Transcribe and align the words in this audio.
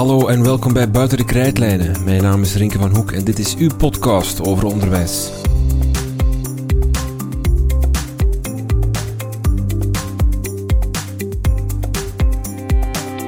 Hallo 0.00 0.26
en 0.26 0.42
welkom 0.42 0.72
bij 0.72 0.90
Buiten 0.90 1.18
de 1.18 1.24
Krijtlijnen. 1.24 2.04
Mijn 2.04 2.22
naam 2.22 2.42
is 2.42 2.54
Rinke 2.54 2.78
van 2.78 2.96
Hoek 2.96 3.12
en 3.12 3.24
dit 3.24 3.38
is 3.38 3.56
uw 3.56 3.70
podcast 3.76 4.42
over 4.42 4.64
onderwijs. 4.64 5.30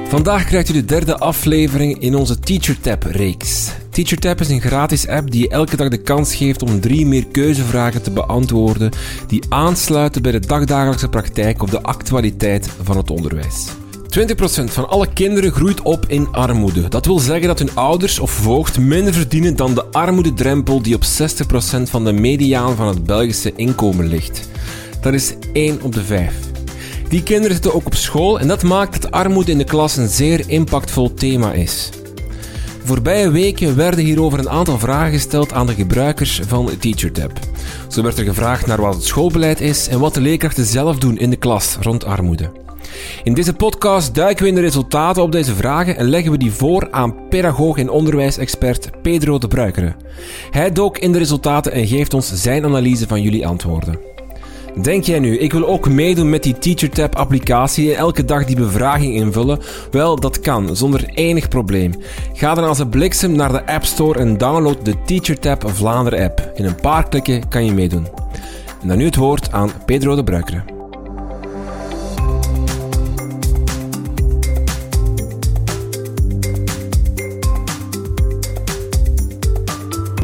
Vandaag 0.07 0.45
krijgt 0.45 0.69
u 0.69 0.73
de 0.73 0.85
derde 0.85 1.17
aflevering 1.17 1.99
in 1.99 2.15
onze 2.15 2.39
TeacherTap-reeks. 2.39 3.71
TeacherTap 3.93 4.39
is 4.39 4.49
een 4.49 4.61
gratis 4.61 5.07
app 5.07 5.31
die 5.31 5.49
elke 5.49 5.75
dag 5.75 5.89
de 5.89 5.97
kans 5.97 6.35
geeft 6.35 6.61
om 6.61 6.79
drie 6.79 7.05
meer 7.05 7.25
keuzevragen 7.27 8.01
te 8.01 8.11
beantwoorden 8.11 8.91
die 9.27 9.43
aansluiten 9.49 10.21
bij 10.21 10.31
de 10.31 10.39
dagdagelijkse 10.39 11.09
praktijk 11.09 11.61
of 11.61 11.69
de 11.69 11.81
actualiteit 11.81 12.69
van 12.83 12.97
het 12.97 13.11
onderwijs. 13.11 13.67
20% 14.19 14.63
van 14.63 14.89
alle 14.89 15.13
kinderen 15.13 15.51
groeit 15.51 15.81
op 15.81 16.05
in 16.07 16.27
armoede. 16.31 16.87
Dat 16.87 17.05
wil 17.05 17.19
zeggen 17.19 17.47
dat 17.47 17.59
hun 17.59 17.75
ouders 17.75 18.19
of 18.19 18.31
voogd 18.31 18.79
minder 18.79 19.13
verdienen 19.13 19.55
dan 19.55 19.73
de 19.73 19.85
armoededrempel 19.85 20.81
die 20.81 20.95
op 20.95 21.03
60% 21.03 21.05
van 21.83 22.03
de 22.03 22.11
mediaan 22.11 22.75
van 22.75 22.87
het 22.87 23.03
Belgische 23.03 23.53
inkomen 23.55 24.07
ligt. 24.07 24.49
Dat 25.01 25.13
is 25.13 25.33
1 25.53 25.81
op 25.81 25.93
de 25.93 26.03
5. 26.03 26.33
Die 27.09 27.23
kinderen 27.23 27.53
zitten 27.53 27.73
ook 27.73 27.85
op 27.85 27.95
school 27.95 28.39
en 28.39 28.47
dat 28.47 28.63
maakt 28.63 29.01
dat 29.01 29.11
armoede 29.11 29.51
in 29.51 29.57
de 29.57 29.63
klas 29.63 29.97
een 29.97 30.07
zeer 30.07 30.43
impactvol 30.47 31.13
thema 31.13 31.51
is. 31.51 31.89
Voorbije 32.85 33.31
weken 33.31 33.75
werden 33.75 34.05
hierover 34.05 34.39
een 34.39 34.49
aantal 34.49 34.79
vragen 34.79 35.11
gesteld 35.11 35.53
aan 35.53 35.67
de 35.67 35.73
gebruikers 35.73 36.39
van 36.47 36.69
TeacherTap. 36.79 37.31
Zo 37.87 38.01
werd 38.01 38.17
er 38.17 38.25
gevraagd 38.25 38.67
naar 38.67 38.81
wat 38.81 38.93
het 38.93 39.03
schoolbeleid 39.03 39.61
is 39.61 39.87
en 39.87 39.99
wat 39.99 40.13
de 40.13 40.21
leerkrachten 40.21 40.65
zelf 40.65 40.97
doen 40.97 41.17
in 41.17 41.29
de 41.29 41.35
klas 41.35 41.77
rond 41.81 42.05
armoede. 42.05 42.51
In 43.23 43.33
deze 43.33 43.53
podcast 43.53 44.15
duiken 44.15 44.43
we 44.43 44.49
in 44.49 44.55
de 44.55 44.61
resultaten 44.61 45.23
op 45.23 45.31
deze 45.31 45.55
vragen 45.55 45.97
en 45.97 46.09
leggen 46.09 46.31
we 46.31 46.37
die 46.37 46.51
voor 46.51 46.87
aan 46.91 47.27
pedagoog 47.29 47.77
en 47.77 47.89
onderwijsexpert 47.89 49.01
Pedro 49.01 49.37
de 49.37 49.47
Bruikere. 49.47 49.95
Hij 50.51 50.71
dook 50.71 50.97
in 50.97 51.11
de 51.11 51.17
resultaten 51.17 51.71
en 51.71 51.87
geeft 51.87 52.13
ons 52.13 52.33
zijn 52.33 52.65
analyse 52.65 53.07
van 53.07 53.21
jullie 53.21 53.47
antwoorden. 53.47 54.12
Denk 54.81 55.03
jij 55.03 55.19
nu, 55.19 55.37
ik 55.37 55.51
wil 55.51 55.67
ook 55.67 55.89
meedoen 55.89 56.29
met 56.29 56.43
die 56.43 56.57
TeacherTap 56.57 57.15
applicatie 57.15 57.91
en 57.91 57.97
elke 57.97 58.25
dag 58.25 58.45
die 58.45 58.55
bevraging 58.55 59.13
invullen? 59.15 59.59
Wel, 59.91 60.19
dat 60.19 60.39
kan, 60.39 60.75
zonder 60.75 61.09
enig 61.13 61.47
probleem. 61.47 61.93
Ga 62.33 62.53
dan 62.53 62.63
als 62.63 62.79
een 62.79 62.89
bliksem 62.89 63.35
naar 63.35 63.51
de 63.51 63.65
App 63.65 63.85
Store 63.85 64.19
en 64.19 64.37
download 64.37 64.85
de 64.85 64.95
TeacherTap 65.05 65.63
Vlaanderen 65.69 66.23
app. 66.23 66.51
In 66.55 66.65
een 66.65 66.75
paar 66.75 67.09
klikken 67.09 67.47
kan 67.47 67.65
je 67.65 67.71
meedoen. 67.71 68.07
En 68.81 68.87
dan 68.87 68.97
nu 68.97 69.05
het 69.05 69.15
woord 69.15 69.51
aan 69.51 69.71
Pedro 69.85 70.15
de 70.15 70.23
Bruikere. 70.23 70.82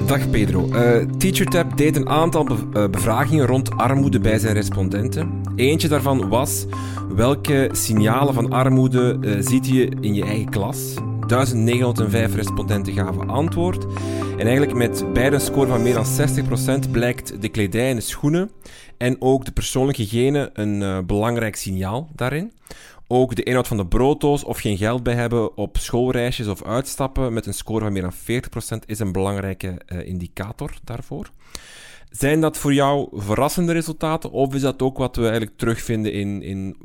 Dag 0.09 0.29
Pedro. 0.29 0.67
Uh, 0.67 1.05
TeacherTap 1.17 1.77
deed 1.77 1.95
een 1.95 2.09
aantal 2.09 2.43
be 2.43 2.89
bevragingen 2.89 3.45
rond 3.45 3.71
armoede 3.71 4.19
bij 4.19 4.39
zijn 4.39 4.53
respondenten. 4.53 5.41
Eentje 5.55 5.87
daarvan 5.87 6.29
was: 6.29 6.65
welke 7.15 7.69
signalen 7.71 8.33
van 8.33 8.49
armoede 8.49 9.17
uh, 9.21 9.35
ziet 9.39 9.67
je 9.67 9.91
in 10.01 10.13
je 10.13 10.23
eigen 10.23 10.49
klas? 10.49 10.93
1905 11.27 12.35
respondenten 12.35 12.93
gaven 12.93 13.29
antwoord. 13.29 13.85
En 14.31 14.45
eigenlijk 14.45 14.73
met 14.73 15.13
beide 15.13 15.35
een 15.35 15.41
score 15.41 15.67
van 15.67 15.83
meer 15.83 15.93
dan 15.93 16.05
60% 16.87 16.91
blijkt 16.91 17.41
de 17.41 17.49
kledij 17.49 17.89
en 17.89 17.95
de 17.95 18.01
schoenen 18.01 18.51
en 18.97 19.15
ook 19.19 19.45
de 19.45 19.51
persoonlijke 19.51 20.01
hygiëne 20.01 20.49
een 20.53 21.05
belangrijk 21.05 21.55
signaal 21.55 22.09
daarin. 22.15 22.51
Ook 23.11 23.35
de 23.35 23.43
inhoud 23.43 23.67
van 23.67 23.77
de 23.77 23.87
brooddoos 23.87 24.43
of 24.43 24.59
geen 24.59 24.77
geld 24.77 25.03
bij 25.03 25.13
hebben 25.13 25.57
op 25.57 25.77
schoolreisjes 25.77 26.47
of 26.47 26.63
uitstappen 26.63 27.33
met 27.33 27.45
een 27.45 27.53
score 27.53 27.79
van 27.79 27.93
meer 27.93 28.01
dan 28.01 28.13
40% 28.13 28.85
is 28.85 28.99
een 28.99 29.11
belangrijke 29.11 29.81
uh, 29.87 30.07
indicator 30.07 30.73
daarvoor. 30.83 31.29
Zijn 32.09 32.41
dat 32.41 32.57
voor 32.57 32.73
jou 32.73 33.07
verrassende 33.11 33.73
resultaten 33.73 34.31
of 34.31 34.53
is 34.53 34.61
dat 34.61 34.81
ook 34.81 34.97
wat 34.97 35.15
we 35.15 35.21
eigenlijk 35.21 35.57
terugvinden 35.57 36.13
in, 36.13 36.41
in 36.41 36.77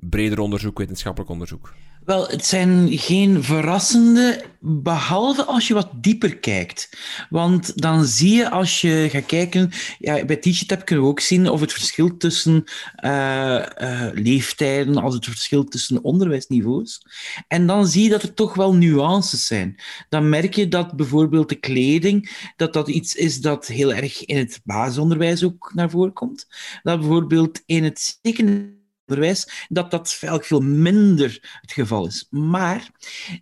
breder 0.00 0.38
onderzoek, 0.38 0.78
wetenschappelijk 0.78 1.30
onderzoek? 1.30 1.74
Wel, 2.06 2.28
het 2.28 2.46
zijn 2.46 2.98
geen 2.98 3.42
verrassende, 3.42 4.44
behalve 4.60 5.44
als 5.44 5.68
je 5.68 5.74
wat 5.74 5.90
dieper 5.94 6.36
kijkt. 6.36 6.98
Want 7.30 7.80
dan 7.82 8.04
zie 8.04 8.34
je 8.34 8.50
als 8.50 8.80
je 8.80 9.08
gaat 9.10 9.26
kijken, 9.26 9.70
ja, 9.98 10.24
bij 10.24 10.36
TeachTap 10.36 10.84
kunnen 10.84 11.04
we 11.04 11.10
ook 11.10 11.20
zien 11.20 11.50
of 11.50 11.60
het 11.60 11.72
verschil 11.72 12.16
tussen 12.16 12.64
uh, 13.04 13.66
uh, 13.78 14.08
leeftijden, 14.12 14.96
als 14.96 15.14
het 15.14 15.24
verschil 15.24 15.64
tussen 15.64 16.02
onderwijsniveaus. 16.02 17.02
En 17.48 17.66
dan 17.66 17.86
zie 17.86 18.02
je 18.02 18.10
dat 18.10 18.22
er 18.22 18.34
toch 18.34 18.54
wel 18.54 18.74
nuances 18.74 19.46
zijn. 19.46 19.80
Dan 20.08 20.28
merk 20.28 20.54
je 20.54 20.68
dat 20.68 20.96
bijvoorbeeld 20.96 21.48
de 21.48 21.54
kleding, 21.60 22.50
dat 22.56 22.72
dat 22.72 22.88
iets 22.88 23.14
is 23.14 23.40
dat 23.40 23.66
heel 23.66 23.92
erg 23.92 24.24
in 24.24 24.36
het 24.36 24.60
basisonderwijs 24.64 25.44
ook 25.44 25.72
naar 25.74 25.90
voren 25.90 26.12
komt. 26.12 26.46
Dat 26.82 27.00
bijvoorbeeld 27.00 27.62
in 27.64 27.84
het 27.84 28.18
secundair 28.22 28.75
onderwijs, 29.06 29.66
dat 29.68 29.90
dat 29.90 30.12
veel 30.44 30.60
minder 30.60 31.58
het 31.60 31.72
geval 31.72 32.06
is. 32.06 32.26
Maar 32.30 32.90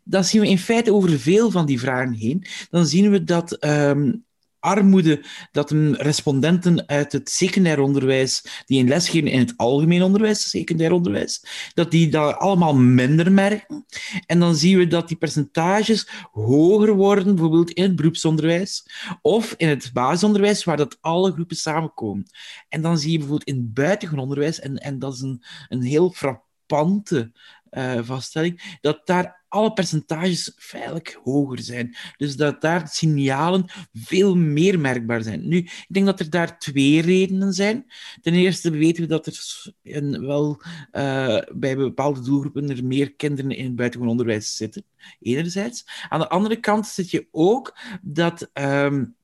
dan 0.05 0.25
zien 0.25 0.41
we 0.41 0.49
in 0.49 0.59
feite 0.59 0.93
over 0.93 1.19
veel 1.19 1.51
van 1.51 1.67
die 1.67 1.81
vragen 1.81 2.13
heen, 2.13 2.47
dan 2.71 2.87
zien 2.87 3.11
we 3.11 3.25
dat 3.25 3.65
um, 3.65 4.25
armoede 4.65 5.25
dat 5.53 5.71
respondenten 5.93 6.89
uit 6.89 7.13
het 7.13 7.31
secundair 7.31 7.81
onderwijs, 7.81 8.63
die 8.67 8.81
een 8.81 8.89
les 8.89 9.09
geven 9.09 9.29
in 9.29 9.39
het 9.39 9.55
algemeen 9.57 10.03
onderwijs, 10.03 10.51
secundair 10.51 10.93
onderwijs, 10.93 11.45
dat 11.75 11.91
die 11.91 12.09
dat 12.09 12.37
allemaal 12.37 12.75
minder 12.75 13.33
merken. 13.33 13.87
En 14.27 14.39
dan 14.41 14.57
zien 14.57 14.79
we 14.79 14.87
dat 14.87 15.09
die 15.09 15.17
percentages 15.17 16.09
hoger 16.33 16.95
worden, 16.95 17.35
bijvoorbeeld 17.35 17.71
in 17.71 17.83
het 17.83 17.97
beroepsonderwijs 17.97 18.87
of 19.23 19.55
in 19.57 19.69
het 19.69 19.91
basisonderwijs, 19.93 20.65
waar 20.65 20.77
dat 20.77 20.99
alle 21.01 21.33
groepen 21.33 21.57
samenkomen. 21.57 22.27
En 22.69 22.83
dan 22.83 22.99
zie 22.99 23.11
je 23.13 23.19
bijvoorbeeld 23.19 23.49
in 23.49 23.57
het 23.57 23.75
buitengewoon 23.75 24.23
onderwijs, 24.23 24.61
en, 24.61 24.77
en 24.77 24.99
dat 24.99 25.15
is 25.15 25.21
een, 25.21 25.45
een 25.69 25.83
heel 25.83 26.11
frappante 26.11 27.33
uh, 27.75 27.99
vaststelling, 28.03 28.79
dat 28.81 29.07
daar 29.07 29.43
alle 29.49 29.73
percentages 29.73 30.53
feitelijk 30.57 31.21
hoger 31.25 31.59
zijn. 31.59 31.97
Dus 32.17 32.37
dat 32.37 32.61
daar 32.61 32.89
signalen 32.89 33.65
veel 33.93 34.37
meer 34.37 34.81
merkbaar 34.81 35.23
zijn. 35.23 35.49
Nu, 35.49 35.57
ik 35.57 35.87
denk 35.89 36.07
dat 36.07 36.21
er 36.21 36.31
daar 36.31 36.59
twee 36.59 37.01
redenen 37.01 37.53
zijn. 37.53 37.87
Ten 38.21 38.35
eerste 38.35 38.71
weten 38.71 39.03
we 39.03 39.09
dat 39.09 39.27
er 39.27 39.65
een, 39.83 40.27
wel 40.27 40.63
uh, 40.93 41.39
bij 41.53 41.77
bepaalde 41.77 42.21
doelgroepen 42.21 42.71
er 42.71 42.85
meer 42.85 43.15
kinderen 43.15 43.51
in 43.51 43.65
het 43.65 43.77
buitengewoon 43.77 44.13
onderwijs 44.13 44.57
zitten, 44.57 44.85
enerzijds. 45.21 45.87
Aan 46.09 46.21
de 46.21 46.29
andere 46.29 46.57
kant 46.61 46.87
zit 46.87 47.11
je 47.11 47.27
ook 47.31 47.79
dat 48.03 48.51
um, 48.53 49.17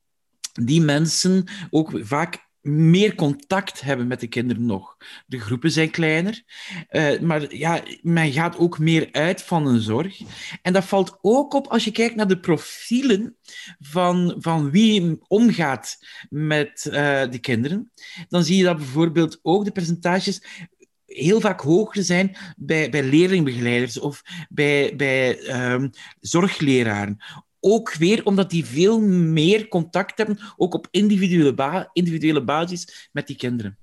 die 0.53 0.81
mensen 0.81 1.45
ook 1.71 1.93
vaak 1.95 2.49
meer 2.63 3.15
contact 3.15 3.81
hebben 3.81 4.07
met 4.07 4.21
de 4.21 4.27
kinderen 4.27 4.67
nog. 4.67 4.97
De 5.27 5.41
groepen 5.41 5.71
zijn 5.71 5.91
kleiner, 5.91 6.43
uh, 6.91 7.21
maar 7.21 7.55
ja, 7.55 7.83
men 8.03 8.33
gaat 8.33 8.59
ook 8.59 8.79
meer 8.79 9.09
uit 9.13 9.43
van 9.43 9.67
een 9.67 9.81
zorg. 9.81 10.21
En 10.63 10.73
dat 10.73 10.85
valt 10.85 11.19
ook 11.21 11.55
op 11.55 11.67
als 11.67 11.85
je 11.85 11.91
kijkt 11.91 12.15
naar 12.15 12.29
de 12.29 12.41
profielen 12.41 13.37
van, 13.79 14.35
van 14.39 14.71
wie 14.71 15.19
omgaat 15.29 15.99
met 16.29 16.87
uh, 16.87 16.93
de 17.31 17.39
kinderen. 17.41 17.93
Dan 18.29 18.45
zie 18.45 18.57
je 18.57 18.65
dat 18.65 18.77
bijvoorbeeld 18.77 19.39
ook 19.43 19.65
de 19.65 19.73
percentages 19.73 20.43
heel 21.07 21.41
vaak 21.41 21.61
hoger 21.61 22.03
zijn 22.03 22.37
bij, 22.57 22.91
bij 22.91 23.03
leerlingbegeleiders 23.03 23.99
of 23.99 24.23
bij, 24.49 24.97
bij 24.97 25.39
um, 25.73 25.91
zorgleraren 26.21 27.19
ook 27.61 27.95
weer 27.95 28.25
omdat 28.25 28.51
die 28.51 28.65
veel 28.65 29.01
meer 29.01 29.69
contact 29.69 30.19
hebben, 30.19 30.39
ook 30.57 30.75
op 30.75 30.89
individuele, 30.91 31.55
ba 31.55 31.91
individuele 31.93 32.45
basis, 32.45 33.09
met 33.13 33.27
die 33.27 33.37
kinderen. 33.37 33.79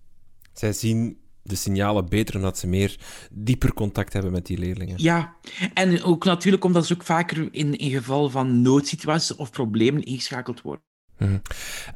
Zij 0.53 0.73
zien 0.73 1.17
de 1.43 1.55
signalen 1.55 2.09
beter 2.09 2.35
omdat 2.35 2.57
ze 2.57 2.67
meer 2.67 2.97
dieper 3.31 3.73
contact 3.73 4.13
hebben 4.13 4.31
met 4.31 4.45
die 4.45 4.57
leerlingen. 4.57 4.95
Ja, 4.97 5.35
en 5.73 6.03
ook 6.03 6.25
natuurlijk 6.25 6.63
omdat 6.63 6.85
ze 6.85 6.93
ook 6.93 7.03
vaker 7.03 7.47
in, 7.51 7.77
in 7.77 7.91
geval 7.91 8.29
van 8.29 8.61
noodsituaties 8.61 9.35
of 9.35 9.51
problemen 9.51 10.03
ingeschakeld 10.03 10.61
worden. 10.61 10.83
Mm 11.17 11.41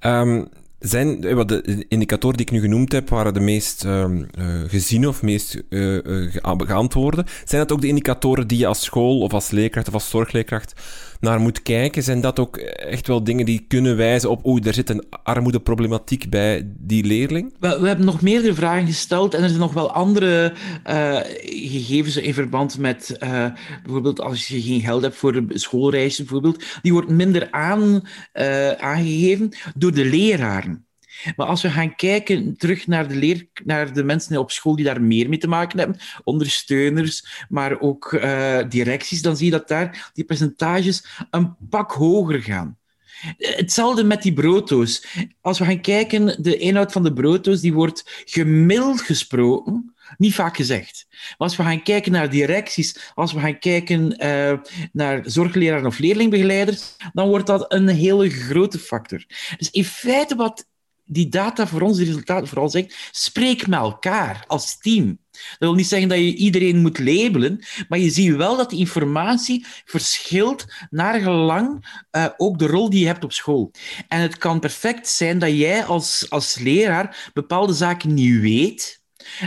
um, 0.02 0.50
zijn, 0.82 1.24
eh, 1.24 1.46
de 1.46 1.86
indicatoren 1.88 2.38
die 2.38 2.46
ik 2.46 2.52
nu 2.52 2.60
genoemd 2.60 2.92
heb, 2.92 3.10
waren 3.10 3.34
de 3.34 3.40
meest 3.40 3.86
uh, 3.86 4.06
uh, 4.10 4.24
geziene 4.68 5.08
of 5.08 5.22
meest 5.22 5.64
uh, 5.70 6.32
geantwoorde. 6.44 7.26
Zijn 7.46 7.62
dat 7.62 7.72
ook 7.72 7.82
de 7.82 7.88
indicatoren 7.88 8.48
die 8.48 8.58
je 8.58 8.68
als 8.68 8.84
school 8.84 9.20
of 9.20 9.34
als 9.34 9.52
leerkracht 9.52 9.88
of 9.88 9.94
als 9.94 10.10
zorgleerkracht 10.10 10.74
naar 11.22 11.40
moet 11.40 11.62
kijken? 11.62 12.04
Zijn 12.04 12.22
dat 12.22 12.40
ook 12.40 12.58
echt 12.58 13.08
wel 13.08 13.24
dingen 13.24 13.46
die 13.46 13.66
kunnen 13.68 13.98
wijzen 13.98 14.30
op, 14.30 14.46
oeh, 14.46 14.66
er 14.66 14.74
zit 14.74 14.90
een 14.90 15.04
armoedeproblematiek 15.24 16.30
bij 16.30 16.72
die 16.78 17.04
leerling? 17.04 17.54
We, 17.60 17.80
we 17.80 17.88
hebben 17.88 18.06
nog 18.06 18.22
meerdere 18.22 18.54
vragen 18.54 18.86
gesteld 18.86 19.34
en 19.34 19.42
er 19.42 19.48
zijn 19.48 19.62
nog 19.62 19.74
wel 19.74 19.92
andere 19.92 20.54
uh, 20.88 21.20
gegevens 21.44 22.18
in 22.18 22.34
verband 22.34 22.78
met 22.78 23.18
uh, 23.24 23.46
bijvoorbeeld 23.84 24.22
als 24.22 24.48
je 24.48 24.62
geen 24.62 24.82
geld 24.82 25.02
hebt 25.02 25.16
voor 25.16 25.44
schoolreizen, 25.50 26.24
bijvoorbeeld. 26.24 26.64
Die 26.82 26.94
wordt 26.94 27.10
minder 27.10 27.52
aan, 27.52 28.02
uh, 28.34 28.72
aangegeven 28.72 29.52
door 29.76 29.92
de 29.92 30.06
leraren. 30.06 30.86
Maar 31.36 31.48
als 31.48 31.62
we 31.62 31.70
gaan 31.70 31.96
kijken 31.96 32.58
terug 32.58 32.88
naar 32.88 33.08
de, 33.08 33.16
leer, 33.16 33.48
naar 33.64 33.94
de 33.94 34.04
mensen 34.04 34.38
op 34.38 34.52
school 34.52 34.76
die 34.76 34.86
daar 34.86 35.02
meer 35.02 35.30
mee 35.30 35.38
te 35.38 35.48
maken 35.48 35.80
hebben, 35.80 35.98
ondersteuners, 36.24 37.46
maar 37.50 37.80
ook 37.80 38.12
uh, 38.12 38.60
directies, 38.70 39.22
dan 39.22 39.38
zie 39.38 39.46
je 39.46 39.52
dat 39.52 39.68
daar 39.68 40.12
die 40.14 40.26
percentages 40.26 41.06
een 41.30 41.56
pak 41.70 41.92
hoger 41.92 42.42
gaan. 42.42 42.80
Hetzelfde 43.38 44.04
met 44.04 44.22
die 44.22 44.34
brooddoos. 44.34 45.06
Als 45.42 45.60
we 45.60 45.66
gaan 45.66 45.82
kijken, 45.82 46.44
de 46.44 46.58
inhoud 46.58 46.92
van 46.92 47.04
de 47.04 47.14
brooddoos 47.14 47.62
die 47.62 47.74
wordt 47.74 48.24
gemiddeld 48.26 49.02
gesproken, 49.02 49.94
niet 50.18 50.34
vaak 50.34 50.56
gezegd. 50.56 51.06
Maar 51.10 51.36
als 51.38 51.56
we 51.56 51.64
gaan 51.64 51.84
kijken 51.84 52.12
naar 52.12 52.30
directies, 52.30 53.12
als 53.14 53.34
we 53.34 53.40
gaan 53.40 53.60
kijken 53.60 54.26
uh, 54.26 54.60
naar 54.92 55.22
zorgleraren 55.24 55.86
of 55.86 56.00
leerlingbegeleiders, 56.00 56.96
dan 57.14 57.28
wordt 57.28 57.48
dat 57.48 57.74
een 57.74 57.88
hele 57.88 58.30
grote 58.30 58.80
factor. 58.80 59.26
Dus 59.58 59.70
in 59.70 59.86
feite 59.86 60.36
wat 60.36 60.66
die 61.06 61.30
data 61.30 61.68
voor 61.68 61.82
ons, 61.82 61.98
die 61.98 62.06
resultaten 62.06 62.48
vooral 62.48 62.70
zegt, 62.70 63.10
spreek 63.12 63.68
met 63.68 63.80
elkaar 63.80 64.44
als 64.48 64.78
team. 64.78 65.20
Dat 65.32 65.60
wil 65.60 65.74
niet 65.74 65.88
zeggen 65.88 66.10
dat 66.10 66.18
je 66.18 66.36
iedereen 66.36 66.82
moet 66.82 67.00
labelen, 67.00 67.66
maar 67.90 68.00
je 68.00 68.10
ziet 68.10 68.36
wel 68.36 68.58
dat 68.58 68.70
die 68.70 68.80
informatie 68.80 69.66
verschilt 69.86 70.66
naar 70.90 71.20
gelang 71.20 71.86
uh, 72.12 72.26
ook 72.38 72.60
de 72.60 72.68
rol 72.68 72.90
die 72.90 73.00
je 73.00 73.06
hebt 73.06 73.24
op 73.24 73.34
school. 73.34 73.72
En 74.08 74.22
het 74.22 74.38
kan 74.38 74.60
perfect 74.60 75.08
zijn 75.08 75.40
dat 75.40 75.52
jij 75.52 75.86
als, 75.86 76.26
als 76.30 76.60
leraar 76.60 77.32
bepaalde 77.34 77.74
zaken 77.74 78.14
niet 78.14 78.40
weet, 78.42 79.01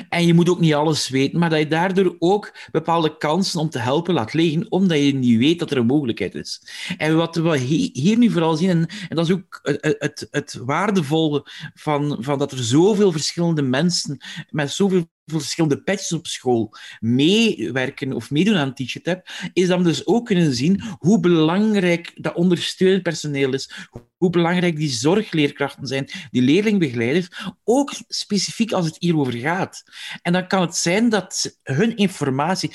en 0.08 0.26
je 0.26 0.34
moet 0.34 0.48
ook 0.48 0.60
niet 0.60 0.74
alles 0.74 1.08
weten, 1.08 1.38
maar 1.38 1.50
dat 1.50 1.58
je 1.58 1.66
daardoor 1.66 2.16
ook 2.18 2.52
bepaalde 2.70 3.16
kansen 3.16 3.60
om 3.60 3.70
te 3.70 3.78
helpen 3.78 4.14
laat 4.14 4.32
liggen, 4.32 4.66
omdat 4.68 4.98
je 4.98 5.14
niet 5.14 5.38
weet 5.38 5.58
dat 5.58 5.70
er 5.70 5.76
een 5.76 5.86
mogelijkheid 5.86 6.34
is. 6.34 6.62
En 6.96 7.16
wat 7.16 7.36
we 7.36 7.58
hier 7.92 8.18
nu 8.18 8.30
vooral 8.30 8.56
zien, 8.56 8.70
en, 8.70 8.88
dat 9.08 9.28
is 9.28 9.32
ook 9.32 9.60
het, 9.62 9.96
het, 9.98 10.28
het 10.30 10.54
waardevolle 10.64 11.46
van, 11.74 12.16
van 12.20 12.38
dat 12.38 12.52
er 12.52 12.64
zoveel 12.64 13.12
verschillende 13.12 13.62
mensen 13.62 14.18
met 14.50 14.70
zoveel 14.70 15.12
verschillende 15.26 15.82
patches 15.82 16.12
op 16.12 16.26
school 16.26 16.74
meewerken 17.00 18.12
of 18.12 18.30
meedoen 18.30 18.56
aan 18.56 18.74
TeacherTap, 18.74 19.28
is 19.52 19.68
we 19.68 19.82
dus 19.82 20.06
ook 20.06 20.26
kunnen 20.26 20.54
zien 20.54 20.82
hoe 20.98 21.20
belangrijk 21.20 22.12
dat 22.14 22.34
ondersteunend 22.34 23.02
personeel 23.02 23.52
is, 23.52 23.88
hoe 24.16 24.30
belangrijk 24.30 24.76
die 24.76 24.88
zorgleerkrachten 24.88 25.86
zijn, 25.86 26.08
die 26.30 26.42
leerlingbegeleiders, 26.42 27.28
ook 27.64 27.92
specifiek 28.08 28.72
als 28.72 28.86
het 28.86 28.96
hierover 28.98 29.32
gaat. 29.32 29.82
En 30.22 30.32
dan 30.32 30.46
kan 30.46 30.60
het 30.60 30.76
zijn 30.76 31.08
dat 31.08 31.58
hun 31.62 31.96
informatie, 31.96 32.74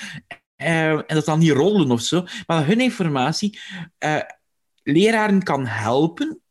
uh, 0.58 0.92
en 0.92 1.04
dat 1.08 1.26
dan 1.26 1.40
niet 1.40 1.52
rollen 1.52 1.92
of 1.92 2.02
zo, 2.02 2.26
maar 2.46 2.68
hun 2.68 2.82
informatie 2.82 3.60
uh, 4.00 4.22
leraren 4.84 5.44
kan 5.44 5.66
helpen 5.66 6.42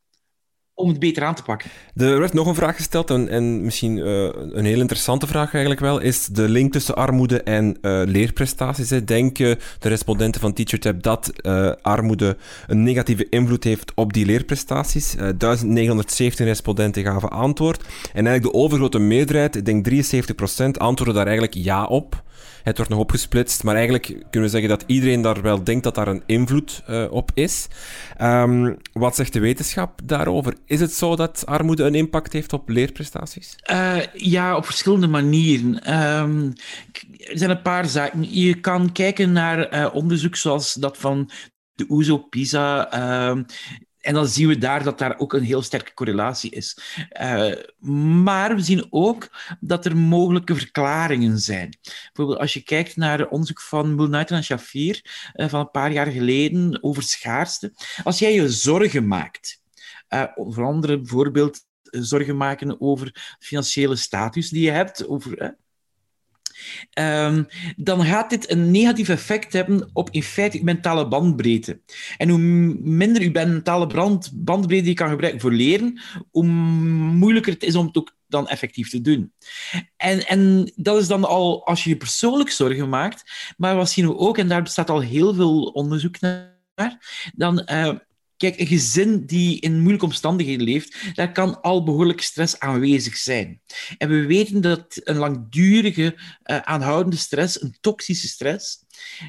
om 0.79 0.89
het 0.89 0.99
beter 0.99 1.23
aan 1.23 1.35
te 1.35 1.43
pakken. 1.43 1.69
Er 1.95 2.19
werd 2.19 2.33
nog 2.33 2.47
een 2.47 2.55
vraag 2.55 2.75
gesteld, 2.75 3.09
en, 3.09 3.29
en 3.29 3.63
misschien 3.63 3.97
uh, 3.97 4.29
een 4.51 4.65
heel 4.65 4.79
interessante 4.79 5.27
vraag 5.27 5.51
eigenlijk 5.51 5.81
wel, 5.81 5.99
is 5.99 6.25
de 6.25 6.49
link 6.49 6.71
tussen 6.71 6.95
armoede 6.95 7.41
en 7.41 7.77
uh, 7.81 8.01
leerprestaties. 8.05 8.89
Hè. 8.89 9.03
Denken 9.03 9.59
de 9.79 9.89
respondenten 9.89 10.41
van 10.41 10.53
TeacherTap 10.53 11.03
dat 11.03 11.31
uh, 11.41 11.71
armoede 11.81 12.37
een 12.67 12.83
negatieve 12.83 13.27
invloed 13.29 13.63
heeft 13.63 13.91
op 13.95 14.13
die 14.13 14.25
leerprestaties? 14.25 15.15
1917 15.15 16.45
respondenten 16.45 17.03
gaven 17.03 17.29
antwoord. 17.29 17.83
En 18.13 18.27
eigenlijk 18.27 18.43
de 18.43 18.53
overgrote 18.53 18.99
meerderheid, 18.99 19.55
ik 19.55 19.65
denk 19.65 19.89
73%, 19.89 19.91
antwoordde 20.71 21.15
daar 21.15 21.27
eigenlijk 21.27 21.53
ja 21.53 21.85
op. 21.85 22.23
Het 22.63 22.77
wordt 22.77 22.91
nog 22.91 23.01
opgesplitst, 23.01 23.63
maar 23.63 23.75
eigenlijk 23.75 24.05
kunnen 24.05 24.49
we 24.49 24.49
zeggen 24.49 24.69
dat 24.69 24.83
iedereen 24.85 25.21
daar 25.21 25.41
wel 25.41 25.63
denkt 25.63 25.83
dat 25.83 25.95
daar 25.95 26.07
een 26.07 26.23
invloed 26.25 26.83
uh, 26.89 27.11
op 27.11 27.31
is. 27.33 27.67
Um, 28.21 28.77
wat 28.93 29.15
zegt 29.15 29.33
de 29.33 29.39
wetenschap 29.39 30.01
daarover? 30.03 30.53
Is 30.65 30.79
het 30.79 30.93
zo 30.93 31.15
dat 31.15 31.45
armoede 31.45 31.83
een 31.83 31.95
impact 31.95 32.33
heeft 32.33 32.53
op 32.53 32.69
leerprestaties? 32.69 33.55
Uh, 33.71 33.97
ja, 34.13 34.55
op 34.55 34.65
verschillende 34.65 35.07
manieren. 35.07 35.93
Um, 36.21 36.53
er 37.17 37.37
zijn 37.37 37.49
een 37.49 37.61
paar 37.61 37.85
zaken. 37.85 38.33
Je 38.39 38.59
kan 38.59 38.91
kijken 38.91 39.31
naar 39.31 39.73
uh, 39.73 39.95
onderzoek 39.95 40.35
zoals 40.35 40.73
dat 40.73 40.97
van 40.97 41.29
de 41.73 41.85
OESO-PISA. 41.89 42.97
Uh, 43.33 43.43
en 43.99 44.13
dan 44.13 44.27
zien 44.27 44.47
we 44.47 44.57
daar 44.57 44.83
dat 44.83 44.97
daar 44.97 45.19
ook 45.19 45.33
een 45.33 45.43
heel 45.43 45.61
sterke 45.61 45.93
correlatie 45.93 46.51
is. 46.51 46.77
Uh, 47.21 47.51
maar 48.23 48.55
we 48.55 48.61
zien 48.61 48.87
ook 48.89 49.29
dat 49.59 49.85
er 49.85 49.97
mogelijke 49.97 50.55
verklaringen 50.55 51.39
zijn. 51.39 51.77
Bijvoorbeeld 51.81 52.39
als 52.39 52.53
je 52.53 52.63
kijkt 52.63 52.95
naar 52.95 53.27
onderzoek 53.27 53.61
van 53.61 53.95
Mulnaiten 53.95 54.35
en 54.35 54.43
Shafir 54.43 55.01
uh, 55.33 55.49
van 55.49 55.59
een 55.59 55.71
paar 55.71 55.91
jaar 55.91 56.07
geleden 56.07 56.83
over 56.83 57.03
schaarste. 57.03 57.73
Als 58.03 58.19
jij 58.19 58.33
je 58.33 58.49
zorgen 58.49 59.07
maakt, 59.07 59.61
uh, 60.09 60.23
onder 60.35 60.63
andere 60.63 60.97
bijvoorbeeld 60.97 61.67
zorgen 61.81 62.37
maken 62.37 62.81
over 62.81 63.35
financiële 63.39 63.95
status 63.95 64.49
die 64.49 64.63
je 64.63 64.71
hebt, 64.71 65.07
over 65.07 65.57
Um, 66.99 67.47
dan 67.75 68.05
gaat 68.05 68.29
dit 68.29 68.51
een 68.51 68.71
negatief 68.71 69.09
effect 69.09 69.53
hebben 69.53 69.89
op 69.93 70.09
in 70.11 70.23
feite 70.23 70.63
mentale 70.63 71.07
bandbreedte. 71.07 71.81
En 72.17 72.29
hoe 72.29 72.39
minder 72.79 73.21
je 73.21 73.31
mentale 73.31 73.87
brand, 73.87 74.31
bandbreedte 74.33 74.89
je 74.89 74.95
kan 74.95 75.09
gebruiken 75.09 75.41
voor 75.41 75.53
leren, 75.53 76.01
hoe 76.31 76.45
moeilijker 76.45 77.53
het 77.53 77.63
is 77.63 77.75
om 77.75 77.85
het 77.85 77.97
ook 77.97 78.17
dan 78.27 78.47
effectief 78.47 78.89
te 78.89 79.01
doen. 79.01 79.33
En, 79.97 80.27
en 80.27 80.71
dat 80.75 81.01
is 81.01 81.07
dan 81.07 81.23
al 81.23 81.65
als 81.65 81.83
je 81.83 81.89
je 81.89 81.97
persoonlijk 81.97 82.49
zorgen 82.49 82.89
maakt, 82.89 83.53
maar 83.57 83.75
wat 83.75 83.89
zien 83.89 84.07
we 84.07 84.17
ook, 84.17 84.37
en 84.37 84.47
daar 84.47 84.63
bestaat 84.63 84.89
al 84.89 84.99
heel 84.99 85.33
veel 85.33 85.63
onderzoek 85.63 86.19
naar, 86.19 86.57
dan 87.35 87.67
uh, 87.71 87.95
Kijk, 88.39 88.59
een 88.59 88.67
gezin 88.67 89.25
die 89.25 89.59
in 89.59 89.79
moeilijke 89.79 90.05
omstandigheden 90.05 90.65
leeft, 90.65 90.95
daar 91.13 91.31
kan 91.31 91.61
al 91.61 91.83
behoorlijk 91.83 92.21
stress 92.21 92.59
aanwezig 92.59 93.17
zijn. 93.17 93.61
En 93.97 94.09
we 94.09 94.25
weten 94.25 94.61
dat 94.61 95.01
een 95.03 95.17
langdurige, 95.17 96.13
uh, 96.13 96.57
aanhoudende 96.57 97.17
stress, 97.17 97.61
een 97.61 97.77
toxische 97.81 98.27
stress, 98.27 98.85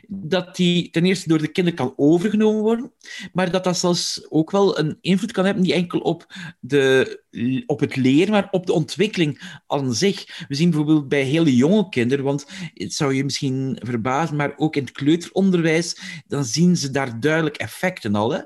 dat 0.09 0.57
die 0.57 0.91
ten 0.91 1.05
eerste 1.05 1.29
door 1.29 1.39
de 1.39 1.53
kinderen 1.53 1.79
kan 1.79 1.93
overgenomen 1.97 2.63
worden, 2.63 2.93
maar 3.33 3.51
dat 3.51 3.65
dat 3.65 3.79
zelfs 3.79 4.27
ook 4.29 4.51
wel 4.51 4.79
een 4.79 4.99
invloed 5.01 5.33
kan 5.33 5.45
hebben, 5.45 5.63
niet 5.63 5.73
enkel 5.73 6.01
op, 6.01 6.27
de, 6.61 7.65
op 7.67 7.81
het 7.81 7.97
leren, 7.97 8.33
maar 8.33 8.49
op 8.51 8.67
de 8.67 8.73
ontwikkeling 8.73 9.61
aan 9.67 9.95
zich. 9.95 10.45
We 10.49 10.55
zien 10.55 10.71
bijvoorbeeld 10.71 11.09
bij 11.09 11.23
hele 11.23 11.57
jonge 11.57 11.89
kinderen, 11.89 12.25
want 12.25 12.47
het 12.75 12.95
zou 12.95 13.15
je 13.15 13.25
misschien 13.25 13.79
verbazen, 13.83 14.37
maar 14.37 14.53
ook 14.57 14.77
in 14.77 14.83
het 14.83 14.93
kleuteronderwijs, 14.93 16.01
dan 16.27 16.45
zien 16.45 16.77
ze 16.77 16.91
daar 16.91 17.21
duidelijk 17.21 17.57
effecten 17.57 18.15
al. 18.15 18.33
Hè? 18.33 18.41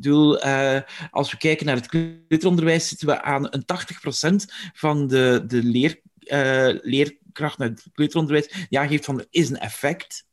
Bedoel, 0.00 0.46
uh, 0.46 0.80
als 1.10 1.30
we 1.30 1.36
kijken 1.36 1.66
naar 1.66 1.76
het 1.76 1.86
kleuteronderwijs, 1.86 2.88
zitten 2.88 3.06
we 3.06 3.22
aan 3.22 3.46
een 3.50 3.64
80% 4.44 4.54
van 4.72 5.06
de, 5.06 5.44
de 5.46 5.62
leer, 5.62 6.00
uh, 6.20 6.80
leerkracht 6.82 7.60
uit 7.60 7.84
het 7.84 7.92
kleuteronderwijs 7.92 8.66
ja, 8.68 8.86
geeft 8.86 9.04
van 9.04 9.18
er 9.18 9.26
is 9.30 9.50
een 9.50 9.58
effect. 9.58 10.26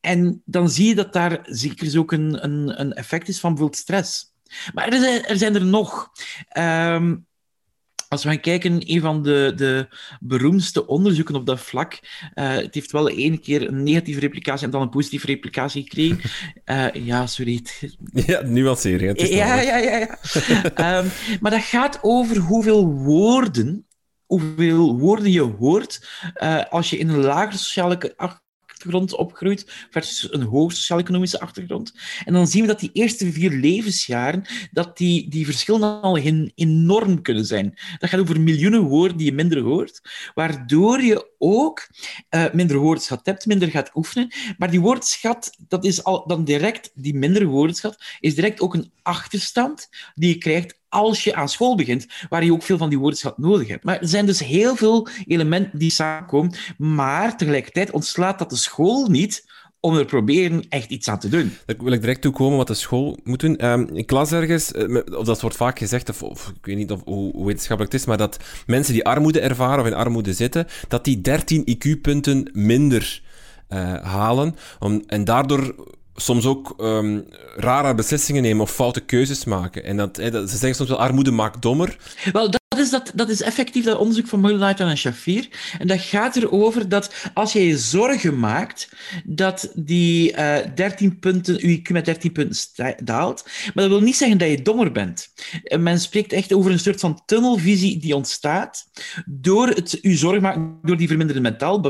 En 0.00 0.42
dan 0.44 0.70
zie 0.70 0.88
je 0.88 0.94
dat 0.94 1.12
daar 1.12 1.40
zeker 1.42 1.98
ook 1.98 2.12
een, 2.12 2.44
een, 2.44 2.80
een 2.80 2.92
effect 2.92 3.28
is 3.28 3.40
van 3.40 3.50
bijvoorbeeld 3.50 3.80
stress. 3.80 4.32
Maar 4.74 4.92
er 4.92 5.38
zijn 5.38 5.54
er, 5.54 5.64
nog. 5.64 6.10
Um, 6.58 7.26
als 8.08 8.22
we 8.22 8.28
gaan 8.28 8.40
kijken, 8.40 8.90
een 8.92 9.00
van 9.00 9.22
de, 9.22 9.52
de 9.56 9.88
beroemdste 10.20 10.86
onderzoeken 10.86 11.34
op 11.34 11.46
dat 11.46 11.60
vlak, 11.60 11.98
uh, 12.34 12.50
het 12.50 12.74
heeft 12.74 12.92
wel 12.92 13.08
één 13.08 13.40
keer 13.40 13.68
een 13.68 13.82
negatieve 13.82 14.20
replicatie 14.20 14.66
en 14.66 14.72
dan 14.72 14.82
een 14.82 14.88
positieve 14.88 15.26
replicatie 15.26 15.82
gekregen. 15.82 16.20
Uh, 16.64 17.06
ja, 17.06 17.26
sorry. 17.26 17.62
Ja, 18.12 18.42
nuanceren. 18.42 19.08
Het 19.08 19.20
ja, 19.20 19.60
ja, 19.60 19.76
ja, 19.76 19.96
ja. 19.96 20.98
um, 20.98 21.10
maar 21.40 21.50
dat 21.50 21.62
gaat 21.62 21.98
over 22.02 22.36
hoeveel 22.36 22.86
woorden, 22.86 23.86
hoeveel 24.26 24.98
woorden 24.98 25.30
je 25.30 25.40
hoort 25.40 26.08
uh, 26.42 26.64
als 26.68 26.90
je 26.90 26.98
in 26.98 27.08
een 27.08 27.20
lagere 27.20 27.56
sociale 27.56 28.14
achtergrond 28.78 29.16
opgroeit 29.16 29.86
versus 29.90 30.32
een 30.32 30.42
hoge 30.42 30.74
sociaal-economische 30.74 31.40
achtergrond. 31.40 31.94
En 32.24 32.32
dan 32.32 32.46
zien 32.46 32.60
we 32.60 32.66
dat 32.66 32.80
die 32.80 32.90
eerste 32.92 33.32
vier 33.32 33.50
levensjaren, 33.50 34.44
dat 34.72 34.96
die, 34.96 35.28
die 35.28 35.44
verschillen 35.44 36.00
al 36.00 36.18
enorm 36.54 37.22
kunnen 37.22 37.44
zijn. 37.44 37.74
Dat 37.98 38.10
gaat 38.10 38.20
over 38.20 38.40
miljoenen 38.40 38.82
woorden 38.82 39.16
die 39.16 39.26
je 39.26 39.32
minder 39.32 39.60
hoort, 39.60 40.00
waardoor 40.34 41.00
je 41.00 41.26
ook 41.38 41.88
uh, 42.30 42.44
minder 42.52 42.76
woordenschat 42.76 43.26
hebt, 43.26 43.46
minder 43.46 43.68
gaat 43.70 43.90
oefenen. 43.94 44.32
Maar 44.58 44.70
die 44.70 44.80
woordenschat, 44.80 45.56
dat 45.68 45.84
is 45.84 46.04
al 46.04 46.26
dan 46.26 46.44
direct, 46.44 46.90
die 46.94 47.14
mindere 47.14 47.46
woordenschat, 47.46 48.02
is 48.20 48.34
direct 48.34 48.60
ook 48.60 48.74
een 48.74 48.92
achterstand 49.02 49.88
die 50.14 50.28
je 50.28 50.38
krijgt 50.38 50.76
als 50.88 51.24
je 51.24 51.34
aan 51.34 51.48
school 51.48 51.76
begint, 51.76 52.06
waar 52.28 52.44
je 52.44 52.52
ook 52.52 52.62
veel 52.62 52.78
van 52.78 52.88
die 52.88 52.98
woordenschat 52.98 53.38
nodig 53.38 53.68
hebt. 53.68 53.84
Maar 53.84 54.00
er 54.00 54.08
zijn 54.08 54.26
dus 54.26 54.38
heel 54.38 54.76
veel 54.76 55.08
elementen 55.26 55.78
die 55.78 55.90
samenkomen, 55.90 56.54
maar 56.76 57.36
tegelijkertijd 57.36 57.90
ontslaat 57.90 58.38
dat 58.38 58.50
de 58.50 58.56
school 58.56 59.08
niet 59.08 59.46
om 59.80 59.96
er 59.96 60.04
proberen 60.04 60.64
echt 60.68 60.90
iets 60.90 61.08
aan 61.08 61.18
te 61.18 61.28
doen. 61.28 61.52
Daar 61.66 61.76
wil 61.78 61.92
ik 61.92 62.00
direct 62.00 62.20
toe 62.20 62.32
komen 62.32 62.56
wat 62.56 62.66
de 62.66 62.74
school 62.74 63.18
moet 63.24 63.40
doen. 63.40 63.66
Um, 63.66 63.88
ik 63.92 64.10
las 64.10 64.32
ergens, 64.32 64.72
eh, 64.72 64.96
of 65.18 65.24
dat 65.24 65.40
wordt 65.40 65.56
vaak 65.56 65.78
gezegd, 65.78 66.08
of, 66.08 66.22
of 66.22 66.52
ik 66.56 66.66
weet 66.66 66.76
niet 66.76 66.90
of, 66.90 67.00
hoe, 67.04 67.46
wetenschappelijk 67.46 67.92
het 67.92 68.00
is, 68.00 68.06
maar 68.06 68.16
dat 68.16 68.36
mensen 68.66 68.94
die 68.94 69.04
armoede 69.04 69.40
ervaren 69.40 69.80
of 69.80 69.86
in 69.86 69.94
armoede 69.94 70.32
zitten, 70.32 70.66
dat 70.88 71.04
die 71.04 71.20
13 71.20 71.76
IQ-punten 71.76 72.50
minder 72.52 73.22
uh, 73.68 73.94
halen. 74.02 74.56
Om, 74.78 75.02
en 75.06 75.24
daardoor 75.24 75.74
soms 76.14 76.46
ook 76.46 76.74
um, 76.80 77.24
rare 77.56 77.94
beslissingen 77.94 78.42
nemen 78.42 78.62
of 78.62 78.70
foute 78.70 79.00
keuzes 79.00 79.44
maken. 79.44 79.84
En 79.84 79.96
dat, 79.96 80.14
dat, 80.14 80.50
ze 80.50 80.56
zeggen 80.56 80.74
soms 80.74 80.88
wel, 80.88 80.98
armoede 80.98 81.30
maakt 81.30 81.62
dommer. 81.62 81.96
Wel, 82.32 82.50
dat 82.50 82.57
is, 82.78 82.90
dat, 82.90 83.12
dat 83.14 83.28
is 83.28 83.42
effectief 83.42 83.84
dat 83.84 83.98
onderzoek 83.98 84.26
van 84.26 84.40
Mullenlight 84.40 84.80
en 84.80 84.96
Shafir. 84.96 85.48
En 85.78 85.86
dat 85.86 86.00
gaat 86.00 86.36
erover 86.36 86.88
dat 86.88 87.30
als 87.34 87.52
je 87.52 87.66
je 87.66 87.78
zorgen 87.78 88.38
maakt, 88.38 88.88
dat 89.24 89.72
die 89.74 90.32
uh, 90.32 90.56
13 90.74 91.18
punten, 91.18 91.68
je 91.68 91.78
IQ 91.78 91.92
met 91.92 92.04
13 92.04 92.32
punten 92.32 92.94
daalt. 93.04 93.44
Maar 93.44 93.84
dat 93.84 93.88
wil 93.88 94.00
niet 94.00 94.16
zeggen 94.16 94.38
dat 94.38 94.48
je 94.48 94.62
dommer 94.62 94.92
bent. 94.92 95.28
En 95.64 95.82
men 95.82 96.00
spreekt 96.00 96.32
echt 96.32 96.52
over 96.52 96.70
een 96.70 96.78
soort 96.78 97.00
van 97.00 97.22
tunnelvisie 97.26 97.98
die 97.98 98.16
ontstaat 98.16 98.90
door 99.26 99.68
het 99.68 99.98
je 100.02 100.16
zorgen 100.16 100.42
maken, 100.42 100.78
door 100.82 100.96
die 100.96 101.08
verminderde 101.08 101.40
mentaal, 101.40 101.80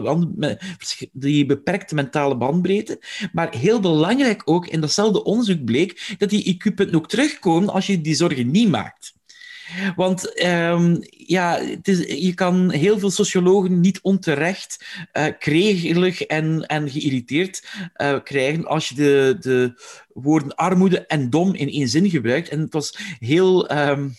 die 1.12 1.46
beperkte 1.46 1.94
mentale 1.94 2.36
bandbreedte. 2.36 3.00
Maar 3.32 3.54
heel 3.54 3.80
belangrijk 3.80 4.42
ook, 4.44 4.66
in 4.66 4.80
datzelfde 4.80 5.24
onderzoek 5.24 5.64
bleek, 5.64 6.14
dat 6.18 6.30
die 6.30 6.44
IQ-punten 6.44 6.96
ook 6.96 7.08
terugkomen 7.08 7.68
als 7.68 7.86
je 7.86 8.00
die 8.00 8.14
zorgen 8.14 8.50
niet 8.50 8.68
maakt. 8.68 9.16
Want 9.96 10.44
um, 10.44 10.98
ja, 11.10 11.58
het 11.60 11.88
is, 11.88 11.98
je 12.26 12.34
kan 12.34 12.70
heel 12.70 12.98
veel 12.98 13.10
sociologen 13.10 13.80
niet 13.80 14.00
onterecht 14.02 14.84
uh, 15.12 15.26
kregelig 15.38 16.22
en, 16.22 16.66
en 16.66 16.90
geïrriteerd 16.90 17.66
uh, 17.96 18.18
krijgen 18.22 18.66
als 18.66 18.88
je 18.88 18.94
de, 18.94 19.36
de 19.40 19.82
woorden 20.12 20.54
armoede 20.54 21.06
en 21.06 21.30
dom 21.30 21.54
in 21.54 21.68
één 21.68 21.88
zin 21.88 22.10
gebruikt. 22.10 22.48
En 22.48 22.60
het 22.60 22.72
was 22.72 22.98
heel 23.18 23.72
um, 23.88 24.14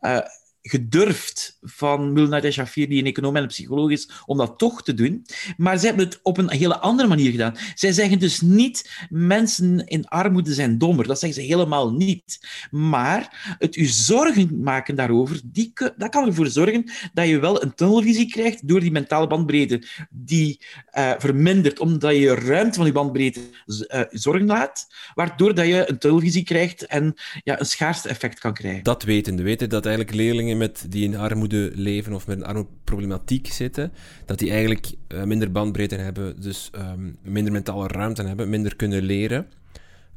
uh, 0.00 0.18
gedurfd 0.62 1.58
van 1.60 2.12
Mulnad 2.12 2.52
Shafir, 2.52 2.88
die 2.88 3.00
een 3.00 3.06
econoom 3.06 3.36
en 3.36 3.42
een 3.42 3.48
psycholoog 3.48 3.90
is, 3.90 4.10
om 4.26 4.36
dat 4.36 4.58
toch 4.58 4.82
te 4.82 4.94
doen. 4.94 5.26
Maar 5.56 5.78
ze 5.78 5.86
hebben 5.86 6.04
het 6.04 6.18
op 6.22 6.38
een 6.38 6.50
hele 6.50 6.78
andere 6.78 7.08
manier 7.08 7.30
gedaan. 7.30 7.56
Zij 7.74 7.92
zeggen 7.92 8.18
dus 8.18 8.40
niet 8.40 9.06
mensen 9.10 9.86
in 9.86 10.06
armoede 10.06 10.54
zijn 10.54 10.78
dommer. 10.78 11.06
Dat 11.06 11.18
zeggen 11.18 11.42
ze 11.42 11.48
helemaal 11.48 11.92
niet. 11.92 12.46
Maar 12.70 13.56
het 13.58 13.76
u 13.76 13.84
zorgen 13.84 14.62
maken 14.62 14.94
daarover, 14.94 15.40
die, 15.44 15.72
dat 15.96 16.10
kan 16.10 16.26
ervoor 16.26 16.46
zorgen 16.46 16.90
dat 17.12 17.28
je 17.28 17.38
wel 17.38 17.62
een 17.62 17.74
tunnelvisie 17.74 18.30
krijgt 18.30 18.68
door 18.68 18.80
die 18.80 18.90
mentale 18.90 19.26
bandbreedte 19.26 19.82
die 20.10 20.60
uh, 20.98 21.12
vermindert, 21.18 21.78
omdat 21.78 22.16
je 22.16 22.34
ruimte 22.34 22.74
van 22.74 22.84
die 22.84 22.92
bandbreedte 22.92 23.40
uh, 23.66 24.00
zorgen 24.10 24.46
laat, 24.46 24.86
waardoor 25.14 25.54
dat 25.54 25.66
je 25.66 25.90
een 25.90 25.98
tunnelvisie 25.98 26.44
krijgt 26.44 26.86
en 26.86 27.14
ja, 27.44 27.60
een 27.60 27.66
schaarste 27.66 28.08
effect 28.08 28.38
kan 28.38 28.54
krijgen. 28.54 28.82
Dat 28.82 29.02
weten. 29.02 29.36
We 29.36 29.42
weten 29.42 29.68
dat 29.68 29.86
eigenlijk 29.86 30.16
leerlingen 30.16 30.47
met, 30.56 30.86
die 30.88 31.04
in 31.04 31.16
armoede 31.16 31.70
leven 31.74 32.12
of 32.12 32.26
met 32.26 32.36
een 32.36 32.44
armoedeproblematiek 32.44 33.46
zitten, 33.46 33.92
dat 34.24 34.38
die 34.38 34.50
eigenlijk 34.50 34.92
uh, 35.08 35.22
minder 35.22 35.52
bandbreedte 35.52 35.96
hebben, 35.96 36.40
dus 36.40 36.70
um, 36.76 37.16
minder 37.22 37.52
mentale 37.52 37.86
ruimte 37.86 38.22
hebben, 38.22 38.48
minder 38.48 38.76
kunnen 38.76 39.02
leren. 39.02 39.46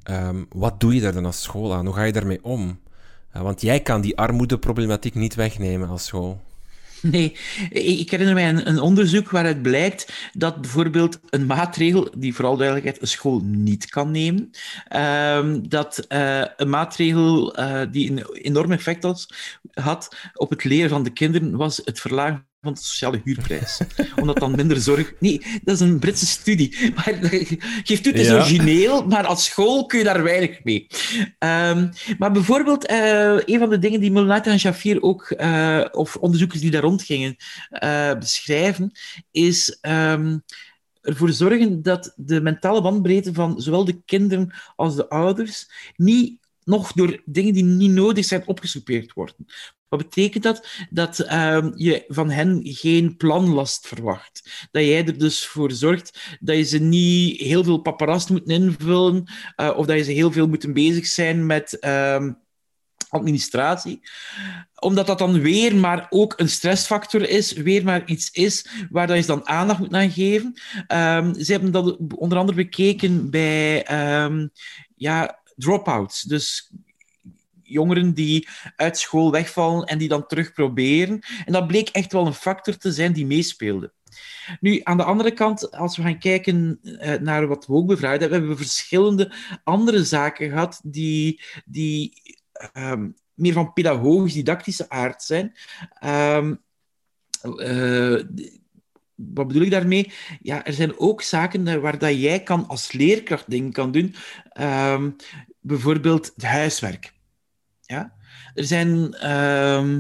Um, 0.10 0.46
wat 0.50 0.80
doe 0.80 0.96
je 0.96 1.02
daar 1.02 1.14
dan 1.14 1.26
als 1.26 1.42
school 1.42 1.74
aan? 1.74 1.86
Hoe 1.86 1.96
ga 1.96 2.04
je 2.04 2.12
daarmee 2.12 2.44
om? 2.44 2.80
Uh, 3.36 3.42
want 3.42 3.62
jij 3.62 3.80
kan 3.80 4.02
die 4.02 4.18
armoedeproblematiek 4.18 5.16
niet 5.16 5.36
wegnemen 5.36 5.90
als 5.90 6.06
school. 6.06 6.42
Nee, 7.12 7.36
ik 7.70 8.12
herinner 8.12 8.36
mij 8.36 8.50
een, 8.50 8.68
een, 8.68 8.80
onderzoek 8.80 9.30
waaruit 9.30 9.62
blijkt 9.62 10.30
dat 10.34 10.62
bijvoorbeeld 10.62 11.20
een 11.30 11.46
maatregel, 11.46 12.10
die 12.18 12.36
vooral 12.36 12.58
duidelijkheid 12.58 13.02
een 13.02 13.08
school 13.08 13.42
niet 13.44 13.86
kan 13.86 14.12
nemen, 14.12 14.50
uh, 14.96 15.56
dat 15.62 16.06
uh, 16.10 16.46
een 16.58 16.70
maatregel 16.70 17.60
uh, 17.60 17.82
die 17.92 18.12
een 18.12 18.26
enorm 18.34 18.72
effect 18.72 19.04
had, 19.04 19.28
had 19.74 20.16
op 20.34 20.50
het 20.50 20.64
leren 20.64 20.90
van 20.90 21.04
de 21.04 21.14
kinderen, 21.14 21.56
was 21.58 21.82
het 21.84 22.00
verlagen 22.00 22.50
van 22.62 22.74
de 22.74 22.80
sociale 22.80 23.22
huurprijs. 23.24 23.80
Omdat 24.22 24.38
dan 24.38 24.56
minder 24.56 24.78
zorg... 24.78 25.14
Nee, 25.20 25.42
dat 25.64 25.76
is 25.76 25.80
een 25.80 26.00
Britse 26.00 26.26
studie. 26.26 26.94
Maar 26.96 27.14
geeft 27.84 28.06
u, 28.06 28.10
het 28.10 28.20
is 28.20 28.28
ja. 28.28 28.34
origineel, 28.34 29.06
maar 29.06 29.26
als 29.26 29.46
school 29.46 29.86
kun 29.86 29.98
je 29.98 30.06
daar 30.06 30.24
weinig 30.24 30.64
mee. 30.64 30.88
Um, 31.40 31.90
maar 32.18 32.32
bijvoorbeeld, 32.32 32.92
uh, 32.92 33.40
een 33.46 33.60
van 33.60 33.70
de 33.70 33.80
dingen 33.80 34.00
die 34.00 34.12
Mulnat 34.12 34.48
en 34.48 34.60
Shafir 34.60 35.02
ook, 35.02 35.34
uh, 35.38 35.86
of 35.92 36.16
onderzoekers 36.16 36.62
die 36.62 36.72
daar 36.72 36.82
rondgingen, 36.82 37.36
uh, 37.84 38.14
beschrijven, 38.14 38.92
is... 39.32 39.78
Um, 39.82 40.44
ervoor 41.02 41.30
zorgen 41.30 41.82
dat 41.82 42.14
de 42.16 42.42
mentale 42.42 42.82
bandbreedte 42.82 43.34
van 43.34 43.62
zowel 43.62 43.86
de 43.86 44.02
kinderen 44.06 44.54
als 44.76 44.96
de 44.96 45.10
ouders 45.10 45.72
niet 45.96 46.40
nog 46.64 46.92
door 46.92 47.22
dingen 47.26 47.54
die 47.54 47.64
niet 47.64 47.92
nodig 47.92 48.26
zijn 48.26 48.48
opgesoupeerd 48.48 49.14
worden. 49.14 49.36
Wat 49.92 50.00
betekent 50.00 50.44
dat? 50.44 50.68
Dat 50.90 51.20
uh, 51.20 51.68
je 51.76 52.04
van 52.08 52.30
hen 52.30 52.60
geen 52.64 53.18
planlast 53.18 53.88
verwacht. 53.88 54.68
Dat 54.72 54.84
jij 54.84 55.06
er 55.06 55.18
dus 55.18 55.46
voor 55.46 55.72
zorgt 55.72 56.38
dat 56.40 56.56
je 56.56 56.64
ze 56.64 56.78
niet 56.78 57.42
heel 57.42 57.64
veel 57.64 57.78
paparast 57.78 58.30
moet 58.30 58.50
invullen, 58.50 59.24
uh, 59.58 59.74
of 59.78 59.86
dat 59.86 59.98
je 59.98 60.04
ze 60.04 60.12
heel 60.12 60.32
veel 60.32 60.48
moet 60.48 60.74
bezig 60.74 61.06
zijn 61.06 61.46
met 61.46 61.78
uh, 61.82 62.28
administratie. 63.10 64.00
Omdat 64.80 65.08
dat 65.08 65.18
dan 65.18 65.42
weer 65.42 65.76
maar 65.76 66.08
ook 66.10 66.34
een 66.38 66.50
stressfactor 66.50 67.30
is, 67.30 67.54
weer 67.54 67.84
maar 67.84 68.06
iets 68.06 68.30
is 68.32 68.68
waar 68.90 69.08
dat 69.08 69.18
je 69.18 69.26
dan 69.26 69.48
aandacht 69.48 69.80
moet 69.80 69.94
aan 69.94 70.12
geven. 70.12 70.54
Um, 70.88 71.34
ze 71.44 71.52
hebben 71.52 71.72
dat 71.72 71.98
onder 72.16 72.38
andere 72.38 72.58
bekeken 72.58 73.30
bij 73.30 73.86
ja, 74.96 75.40
dropouts. 75.56 76.22
Dus 76.22 76.72
jongeren 77.72 78.14
die 78.14 78.48
uit 78.76 78.98
school 78.98 79.32
wegvallen 79.32 79.86
en 79.86 79.98
die 79.98 80.08
dan 80.08 80.28
terug 80.28 80.52
proberen. 80.52 81.20
En 81.46 81.54
dat 81.54 81.68
bleek 81.68 81.90
echt 81.90 82.12
wel 82.12 82.26
een 82.26 82.34
factor 82.34 82.78
te 82.78 82.92
zijn 82.92 83.14
die 83.14 83.26
meespeelde. 83.26 83.94
Nu, 84.60 84.80
aan 84.84 84.98
de 84.98 85.04
andere 85.04 85.32
kant, 85.32 85.72
als 85.72 85.98
we 85.98 86.04
gaan 86.04 86.20
kijken 86.20 86.80
uh, 86.84 87.14
naar 87.14 87.48
wat 87.48 87.68
we 87.68 87.74
ook 87.74 87.88
bevraagd 87.88 88.20
hebben, 88.20 88.38
hebben 88.38 88.58
we 88.58 88.64
verschillende 88.64 89.34
andere 89.64 90.04
zaken 90.04 90.50
gehad 90.50 90.82
die, 90.84 91.42
die 91.66 92.14
um, 92.74 93.16
meer 93.34 93.54
van 93.54 93.74
pedagogisch-didactische 93.74 94.90
aard 94.90 95.24
zijn. 95.24 95.56
Um, 96.06 96.62
uh, 97.44 98.24
wat 99.16 99.48
bedoel 99.48 99.62
ik 99.62 99.72
daarmee? 99.72 100.12
Ja, 100.42 100.66
er 100.66 100.74
zijn 100.74 101.00
ook 101.00 101.22
zaken 101.22 101.82
waar 101.82 101.98
dat 101.98 102.22
jij 102.22 102.44
kan 102.44 102.68
als 102.68 102.92
leerkracht 102.92 103.50
dingen 103.50 103.72
kan 103.72 103.92
doen. 103.92 104.16
Um, 104.60 105.16
bijvoorbeeld 105.60 106.32
het 106.36 106.44
huiswerk. 106.44 107.14
Ja? 107.92 108.14
Er, 108.54 108.66
zijn, 108.66 109.16
uh, 109.24 109.98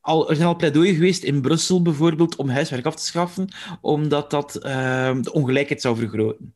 al, 0.00 0.30
er 0.30 0.44
al 0.44 0.56
pleidooien 0.56 0.94
geweest 0.94 1.22
in 1.22 1.40
Brussel 1.40 1.82
bijvoorbeeld 1.82 2.36
om 2.36 2.48
huiswerk 2.48 2.86
af 2.86 2.94
te 2.94 3.04
schaffen, 3.04 3.48
omdat 3.80 4.30
dat 4.30 4.56
uh, 4.56 4.62
de 5.20 5.32
ongelijkheid 5.32 5.80
zou 5.80 5.96
vergroten. 5.96 6.54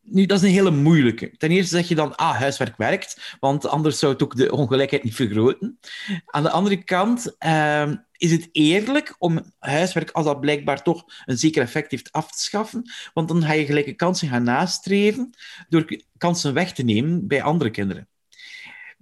Nu, 0.00 0.26
dat 0.26 0.38
is 0.38 0.44
een 0.44 0.54
hele 0.54 0.70
moeilijke. 0.70 1.36
Ten 1.36 1.50
eerste 1.50 1.76
zeg 1.76 1.88
je 1.88 1.94
dan, 1.94 2.16
ah, 2.16 2.36
huiswerk 2.36 2.76
werkt, 2.76 3.36
want 3.40 3.66
anders 3.66 3.98
zou 3.98 4.12
het 4.12 4.22
ook 4.22 4.36
de 4.36 4.52
ongelijkheid 4.52 5.02
niet 5.02 5.14
vergroten. 5.14 5.78
Aan 6.26 6.42
de 6.42 6.50
andere 6.50 6.84
kant 6.84 7.36
uh, 7.46 7.92
is 8.16 8.30
het 8.30 8.48
eerlijk 8.52 9.14
om 9.18 9.52
huiswerk, 9.58 10.10
als 10.10 10.24
dat 10.24 10.40
blijkbaar 10.40 10.82
toch 10.82 11.04
een 11.24 11.38
zeker 11.38 11.62
effect 11.62 11.90
heeft, 11.90 12.12
af 12.12 12.32
te 12.32 12.40
schaffen, 12.40 12.90
want 13.14 13.28
dan 13.28 13.42
ga 13.42 13.52
je 13.52 13.64
gelijke 13.64 13.92
kansen 13.92 14.28
gaan 14.28 14.44
nastreven 14.44 15.30
door 15.68 16.02
kansen 16.16 16.54
weg 16.54 16.72
te 16.72 16.82
nemen 16.82 17.26
bij 17.26 17.42
andere 17.42 17.70
kinderen. 17.70 18.08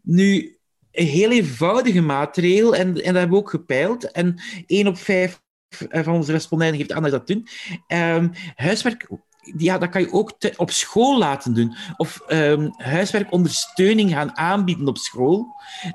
Nu, 0.02 0.58
een 0.99 1.07
heel 1.07 1.31
eenvoudige 1.31 2.00
maatregel, 2.00 2.75
en, 2.75 2.87
en 2.87 2.95
dat 2.95 3.05
hebben 3.05 3.31
we 3.31 3.37
ook 3.37 3.50
gepeild. 3.50 4.11
En 4.11 4.43
één 4.67 4.87
op 4.87 4.99
vijf 4.99 5.43
eh, 5.88 6.02
van 6.02 6.14
onze 6.14 6.33
respondenten 6.33 6.78
geeft 6.78 6.93
aan 6.93 7.02
dat 7.02 7.11
dat 7.11 7.26
doen. 7.26 7.49
Um, 7.88 8.31
huiswerk 8.55 9.09
ja, 9.57 9.78
dat 9.78 9.88
kan 9.88 10.00
je 10.00 10.12
ook 10.12 10.33
op 10.57 10.71
school 10.71 11.19
laten 11.19 11.55
doen. 11.55 11.76
Of 11.97 12.21
um, 12.28 12.71
huiswerkondersteuning 12.76 14.11
gaan 14.11 14.37
aanbieden 14.37 14.88
op 14.88 14.99
school. 14.99 15.47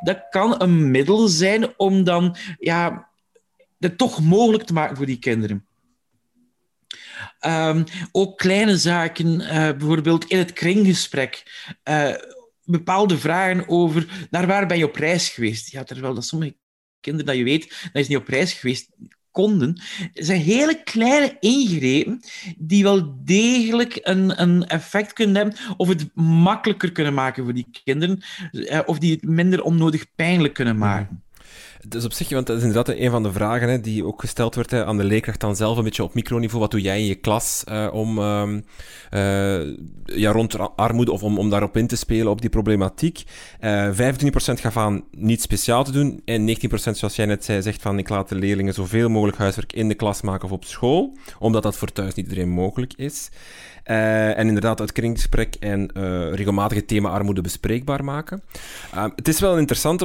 Dat 0.03 0.25
kan 0.29 0.61
een 0.61 0.91
middel 0.91 1.27
zijn 1.27 1.77
om 1.77 2.03
dan 2.03 2.35
ja, 2.59 3.09
het 3.79 3.97
toch 3.97 4.21
mogelijk 4.21 4.63
te 4.63 4.73
maken 4.73 4.97
voor 4.97 5.05
die 5.05 5.19
kinderen. 5.19 5.67
Um, 7.45 7.83
ook 8.11 8.37
kleine 8.37 8.77
zaken, 8.77 9.41
uh, 9.41 9.47
bijvoorbeeld 9.47 10.25
in 10.25 10.37
het 10.37 10.53
kringgesprek. 10.53 11.43
Uh, 11.89 12.13
bepaalde 12.65 13.17
vragen 13.17 13.67
over 13.67 14.27
naar 14.29 14.47
waar 14.47 14.67
ben 14.67 14.77
je 14.77 14.87
op 14.87 14.95
reis 14.95 15.29
geweest. 15.29 15.71
Ja, 15.71 15.83
terwijl 15.83 16.13
dat 16.13 16.25
sommige 16.25 16.55
kinderen 16.99 17.27
dat 17.27 17.37
je 17.37 17.43
weet, 17.43 17.89
dat 17.93 18.01
is 18.01 18.07
niet 18.07 18.17
op 18.17 18.27
reis 18.27 18.53
geweest, 18.53 18.89
konden. 19.33 19.81
Zijn 20.13 20.41
hele 20.41 20.83
kleine 20.83 21.37
ingrepen 21.39 22.19
die 22.57 22.83
wel 22.83 23.15
degelijk 23.23 23.99
een, 24.01 24.41
een 24.41 24.67
effect 24.67 25.13
kunnen 25.13 25.35
hebben 25.35 25.55
of 25.77 25.87
het 25.87 26.09
makkelijker 26.15 26.91
kunnen 26.91 27.13
maken 27.13 27.43
voor 27.43 27.53
die 27.53 27.67
kinderen, 27.83 28.21
eh, 28.51 28.79
of 28.85 28.99
die 28.99 29.11
het 29.11 29.23
minder 29.23 29.63
onnodig 29.63 30.15
pijnlijk 30.15 30.53
kunnen 30.53 30.77
maken. 30.77 31.22
Dus 31.87 32.05
op 32.05 32.13
zich, 32.13 32.29
want 32.29 32.47
dat 32.47 32.57
is 32.57 32.63
inderdaad 32.63 32.95
een 32.95 33.11
van 33.11 33.23
de 33.23 33.31
vragen 33.31 33.69
hè, 33.69 33.81
die 33.81 34.05
ook 34.05 34.19
gesteld 34.19 34.55
werd 34.55 34.73
aan 34.73 34.97
de 34.97 35.03
leerkracht 35.03 35.39
dan 35.39 35.55
zelf, 35.55 35.77
een 35.77 35.83
beetje 35.83 36.03
op 36.03 36.13
microniveau. 36.13 36.61
Wat 36.61 36.71
doe 36.71 36.81
jij 36.81 36.99
in 36.99 37.05
je 37.05 37.15
klas 37.15 37.63
uh, 37.69 37.87
om 37.91 38.17
uh, 38.17 38.49
uh, 39.11 39.77
ja, 40.05 40.31
rond 40.31 40.75
armoede 40.75 41.11
of 41.11 41.23
om, 41.23 41.37
om 41.37 41.49
daarop 41.49 41.77
in 41.77 41.87
te 41.87 41.95
spelen 41.95 42.31
op 42.31 42.41
die 42.41 42.49
problematiek? 42.49 43.23
25% 43.23 43.23
gaf 44.35 44.77
aan 44.77 45.03
niet 45.11 45.41
speciaal 45.41 45.83
te 45.83 45.91
doen 45.91 46.21
en 46.25 46.49
19% 46.49 46.55
zoals 46.73 47.15
jij 47.15 47.25
net 47.25 47.45
zei, 47.45 47.61
zegt 47.61 47.81
van 47.81 47.97
ik 47.97 48.09
laat 48.09 48.29
de 48.29 48.35
leerlingen 48.35 48.73
zoveel 48.73 49.09
mogelijk 49.09 49.37
huiswerk 49.37 49.73
in 49.73 49.87
de 49.87 49.95
klas 49.95 50.21
maken 50.21 50.45
of 50.45 50.51
op 50.51 50.65
school, 50.65 51.17
omdat 51.39 51.63
dat 51.63 51.77
voor 51.77 51.91
thuis 51.91 52.13
niet 52.13 52.25
iedereen 52.25 52.49
mogelijk 52.49 52.93
is. 52.95 53.29
Uh, 53.89 54.37
en 54.37 54.47
inderdaad 54.47 54.79
het 54.79 54.91
kringgesprek 54.91 55.55
en 55.59 55.89
uh, 55.97 56.33
regelmatig 56.33 56.85
thema 56.85 57.09
armoede 57.09 57.41
bespreekbaar 57.41 58.03
maken. 58.03 58.43
Uh, 58.95 59.05
het 59.15 59.27
is 59.27 59.39
wel 59.39 59.57
interessant, 59.57 60.03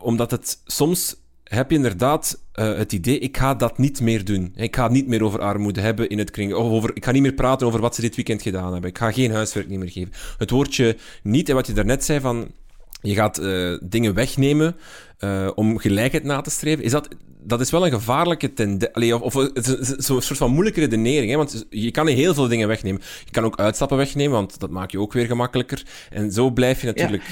omdat 0.00 0.30
het 0.30 0.58
soms 0.64 1.16
heb 1.44 1.70
je 1.70 1.76
inderdaad 1.76 2.42
uh, 2.54 2.76
het 2.76 2.92
idee, 2.92 3.18
ik 3.18 3.36
ga 3.36 3.54
dat 3.54 3.78
niet 3.78 4.00
meer 4.00 4.24
doen. 4.24 4.52
Ik 4.56 4.76
ga 4.76 4.82
het 4.82 4.92
niet 4.92 5.06
meer 5.06 5.24
over 5.24 5.40
armoede 5.40 5.80
hebben 5.80 6.08
in 6.08 6.18
het 6.18 6.30
kring. 6.30 6.54
Of 6.54 6.70
over, 6.70 6.90
ik 6.94 7.04
ga 7.04 7.10
niet 7.10 7.22
meer 7.22 7.32
praten 7.32 7.66
over 7.66 7.80
wat 7.80 7.94
ze 7.94 8.00
dit 8.00 8.16
weekend 8.16 8.42
gedaan 8.42 8.72
hebben. 8.72 8.90
Ik 8.90 8.98
ga 8.98 9.12
geen 9.12 9.32
huiswerk 9.32 9.68
meer 9.68 9.90
geven. 9.90 10.12
Het 10.38 10.50
woordje 10.50 10.96
niet, 11.22 11.48
en 11.48 11.54
wat 11.54 11.66
je 11.66 11.72
daarnet 11.72 12.04
zei 12.04 12.20
van, 12.20 12.50
je 13.00 13.14
gaat 13.14 13.42
dingen 13.82 14.14
wegnemen 14.14 14.76
uh, 15.24 15.50
om 15.54 15.78
gelijkheid 15.78 16.24
na 16.24 16.40
te 16.40 16.50
streven. 16.50 16.84
Is 16.84 16.90
dat, 16.90 17.08
dat 17.42 17.60
is 17.60 17.70
wel 17.70 17.84
een 17.84 17.92
gevaarlijke 17.92 18.52
tendentie. 18.52 19.20
Of, 19.20 19.36
of 19.36 19.50
zo'n 19.98 20.22
soort 20.22 20.38
van 20.38 20.50
moeilijke 20.50 20.80
redenering. 20.80 21.30
Hè? 21.30 21.36
Want 21.36 21.66
je 21.70 21.90
kan 21.90 22.06
heel 22.06 22.34
veel 22.34 22.48
dingen 22.48 22.68
wegnemen. 22.68 23.00
Je 23.24 23.30
kan 23.30 23.44
ook 23.44 23.58
uitstappen 23.58 23.96
wegnemen, 23.96 24.32
want 24.32 24.60
dat 24.60 24.70
maakt 24.70 24.92
je 24.92 25.00
ook 25.00 25.12
weer 25.12 25.26
gemakkelijker. 25.26 25.82
En 26.10 26.32
zo 26.32 26.50
blijf 26.50 26.80
je 26.80 26.86
natuurlijk. 26.86 27.22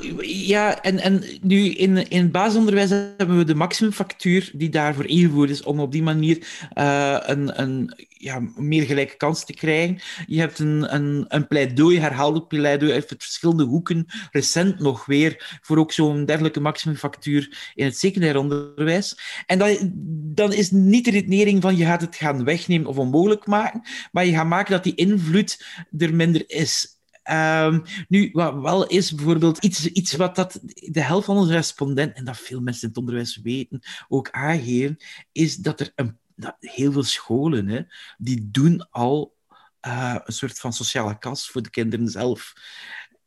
Ja, 0.00 0.22
ja 0.22 0.82
en, 0.82 0.98
en 0.98 1.22
nu 1.42 1.68
in, 1.68 2.10
in 2.10 2.22
het 2.22 2.32
basisonderwijs 2.32 2.90
hebben 2.90 3.38
we 3.38 3.44
de 3.44 3.54
maximumfactuur 3.54 4.50
die 4.54 4.68
daarvoor 4.68 5.06
ingevoerd 5.06 5.50
is 5.50 5.62
om 5.62 5.80
op 5.80 5.92
die 5.92 6.02
manier 6.02 6.38
uh, 6.78 7.16
een, 7.20 7.60
een 7.60 7.94
ja, 8.18 8.42
meer 8.56 8.82
gelijke 8.82 9.16
kans 9.16 9.44
te 9.44 9.54
krijgen. 9.54 9.98
Je 10.26 10.40
hebt 10.40 10.58
een, 10.58 10.94
een, 10.94 11.24
een 11.28 11.46
pleidooi, 11.46 11.98
herhaaldelijk 11.98 12.48
pleidooi 12.48 12.92
uit 12.92 13.14
verschillende 13.18 13.64
hoeken, 13.64 14.06
recent 14.30 14.78
nog 14.78 15.06
weer, 15.06 15.58
voor 15.62 15.78
ook 15.78 15.92
zo'n 15.92 16.24
dergelijke 16.24 16.60
maximumfactuur 16.60 17.37
in 17.74 17.84
het 17.84 17.98
secundair 17.98 18.36
onderwijs. 18.36 19.18
En 19.46 19.58
dan, 19.58 19.92
dan 20.34 20.52
is 20.52 20.70
niet 20.70 21.04
de 21.04 21.10
redenering 21.10 21.62
van 21.62 21.76
je 21.76 21.84
gaat 21.84 22.00
het 22.00 22.16
gaan 22.16 22.44
wegnemen 22.44 22.86
of 22.86 22.98
onmogelijk 22.98 23.46
maken, 23.46 23.82
maar 24.12 24.26
je 24.26 24.32
gaat 24.32 24.46
maken 24.46 24.72
dat 24.72 24.84
die 24.84 24.94
invloed 24.94 25.64
er 25.98 26.14
minder 26.14 26.44
is. 26.46 26.96
Um, 27.30 27.82
nu, 28.08 28.30
wat 28.32 28.54
wel 28.54 28.86
is 28.86 29.14
bijvoorbeeld 29.14 29.58
iets, 29.58 29.86
iets 29.86 30.12
wat 30.12 30.36
dat 30.36 30.60
de 30.62 31.00
helft 31.00 31.26
van 31.26 31.36
onze 31.36 31.52
respondenten, 31.52 32.16
en 32.16 32.24
dat 32.24 32.36
veel 32.36 32.60
mensen 32.60 32.82
in 32.82 32.88
het 32.88 32.98
onderwijs 32.98 33.40
weten, 33.42 33.82
ook 34.08 34.30
aangeven, 34.30 34.96
is 35.32 35.56
dat 35.56 35.80
er 35.80 35.92
een 35.94 36.16
dat, 36.38 36.56
heel 36.60 36.92
veel 36.92 37.02
scholen 37.02 37.68
hè, 37.68 37.82
die 38.18 38.48
doen 38.50 38.90
al 38.90 39.36
uh, 39.86 40.16
een 40.24 40.32
soort 40.32 40.58
van 40.58 40.72
sociale 40.72 41.18
kas 41.18 41.48
voor 41.50 41.62
de 41.62 41.70
kinderen 41.70 42.08
zelf. 42.08 42.52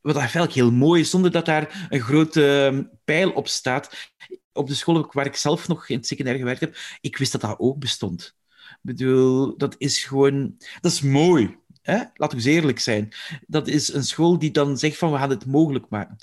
Wat 0.02 0.16
eigenlijk 0.16 0.52
heel 0.52 0.72
mooi 0.72 1.00
is, 1.00 1.10
zonder 1.10 1.30
dat 1.30 1.46
daar 1.46 1.86
een 1.88 2.00
grote 2.00 2.70
uh, 2.72 2.78
pijl 3.04 3.30
op 3.30 3.48
staat. 3.48 4.10
Op 4.52 4.68
de 4.68 4.74
school 4.74 5.08
waar 5.12 5.26
ik 5.26 5.36
zelf 5.36 5.68
nog 5.68 5.88
in 5.88 5.96
het 5.96 6.06
secundair 6.06 6.38
gewerkt 6.38 6.60
heb, 6.60 6.76
ik 7.00 7.16
wist 7.16 7.32
dat 7.32 7.40
dat 7.40 7.58
ook 7.58 7.78
bestond. 7.78 8.36
Ik 8.70 8.78
bedoel, 8.80 9.56
dat 9.56 9.74
is 9.78 10.04
gewoon... 10.04 10.56
Dat 10.80 10.92
is 10.92 11.00
mooi. 11.00 11.56
Hè? 11.82 12.02
Laten 12.14 12.38
we 12.38 12.50
eerlijk 12.50 12.78
zijn. 12.78 13.12
Dat 13.46 13.68
is 13.68 13.92
een 13.92 14.04
school 14.04 14.38
die 14.38 14.50
dan 14.50 14.78
zegt 14.78 14.98
van 14.98 15.12
we 15.12 15.18
gaan 15.18 15.30
het 15.30 15.46
mogelijk 15.46 15.88
maken. 15.88 16.16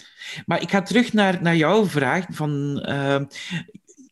Maar 0.46 0.62
ik 0.62 0.70
ga 0.70 0.82
terug 0.82 1.14
naar, 1.14 1.42
naar 1.42 1.56
jouw 1.56 1.86
vraag 1.86 2.26
van 2.30 2.86
uh, 2.90 3.22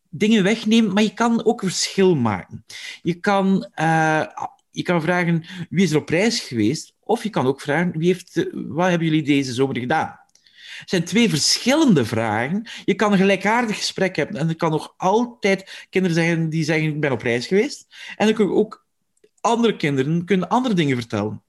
dingen 0.09 0.43
wegnemen, 0.43 0.93
maar 0.93 1.03
je 1.03 1.13
kan 1.13 1.45
ook 1.45 1.61
verschil 1.61 2.15
maken. 2.15 2.65
Je 3.01 3.13
kan, 3.13 3.69
uh, 3.75 4.25
je 4.71 4.81
kan 4.83 5.01
vragen 5.01 5.43
wie 5.69 5.83
is 5.83 5.91
er 5.91 5.97
op 5.97 6.09
reis 6.09 6.39
geweest, 6.39 6.93
of 7.07 7.23
je 7.23 7.29
kan 7.29 7.45
ook 7.45 7.61
vragen 7.61 7.97
wie 7.97 8.07
heeft, 8.07 8.47
wat 8.53 8.89
hebben 8.89 9.07
jullie 9.07 9.23
deze 9.23 9.53
zomer 9.53 9.77
gedaan. 9.79 10.19
Het 10.79 10.89
zijn 10.89 11.03
twee 11.03 11.29
verschillende 11.29 12.05
vragen. 12.05 12.69
Je 12.85 12.93
kan 12.93 13.11
een 13.11 13.17
gelijkaardig 13.17 13.75
gesprek 13.75 14.15
hebben 14.15 14.39
en 14.39 14.49
er 14.49 14.55
kan 14.55 14.71
nog 14.71 14.93
altijd 14.97 15.87
kinderen 15.89 16.17
zeggen 16.17 16.49
die 16.49 16.63
zeggen 16.63 16.87
ik 16.87 16.99
ben 16.99 17.11
op 17.11 17.21
reis 17.21 17.47
geweest. 17.47 17.85
En 18.15 18.25
dan 18.25 18.35
kun 18.35 18.45
je 18.45 18.53
ook 18.53 18.85
andere 19.41 19.75
kinderen 19.75 20.25
kunnen 20.25 20.49
andere 20.49 20.75
dingen 20.75 20.97
vertellen. 20.97 21.43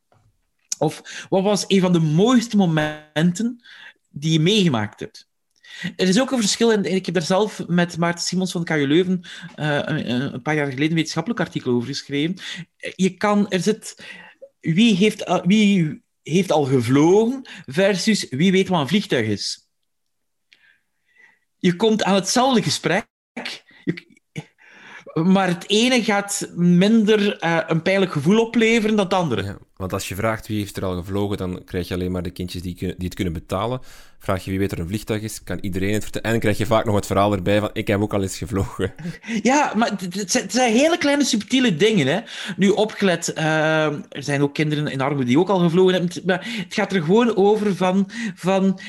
Of 0.78 1.26
wat 1.28 1.42
was 1.42 1.64
een 1.66 1.80
van 1.80 1.92
de 1.92 2.00
mooiste 2.00 2.56
momenten 2.56 3.64
die 4.10 4.32
je 4.32 4.40
meegemaakt 4.40 5.00
hebt? 5.00 5.28
Er 5.96 6.08
is 6.08 6.20
ook 6.20 6.30
een 6.30 6.40
verschil, 6.40 6.72
en 6.72 6.84
ik 6.84 7.06
heb 7.06 7.14
daar 7.14 7.24
zelf 7.24 7.66
met 7.66 7.96
Maarten 7.96 8.24
Simons 8.24 8.52
van 8.52 8.64
de 8.64 8.86
Leuven 8.86 9.20
uh, 9.56 9.78
een, 9.84 10.34
een, 10.34 10.42
paar 10.42 10.54
jaar 10.54 10.66
geleden 10.66 10.88
een 10.88 10.94
wetenschappelijk 10.94 11.40
artikel 11.40 11.72
over 11.72 11.88
geschreven. 11.88 12.36
Je 12.76 13.10
kan, 13.16 13.50
er 13.50 13.60
zit, 13.60 14.04
wie 14.60 14.94
heeft, 14.94 15.28
uh, 15.28 15.42
wie 15.44 16.02
heeft 16.22 16.52
al 16.52 16.64
gevlogen 16.64 17.48
versus 17.66 18.26
wie 18.30 18.52
weet 18.52 18.68
wat 18.68 18.80
een 18.80 18.88
vliegtuig 18.88 19.26
is. 19.26 19.68
Je 21.58 21.76
komt 21.76 22.02
aan 22.02 22.14
hetzelfde 22.14 22.62
gesprek, 22.62 23.06
maar 25.14 25.48
het 25.48 25.68
ene 25.68 26.04
gaat 26.04 26.50
minder 26.54 27.44
uh, 27.44 27.60
een 27.66 27.82
pijnlijk 27.82 28.12
gevoel 28.12 28.40
opleveren 28.46 28.96
dan 28.96 29.04
het 29.04 29.14
andere. 29.14 29.58
Want 29.78 29.92
als 29.92 30.08
je 30.08 30.14
vraagt 30.14 30.46
wie 30.46 30.58
heeft 30.58 30.76
er 30.76 30.84
al 30.84 30.96
gevlogen, 30.96 31.36
dan 31.36 31.64
krijg 31.64 31.88
je 31.88 31.94
alleen 31.94 32.12
maar 32.12 32.22
de 32.22 32.30
kindjes 32.30 32.62
die, 32.62 32.74
die 32.74 32.94
het 32.98 33.14
kunnen 33.14 33.32
betalen. 33.32 33.80
Vraag 34.18 34.44
je 34.44 34.50
wie 34.50 34.58
weet 34.58 34.72
er 34.72 34.78
een 34.78 34.88
vliegtuig 34.88 35.22
is, 35.22 35.42
kan 35.44 35.58
iedereen 35.60 35.92
het 35.92 36.02
vertellen. 36.02 36.26
En 36.26 36.32
dan 36.32 36.40
krijg 36.40 36.58
je 36.58 36.66
vaak 36.66 36.84
nog 36.84 36.94
het 36.94 37.06
verhaal 37.06 37.32
erbij 37.32 37.60
van 37.60 37.70
ik 37.72 37.86
heb 37.86 38.00
ook 38.00 38.14
al 38.14 38.22
eens 38.22 38.38
gevlogen. 38.38 38.94
Ja, 39.42 39.72
maar 39.76 39.90
het 40.10 40.52
zijn 40.52 40.72
hele 40.72 40.98
kleine 40.98 41.24
subtiele 41.24 41.76
dingen. 41.76 42.06
Hè. 42.06 42.20
Nu 42.56 42.68
opgelet, 42.68 43.32
uh, 43.38 43.84
er 43.84 44.22
zijn 44.22 44.42
ook 44.42 44.54
kinderen 44.54 44.86
in 44.86 45.00
armoede 45.00 45.24
die 45.24 45.38
ook 45.38 45.48
al 45.48 45.58
gevlogen 45.58 45.92
hebben. 45.92 46.22
Maar 46.24 46.46
het 46.64 46.74
gaat 46.74 46.92
er 46.92 47.02
gewoon 47.02 47.36
over 47.36 47.76
van, 47.76 48.10
van 48.34 48.80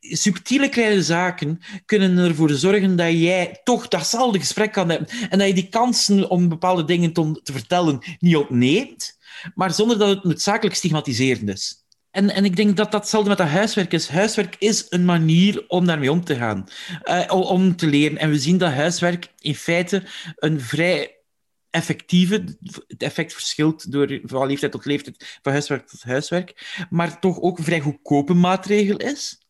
subtiele 0.00 0.68
kleine 0.68 1.02
zaken 1.02 1.60
kunnen 1.86 2.18
ervoor 2.18 2.50
zorgen 2.50 2.96
dat 2.96 3.12
jij 3.12 3.60
toch 3.64 3.88
datzelfde 3.88 4.38
gesprek 4.38 4.72
kan 4.72 4.90
hebben 4.90 5.08
en 5.30 5.38
dat 5.38 5.48
je 5.48 5.54
die 5.54 5.68
kansen 5.68 6.30
om 6.30 6.48
bepaalde 6.48 6.84
dingen 6.84 7.12
te, 7.12 7.40
te 7.42 7.52
vertellen 7.52 7.98
niet 8.18 8.36
opneemt, 8.36 9.18
maar 9.54 9.72
zonder 9.72 9.98
dat 9.98 10.08
het 10.08 10.24
noodzakelijk 10.24 10.76
stigmatiserend 10.76 11.48
is. 11.48 11.84
En, 12.10 12.30
en 12.30 12.44
ik 12.44 12.56
denk 12.56 12.76
dat 12.76 12.92
datzelfde 12.92 13.28
met 13.28 13.38
dat 13.38 13.48
huiswerk 13.48 13.92
is. 13.92 14.08
Huiswerk 14.08 14.56
is 14.58 14.86
een 14.88 15.04
manier 15.04 15.64
om 15.68 15.86
daarmee 15.86 16.12
om 16.12 16.24
te 16.24 16.36
gaan, 16.36 16.68
uh, 17.04 17.24
om 17.28 17.76
te 17.76 17.86
leren. 17.86 18.18
En 18.18 18.30
we 18.30 18.38
zien 18.38 18.58
dat 18.58 18.72
huiswerk 18.72 19.32
in 19.38 19.54
feite 19.54 20.02
een 20.36 20.60
vrij 20.60 21.14
effectieve, 21.70 22.56
het 22.86 23.02
effect 23.02 23.32
verschilt 23.32 23.92
door, 23.92 24.20
van 24.22 24.46
leeftijd 24.46 24.72
tot 24.72 24.84
leeftijd, 24.84 25.38
van 25.42 25.52
huiswerk 25.52 25.86
tot 25.86 26.02
huiswerk, 26.02 26.76
maar 26.90 27.20
toch 27.20 27.40
ook 27.40 27.58
een 27.58 27.64
vrij 27.64 27.80
goedkope 27.80 28.34
maatregel 28.34 28.96
is. 28.96 29.42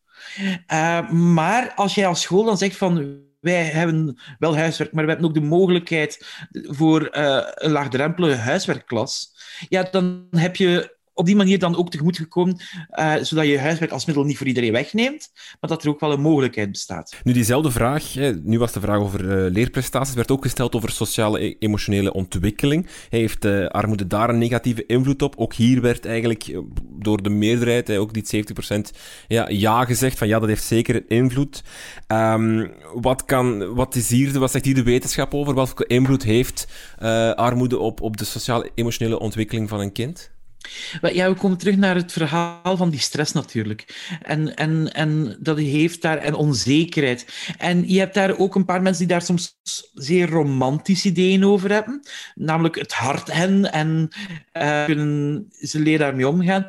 Uh, 0.73 1.11
maar 1.11 1.73
als 1.75 1.95
jij 1.95 2.07
als 2.07 2.21
school 2.21 2.45
dan 2.45 2.59
zegt 2.59 2.77
van 2.77 3.29
wij 3.41 3.65
hebben 3.65 4.21
wel 4.39 4.57
huiswerk, 4.57 4.93
maar 4.93 5.05
we 5.05 5.11
hebben 5.11 5.29
ook 5.29 5.35
de 5.35 5.41
mogelijkheid 5.41 6.27
voor 6.51 7.17
uh, 7.17 7.43
een 7.55 7.71
laagdrempelige 7.71 8.37
huiswerkklas, 8.37 9.39
ja, 9.69 9.83
dan 9.83 10.27
heb 10.31 10.57
je 10.57 10.99
op 11.21 11.27
die 11.27 11.37
manier 11.37 11.59
dan 11.59 11.77
ook 11.77 11.91
tegemoet 11.91 12.17
gekomen, 12.17 12.57
uh, 12.95 13.15
zodat 13.21 13.47
je 13.47 13.59
huiswerk 13.59 13.93
als 13.93 14.05
middel 14.05 14.25
niet 14.25 14.37
voor 14.37 14.47
iedereen 14.47 14.73
wegneemt, 14.73 15.31
maar 15.61 15.71
dat 15.71 15.83
er 15.83 15.89
ook 15.89 16.01
wel 16.01 16.13
een 16.13 16.21
mogelijkheid 16.21 16.71
bestaat. 16.71 17.17
Nu, 17.23 17.33
diezelfde 17.33 17.71
vraag, 17.71 18.13
hè, 18.13 18.35
nu 18.35 18.59
was 18.59 18.73
de 18.73 18.81
vraag 18.81 18.99
over 18.99 19.25
uh, 19.25 19.53
leerprestaties, 19.53 20.15
werd 20.15 20.31
ook 20.31 20.43
gesteld 20.43 20.75
over 20.75 20.91
sociale 20.91 21.45
e 21.45 21.57
emotionele 21.59 22.13
ontwikkeling. 22.13 22.87
Heeft 23.09 23.45
uh, 23.45 23.67
armoede 23.67 24.07
daar 24.07 24.29
een 24.29 24.39
negatieve 24.39 24.87
invloed 24.87 25.23
op? 25.23 25.35
Ook 25.37 25.55
hier 25.55 25.81
werd 25.81 26.05
eigenlijk 26.05 26.61
door 26.99 27.23
de 27.23 27.31
meerderheid, 27.31 27.89
hè, 27.89 27.99
ook 27.99 28.13
die 28.13 28.45
70%, 28.77 28.97
ja, 29.29 29.49
ja 29.49 29.85
gezegd, 29.85 30.19
van 30.19 30.29
ja, 30.29 30.39
dat 30.39 30.49
heeft 30.49 30.65
zeker 30.65 30.95
een 30.95 31.09
invloed. 31.09 31.63
Um, 32.09 32.71
wat, 32.95 33.25
kan, 33.25 33.75
wat, 33.75 33.95
is 33.95 34.09
hier, 34.09 34.39
wat 34.39 34.51
zegt 34.51 34.65
hier 34.65 34.75
de 34.75 34.83
wetenschap 34.83 35.35
over? 35.35 35.55
Welke 35.55 35.87
invloed 35.87 36.23
heeft 36.23 36.69
armoede 37.35 37.79
op, 37.79 38.01
op 38.01 38.17
de 38.17 38.25
sociale 38.25 38.71
emotionele 38.75 39.19
ontwikkeling 39.19 39.69
van 39.69 39.81
een 39.81 39.93
kind? 39.93 40.31
Ja, 41.13 41.29
we 41.29 41.35
komen 41.35 41.59
terug 41.59 41.77
naar 41.77 41.95
het 41.95 42.13
verhaal 42.13 42.77
van 42.77 42.91
die 42.91 43.01
stress 43.01 43.33
natuurlijk. 43.33 44.09
En, 44.23 44.55
en, 44.55 44.93
en 44.93 45.37
dat 45.41 45.59
heeft 45.59 46.03
daar 46.03 46.19
en 46.19 46.35
onzekerheid. 46.35 47.27
En 47.59 47.89
je 47.89 47.99
hebt 47.99 48.15
daar 48.15 48.39
ook 48.39 48.55
een 48.55 48.65
paar 48.65 48.83
mensen 48.83 49.07
die 49.07 49.17
daar 49.17 49.23
soms 49.23 49.59
zeer 49.95 50.29
romantische 50.29 51.09
ideeën 51.09 51.45
over 51.45 51.73
hebben. 51.73 52.01
Namelijk 52.35 52.75
het 52.79 52.93
hart 52.93 53.33
hen 53.33 53.73
en 53.73 54.09
uh, 54.53 54.85
kunnen 54.85 55.47
ze 55.61 55.81
leren 55.81 56.01
daarmee 56.01 56.29
omgaan. 56.29 56.65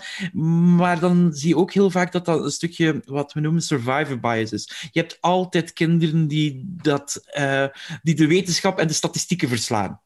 Maar 0.75 0.99
dan 0.99 1.33
zie 1.33 1.49
je 1.49 1.57
ook 1.57 1.73
heel 1.73 1.89
vaak 1.89 2.11
dat 2.11 2.25
dat 2.25 2.43
een 2.43 2.51
stukje 2.51 3.01
wat 3.05 3.33
we 3.33 3.39
noemen 3.39 3.61
survivor 3.61 4.19
bias 4.19 4.51
is. 4.51 4.89
Je 4.91 4.99
hebt 4.99 5.17
altijd 5.21 5.73
kinderen 5.73 6.27
die, 6.27 6.63
dat, 6.65 7.23
uh, 7.37 7.65
die 8.03 8.15
de 8.15 8.27
wetenschap 8.27 8.79
en 8.79 8.87
de 8.87 8.93
statistieken 8.93 9.47
verslaan 9.47 9.99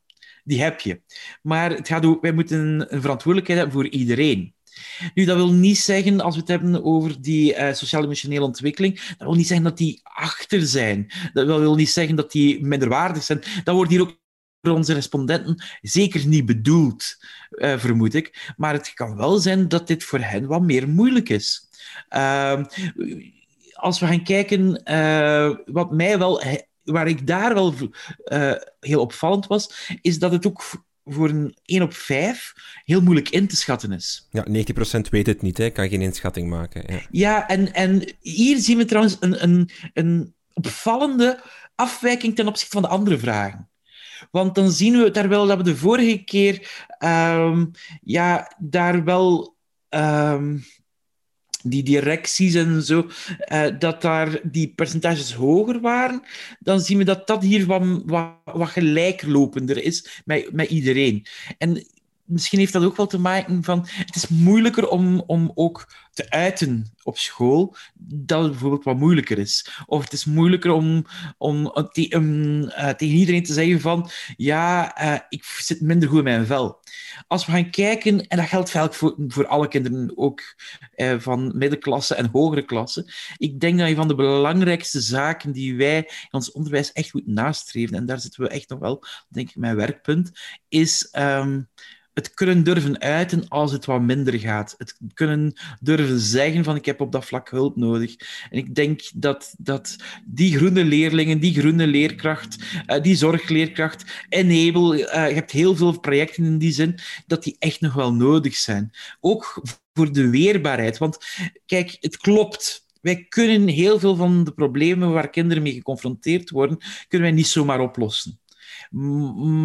die 0.46 0.62
heb 0.62 0.80
je. 0.80 1.02
Maar 1.42 1.72
het 1.72 1.88
gaat 1.88 2.18
wij 2.22 2.32
moeten 2.32 2.86
een 2.94 3.02
verantwoordelijkheid 3.02 3.60
hebben 3.60 3.82
voor 3.82 3.92
iedereen. 3.92 4.54
Nu, 5.14 5.26
dat 5.26 5.36
wil 5.36 5.52
niet 5.52 5.78
zeggen, 5.78 6.20
als 6.22 6.34
we 6.36 6.40
het 6.40 6.50
hebben 6.50 6.84
over 6.84 7.22
die 7.22 7.56
uh, 7.56 7.74
sociaal-emotionele 7.74 8.46
ontwikkeling, 8.46 9.00
dat 9.00 9.28
wil 9.28 9.36
niet 9.36 9.48
zeggen 9.48 9.66
dat 9.66 9.78
die 9.78 10.00
achter 10.04 10.62
zijn. 10.62 11.12
Dat 11.34 11.46
wil 11.46 11.76
niet 11.76 11.90
zeggen 11.90 12.16
dat 12.16 12.32
die 12.32 12.66
minderwaardig 12.66 13.24
zijn. 13.24 13.44
Dat 13.64 13.76
wordt 13.76 13.92
hier 13.92 14.02
ook 14.02 14.24
door 14.62 14.76
onze 14.76 14.94
respondenten 14.94 15.64
zeker 15.82 16.28
niet 16.28 16.46
bedoeld, 16.46 17.04
uh, 17.52 17.78
vermoed 17.78 18.14
ik. 18.14 18.54
Maar 18.58 18.74
het 18.74 18.94
kan 18.94 19.16
wel 19.16 19.38
zijn 19.38 19.68
dat 19.68 19.88
dit 19.88 20.04
voor 20.04 20.20
hen 20.20 20.46
wat 20.46 20.62
meer 20.62 20.90
moeilijk 20.90 21.30
is. 21.30 21.70
Uh, 22.16 22.64
als 23.74 24.00
we 24.00 24.06
gaan 24.06 24.24
kijken, 24.24 24.82
uh, 24.92 25.56
wat 25.66 25.92
mij 25.92 26.18
wel, 26.18 26.42
waar 26.86 27.08
ik 27.08 27.28
daar 27.28 27.54
wel 27.54 27.74
heel 28.80 29.02
opvallend 29.02 29.48
was, 29.48 29.90
is 30.02 30.20
dat 30.20 30.32
het 30.32 30.48
ook 30.48 30.64
voor 31.06 31.30
een 31.30 31.56
1 31.66 31.82
op 31.82 31.94
5 31.94 32.54
heel 32.84 33.02
moeilijk 33.02 33.30
in 33.30 33.48
te 33.48 33.56
schatten 33.56 33.92
is. 33.92 34.28
Ja, 34.32 34.46
90% 34.48 35.10
weet 35.10 35.28
het 35.28 35.42
niet, 35.42 35.58
hè? 35.58 35.70
kan 35.70 35.90
geen 35.90 36.02
inschatting 36.02 36.50
maken. 36.50 36.84
Ja, 36.94 37.02
ja 37.12 37.48
en, 37.48 37.74
en 37.74 38.16
hier 38.20 38.58
zien 38.58 38.78
we 38.78 38.86
trouwens 38.86 39.18
een, 39.20 39.44
een, 39.44 39.70
een 39.94 40.36
opvallende 40.54 41.42
afwijking 41.76 42.36
ten 42.36 42.48
opzichte 42.48 42.74
van 42.74 42.82
de 42.82 42.88
andere 42.88 43.18
vragen. 43.18 43.70
Want 44.32 44.56
dan 44.56 44.72
zien 44.72 44.98
we 44.98 45.12
daar 45.12 45.30
wel 45.30 45.46
dat 45.46 45.58
we 45.58 45.64
de 45.64 45.76
vorige 45.76 46.24
keer 46.24 46.86
um, 47.00 47.72
ja, 48.02 48.56
daar 48.58 49.04
wel 49.04 49.56
um, 49.90 50.64
die 51.66 51.84
directies 51.84 52.54
en 52.54 52.84
zo, 52.84 53.08
uh, 53.52 53.68
dat 53.80 54.02
daar 54.02 54.40
die 54.44 54.74
percentages 54.76 55.34
hoger 55.34 55.80
waren, 55.80 56.22
dan 56.60 56.80
zien 56.80 56.98
we 56.98 57.04
dat 57.04 57.28
dat 57.28 57.44
hier 57.44 57.66
wat, 57.66 57.84
wat, 58.06 58.32
wat 58.44 58.70
gelijklopender 58.70 59.84
is 59.84 60.22
met, 60.26 60.52
met 60.52 60.70
iedereen. 60.70 61.26
En 61.58 61.84
misschien 62.26 62.60
heeft 62.60 62.74
dat 62.74 62.84
ook 62.84 62.98
wel 62.98 63.08
te 63.08 63.20
maken 63.20 63.64
van... 63.64 63.88
Het 63.88 64.16
is 64.16 64.28
moeilijker 64.28 64.88
om, 64.88 65.24
om 65.26 65.52
ook 65.56 65.94
te 66.14 66.30
uiten 66.30 66.94
op 67.04 67.18
school, 67.18 67.76
dat 68.04 68.42
het 68.42 68.52
bijvoorbeeld 68.52 68.84
wat 68.84 68.98
moeilijker 68.98 69.38
is. 69.38 69.84
Of 69.86 70.04
het 70.04 70.14
is 70.14 70.26
moeilijker 70.26 70.72
om, 70.72 71.06
om 71.38 71.66
uh, 71.66 71.84
tegen 72.90 73.18
iedereen 73.18 73.44
te 73.44 73.54
zeggen 73.54 73.82
van 73.82 74.10
ja, 74.36 75.02
uh, 75.04 75.20
ik 75.30 75.44
zit 75.44 75.82
minder 75.82 76.10
goed 76.10 76.18
in 76.18 76.24
mijn 76.24 76.46
vel. 76.46 76.80
Als 77.28 77.46
we 77.46 77.52
gaan 77.52 77.70
kijken, 77.70 78.28
en 78.28 78.38
dat 78.38 78.48
geldt 78.70 78.96
voor, 78.96 79.16
voor 79.28 79.48
alle 79.48 79.68
kinderen, 79.68 80.18
ook 80.18 80.42
van 81.18 81.58
middenklasse 81.58 82.16
en 82.16 82.30
hogere 82.32 82.66
klasse, 82.66 83.14
ik 83.38 83.60
denk 83.60 83.80
dat 83.80 83.88
een 83.88 83.96
van 83.96 84.08
de 84.08 84.16
belangrijkste 84.16 85.02
zaken 85.02 85.52
die 85.52 85.76
wij 85.76 85.98
in 85.98 86.28
ons 86.32 86.52
onderwijs 86.52 86.92
echt 86.92 87.10
goed 87.10 87.28
nastreven, 87.28 87.98
en 87.98 88.06
daar 88.06 88.20
zitten 88.20 88.44
we 88.44 88.50
echt 88.50 88.70
nog 88.70 88.80
wel, 88.80 89.04
denk 89.30 89.50
ik, 89.50 89.56
mijn 89.56 89.76
werkpunt, 89.76 90.32
is... 90.68 91.10
Um, 91.18 91.70
het 92.16 92.34
kunnen 92.34 92.64
durven 92.64 93.00
uiten 93.00 93.48
als 93.48 93.72
het 93.72 93.86
wat 93.86 94.02
minder 94.02 94.40
gaat. 94.40 94.76
Het 94.78 94.98
kunnen 95.14 95.54
durven 95.80 96.20
zeggen 96.20 96.64
van 96.64 96.76
ik 96.76 96.86
heb 96.86 97.02
op 97.02 97.12
dat 97.12 97.26
vlak 97.26 97.50
hulp 97.50 97.76
nodig. 97.76 98.16
En 98.50 98.58
ik 98.58 98.76
denk 98.76 99.02
dat, 99.16 99.56
dat 99.58 99.96
die 100.26 100.58
groene 100.58 100.84
leerlingen, 100.84 101.40
die 101.40 101.60
groene 101.60 101.88
leerkracht, 101.88 102.58
uh, 102.88 103.02
die 103.02 103.16
zorgleerkracht, 103.16 104.26
Enable, 104.30 105.00
uh, 105.00 105.28
je 105.28 105.36
hebt 105.36 105.52
heel 105.52 105.76
veel 105.76 106.00
projecten 106.00 106.46
in 106.46 106.58
die 106.58 106.72
zin, 106.72 107.00
dat 107.28 107.44
die 107.44 107.56
echt 107.60 107.82
nog 107.82 107.94
wel 107.94 108.14
nodig 108.14 108.56
zijn. 108.56 108.92
Ook 109.20 109.62
voor 109.94 110.12
de 110.12 110.30
weerbaarheid. 110.30 110.98
Want 110.98 111.18
kijk, 111.66 111.98
het 112.00 112.18
klopt. 112.18 112.84
Wij 113.02 113.26
kunnen 113.26 113.68
heel 113.68 114.00
veel 114.00 114.16
van 114.16 114.44
de 114.44 114.52
problemen 114.52 115.12
waar 115.12 115.30
kinderen 115.30 115.64
mee 115.64 115.74
geconfronteerd 115.74 116.50
worden, 116.50 116.78
kunnen 117.08 117.28
wij 117.28 117.38
niet 117.38 117.48
zomaar 117.48 117.80
oplossen. 117.80 118.40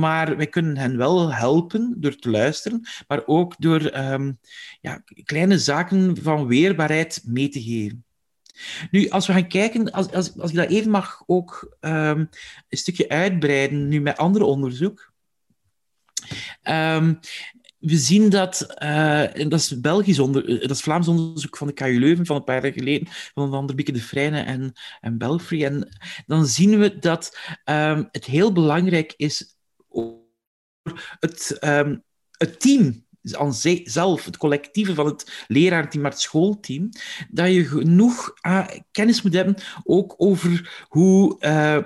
Maar 0.00 0.36
wij 0.36 0.46
kunnen 0.46 0.76
hen 0.76 0.96
wel 0.96 1.34
helpen 1.34 1.94
door 1.96 2.16
te 2.16 2.30
luisteren, 2.30 2.88
maar 3.08 3.22
ook 3.26 3.54
door 3.58 3.96
um, 3.96 4.38
ja, 4.80 5.02
kleine 5.24 5.58
zaken 5.58 6.16
van 6.22 6.46
weerbaarheid 6.46 7.22
mee 7.24 7.48
te 7.48 7.62
geven. 7.62 8.04
Nu, 8.90 9.08
als 9.08 9.26
we 9.26 9.32
gaan 9.32 9.48
kijken, 9.48 9.90
als, 9.90 10.12
als, 10.12 10.38
als 10.38 10.50
ik 10.50 10.56
dat 10.56 10.68
even 10.68 10.90
mag 10.90 11.22
ook 11.26 11.76
um, 11.80 12.28
een 12.68 12.78
stukje 12.78 13.08
uitbreiden, 13.08 13.88
nu 13.88 14.00
met 14.00 14.16
ander 14.16 14.42
onderzoek. 14.42 15.12
Um, 16.62 17.18
we 17.80 17.96
zien 17.96 18.28
dat, 18.28 18.74
uh, 18.82 19.36
en 19.36 19.48
dat 19.48 19.58
is 19.58 19.80
Belgisch 19.80 20.18
onder, 20.18 20.48
eh, 20.48 20.60
dat 20.60 20.70
is 20.70 20.80
Vlaams 20.82 21.08
onderzoek 21.08 21.56
van 21.56 21.66
de 21.66 21.72
KU 21.72 21.98
Leuven 21.98 22.26
van 22.26 22.36
een 22.36 22.44
paar 22.44 22.62
jaar 22.62 22.72
geleden, 22.72 23.08
van 23.08 23.42
onder 23.42 23.58
andere 23.58 23.76
Bieke 23.76 23.92
de 23.92 24.02
Vrijne 24.02 24.40
en, 24.40 24.72
en 25.00 25.18
Belfry. 25.18 25.64
En 25.64 25.88
dan 26.26 26.46
zien 26.46 26.78
we 26.78 26.98
dat 26.98 27.38
um, 27.64 28.08
het 28.10 28.24
heel 28.24 28.52
belangrijk 28.52 29.14
is 29.16 29.56
het, 31.18 31.56
um, 31.60 32.02
het 32.30 32.60
team 32.60 33.04
zelf, 33.84 34.24
het 34.24 34.36
collectieve 34.36 34.94
van 34.94 35.06
het 35.06 35.44
leraarteam, 35.46 36.04
het 36.04 36.20
schoolteam, 36.20 36.88
dat 37.30 37.52
je 37.52 37.64
genoeg 37.64 38.34
uh, 38.46 38.66
kennis 38.90 39.22
moet 39.22 39.34
hebben 39.34 39.56
ook 39.84 40.14
over 40.16 40.84
hoe 40.88 41.36
uh, 41.40 41.78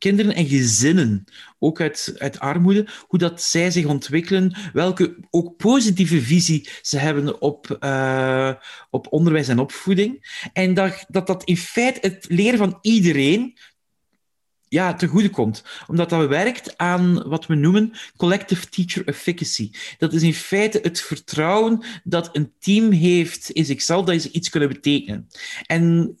kinderen 0.00 0.34
en 0.34 0.46
gezinnen, 0.46 1.24
ook 1.58 1.80
uit, 1.80 2.14
uit 2.18 2.40
armoede, 2.40 2.86
hoe 3.06 3.18
dat 3.18 3.42
zij 3.42 3.70
zich 3.70 3.84
ontwikkelen, 3.84 4.56
welke 4.72 5.16
ook 5.30 5.56
positieve 5.56 6.20
visie 6.20 6.68
ze 6.82 6.98
hebben 6.98 7.40
op, 7.40 7.78
uh, 7.80 8.52
op 8.90 9.06
onderwijs 9.12 9.48
en 9.48 9.58
opvoeding. 9.58 10.38
En 10.52 10.74
dat, 10.74 11.04
dat 11.08 11.26
dat 11.26 11.44
in 11.44 11.56
feite 11.56 11.98
het 12.00 12.26
leren 12.28 12.58
van 12.58 12.78
iedereen 12.80 13.58
ja, 14.68 14.94
te 14.94 15.06
goede 15.06 15.30
komt. 15.30 15.64
Omdat 15.86 16.10
dat 16.10 16.28
werkt 16.28 16.78
aan 16.78 17.28
wat 17.28 17.46
we 17.46 17.54
noemen 17.54 17.92
collective 18.16 18.68
teacher 18.68 19.06
efficacy. 19.06 19.70
Dat 19.98 20.12
is 20.12 20.22
in 20.22 20.34
feite 20.34 20.78
het 20.82 21.00
vertrouwen 21.00 21.84
dat 22.04 22.28
een 22.32 22.52
team 22.58 22.90
heeft 22.90 23.50
in 23.50 23.64
zichzelf, 23.64 24.04
dat 24.04 24.22
ze 24.22 24.32
iets 24.32 24.48
kunnen 24.48 24.68
betekenen. 24.68 25.28
En 25.66 26.16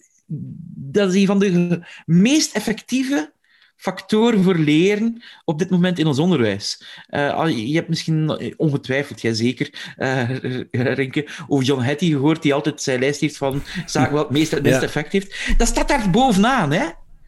dat 0.76 1.08
is 1.08 1.20
een 1.20 1.26
van 1.26 1.38
de 1.38 1.86
meest 2.06 2.54
effectieve 2.54 3.32
factor 3.80 4.42
voor 4.42 4.56
leren 4.56 5.22
op 5.44 5.58
dit 5.58 5.70
moment 5.70 5.98
in 5.98 6.06
ons 6.06 6.18
onderwijs. 6.18 6.82
Uh, 7.10 7.48
je 7.48 7.74
hebt 7.74 7.88
misschien 7.88 8.30
eh, 8.30 8.52
ongetwijfeld, 8.56 9.20
jij 9.20 9.34
zeker, 9.34 9.94
uh, 9.98 10.30
Rinke, 10.70 11.28
over 11.48 11.64
John 11.64 11.82
Hattie 11.82 12.12
gehoord, 12.12 12.42
die 12.42 12.54
altijd 12.54 12.82
zijn 12.82 13.00
lijst 13.00 13.20
heeft 13.20 13.36
van 13.36 13.62
zaken 13.86 14.12
wat 14.12 14.22
het 14.22 14.32
meest, 14.32 14.50
het 14.50 14.62
meest 14.62 14.82
effect 14.82 15.12
heeft. 15.12 15.56
Dat 15.56 15.68
staat 15.68 15.88
daar 15.88 16.10
bovenaan, 16.10 16.72
hè? 16.72 16.86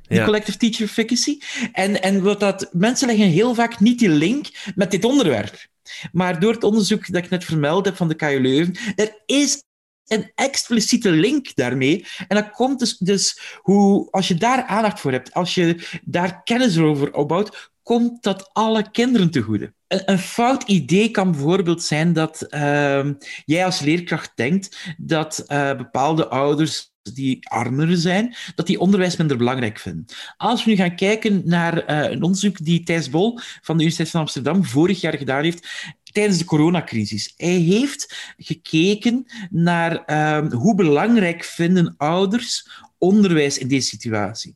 Die 0.09 0.19
ja. 0.19 0.25
collective 0.25 0.59
teacher 0.59 0.85
efficacy. 0.87 1.39
En, 1.73 2.03
en 2.03 2.23
wat 2.23 2.41
dat, 2.41 2.69
mensen 2.73 3.07
leggen 3.07 3.27
heel 3.27 3.55
vaak 3.55 3.81
niet 3.81 3.99
die 3.99 4.09
link 4.09 4.47
met 4.75 4.91
dit 4.91 5.05
onderwerp. 5.05 5.67
Maar 6.13 6.41
door 6.41 6.53
het 6.53 6.65
onderzoek 6.65 7.13
dat 7.13 7.25
ik 7.25 7.31
net 7.31 7.45
vermeld 7.45 7.85
heb 7.85 7.97
van 7.97 8.09
de 8.09 8.15
KU 8.15 8.41
Leuven, 8.41 8.75
er 8.97 9.23
is 9.27 9.63
een 10.07 10.33
expliciete 10.35 11.11
link 11.11 11.55
daarmee. 11.55 12.07
En 12.29 12.37
dat 12.37 12.51
komt 12.51 12.79
dus, 12.79 12.97
dus 12.99 13.41
hoe, 13.57 14.11
als 14.11 14.29
je 14.29 14.35
daar 14.35 14.65
aandacht 14.65 15.01
voor 15.01 15.13
hebt, 15.13 15.35
als 15.35 15.55
je 15.55 15.99
daar 16.05 16.43
kennis 16.43 16.79
over 16.79 17.15
opbouwt, 17.15 17.71
komt 17.83 18.23
dat 18.23 18.51
alle 18.53 18.91
kinderen 18.91 19.31
te 19.31 19.41
goede. 19.41 19.73
Een, 19.89 20.03
een 20.05 20.19
fout 20.19 20.63
idee 20.63 21.11
kan 21.11 21.31
bijvoorbeeld 21.31 21.83
zijn 21.83 22.13
dat 22.13 22.47
uh, 22.51 23.11
jij 23.45 23.65
als 23.65 23.81
leerkracht 23.81 24.33
denkt 24.35 24.95
dat 24.99 25.45
uh, 25.49 25.77
bepaalde 25.77 26.29
ouders 26.29 26.91
die 27.03 27.49
armer 27.49 27.97
zijn, 27.97 28.35
dat 28.55 28.67
die 28.67 28.81
onderwijs 28.81 29.17
minder 29.17 29.37
belangrijk 29.37 29.79
vinden. 29.79 30.05
Als 30.37 30.65
we 30.65 30.71
nu 30.71 30.77
gaan 30.77 30.97
kijken 30.97 31.43
naar 31.45 31.91
uh, 31.91 32.11
een 32.11 32.23
onderzoek 32.23 32.65
die 32.65 32.83
Thijs 32.83 33.11
Bol 33.11 33.39
van 33.39 33.77
de 33.77 33.83
Universiteit 33.83 34.11
van 34.11 34.21
Amsterdam 34.21 34.65
vorig 34.65 35.01
jaar 35.01 35.17
gedaan 35.17 35.43
heeft, 35.43 35.93
tijdens 36.13 36.39
de 36.39 36.45
coronacrisis. 36.45 37.35
Hij 37.37 37.57
heeft 37.57 38.33
gekeken 38.39 39.27
naar 39.51 40.03
uh, 40.07 40.53
hoe 40.53 40.75
belangrijk 40.75 41.45
vinden 41.45 41.95
ouders 41.97 42.69
onderwijs 42.99 43.59
in 43.59 43.69
deze 43.69 43.87
situatie. 43.87 44.55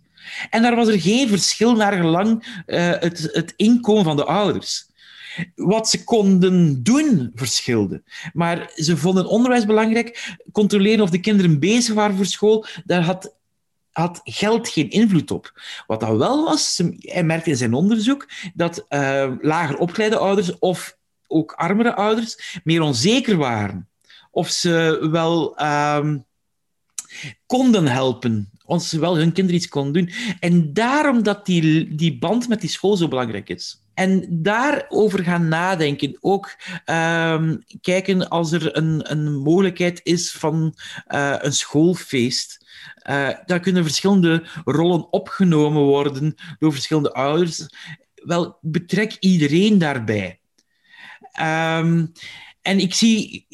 En 0.51 0.63
daar 0.63 0.77
was 0.77 0.89
er 0.89 1.01
geen 1.01 1.29
verschil 1.29 1.77
naar 1.77 1.93
gelang 1.93 2.63
uh, 2.67 2.91
het, 2.91 3.29
het 3.33 3.53
inkomen 3.57 4.05
van 4.05 4.17
de 4.17 4.25
ouders. 4.25 4.87
Wat 5.55 5.89
ze 5.89 6.05
konden 6.05 6.83
doen 6.83 7.31
verschilde. 7.35 8.03
Maar 8.33 8.71
ze 8.75 8.97
vonden 8.97 9.27
onderwijs 9.27 9.65
belangrijk. 9.65 10.37
Controleren 10.53 11.03
of 11.03 11.11
de 11.11 11.21
kinderen 11.21 11.59
bezig 11.59 11.95
waren 11.95 12.17
voor 12.17 12.27
school, 12.27 12.67
daar 12.85 13.03
had 13.03 13.35
had 13.97 14.21
geld 14.25 14.69
geen 14.69 14.91
invloed 14.91 15.31
op. 15.31 15.61
Wat 15.87 16.01
dat 16.01 16.17
wel 16.17 16.45
was, 16.45 16.83
hij 16.99 17.25
merkte 17.25 17.51
in 17.51 17.57
zijn 17.57 17.75
onderzoek 17.75 18.29
dat 18.55 18.87
uh, 18.89 19.33
lager 19.41 19.77
opgeleide 19.79 20.19
ouders 20.19 20.59
of 20.59 20.96
ook 21.29 21.53
armere 21.53 21.95
ouders 21.95 22.61
meer 22.65 22.81
onzeker 22.83 23.37
waren. 23.37 23.89
Of 24.31 24.49
ze 24.49 25.07
wel 25.11 25.61
um, 25.63 26.25
konden 27.47 27.87
helpen. 27.87 28.51
Of 28.65 28.83
ze 28.83 28.99
wel 28.99 29.17
hun 29.17 29.33
kinderen 29.33 29.61
iets 29.61 29.69
konden 29.69 29.93
doen. 29.93 30.15
En 30.41 30.73
daarom 30.73 31.23
dat 31.23 31.47
die, 31.47 31.95
die 31.95 32.19
band 32.19 32.49
met 32.49 32.61
die 32.61 32.71
school 32.71 32.97
zo 32.97 33.09
belangrijk 33.09 33.49
is. 33.49 33.85
En 33.95 34.27
daarover 34.43 35.25
gaan 35.25 35.49
nadenken. 35.49 36.17
Ook 36.21 36.57
um, 36.87 37.65
kijken 37.81 38.29
als 38.29 38.53
er 38.53 38.77
een, 38.77 39.11
een 39.11 39.35
mogelijkheid 39.35 40.01
is 40.03 40.33
van 40.33 40.75
uh, 41.09 41.35
een 41.39 41.53
schoolfeest. 41.53 42.67
Uh, 43.11 43.29
daar 43.47 43.61
kunnen 43.61 43.85
verschillende 43.85 44.47
rollen 44.65 45.13
opgenomen 45.13 45.83
worden 45.83 46.35
door 46.59 46.73
verschillende 46.73 47.13
ouders. 47.13 47.67
Wel, 48.15 48.59
betrek 48.61 49.17
iedereen 49.21 49.79
daarbij. 49.79 50.41
Um, 51.41 52.13
en 52.63 52.81
ik 52.81 52.95
zie 52.95 53.47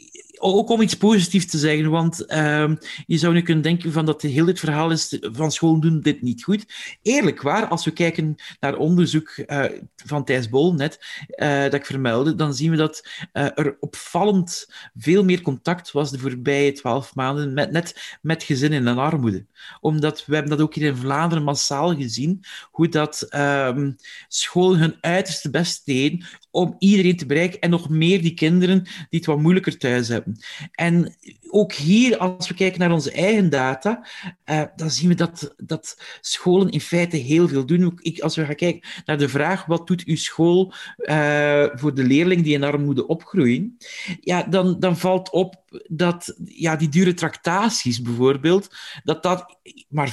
ook 0.42 0.68
om 0.68 0.80
iets 0.80 0.96
positiefs 0.96 1.46
te 1.46 1.58
zeggen, 1.58 1.90
want 1.90 2.26
ehm, 2.26 2.74
je 3.06 3.18
zou 3.18 3.34
nu 3.34 3.42
kunnen 3.42 3.62
denken 3.62 3.92
van 3.92 4.06
dat 4.06 4.22
heel 4.22 4.44
dit 4.44 4.58
verhaal 4.58 4.90
is 4.90 5.18
van 5.20 5.52
scholen 5.52 5.80
doen 5.80 6.00
dit 6.00 6.22
niet 6.22 6.44
goed. 6.44 6.66
Eerlijk 7.02 7.42
waar, 7.42 7.66
als 7.66 7.84
we 7.84 7.90
kijken 7.90 8.34
naar 8.60 8.76
onderzoek 8.76 9.36
uh, 9.46 9.64
van 10.04 10.24
Thijs 10.24 10.48
Bol 10.48 10.74
net, 10.74 11.00
uh, 11.36 11.62
dat 11.62 11.74
ik 11.74 11.86
vermeldde, 11.86 12.34
dan 12.34 12.54
zien 12.54 12.70
we 12.70 12.76
dat 12.76 13.08
uh, 13.32 13.44
er 13.54 13.76
opvallend 13.80 14.66
veel 14.96 15.24
meer 15.24 15.40
contact 15.40 15.92
was 15.92 16.10
de 16.10 16.18
voorbije 16.18 16.72
twaalf 16.72 17.14
maanden 17.14 17.52
met, 17.52 17.70
net 17.70 18.18
met 18.22 18.42
gezinnen 18.42 18.86
in 18.86 18.98
armoede. 18.98 19.46
Omdat 19.80 20.26
we 20.26 20.34
hebben 20.34 20.56
dat 20.56 20.66
ook 20.66 20.74
hier 20.74 20.86
in 20.86 20.96
Vlaanderen 20.96 21.44
massaal 21.44 21.94
gezien, 21.94 22.44
hoe 22.70 22.88
dat 22.88 23.26
um, 23.34 23.96
scholen 24.28 24.78
hun 24.78 24.96
uiterste 25.00 25.50
best 25.50 25.86
deden 25.86 26.24
om 26.50 26.76
iedereen 26.78 27.16
te 27.16 27.26
bereiken 27.26 27.60
en 27.60 27.70
nog 27.70 27.88
meer 27.88 28.22
die 28.22 28.34
kinderen 28.34 28.82
die 28.82 28.92
het 29.08 29.26
wat 29.26 29.38
moeilijker 29.38 29.78
thuis 29.78 30.08
hebben. 30.08 30.31
En 30.72 31.14
ook 31.50 31.72
hier, 31.72 32.16
als 32.18 32.48
we 32.48 32.54
kijken 32.54 32.80
naar 32.80 32.92
onze 32.92 33.12
eigen 33.12 33.50
data, 33.50 34.06
uh, 34.50 34.62
dan 34.76 34.90
zien 34.90 35.08
we 35.08 35.14
dat, 35.14 35.54
dat 35.56 36.02
scholen 36.20 36.70
in 36.70 36.80
feite 36.80 37.16
heel 37.16 37.48
veel 37.48 37.66
doen. 37.66 37.98
Ik, 38.00 38.20
als 38.20 38.36
we 38.36 38.44
gaan 38.44 38.54
kijken 38.54 38.88
naar 39.04 39.18
de 39.18 39.28
vraag, 39.28 39.66
wat 39.66 39.86
doet 39.86 40.04
uw 40.04 40.16
school 40.16 40.72
uh, 40.98 41.66
voor 41.72 41.94
de 41.94 42.04
leerling 42.04 42.42
die 42.42 42.54
in 42.54 42.64
armoede 42.64 43.06
opgroeien, 43.06 43.76
ja, 44.20 44.42
dan, 44.42 44.80
dan 44.80 44.96
valt 44.96 45.30
op 45.30 45.60
dat 45.86 46.36
ja, 46.44 46.76
die 46.76 46.88
dure 46.88 47.14
tractaties 47.14 48.02
bijvoorbeeld, 48.02 48.74
dat 49.04 49.22
dat 49.22 49.58
maar 49.88 50.08
15% 50.08 50.12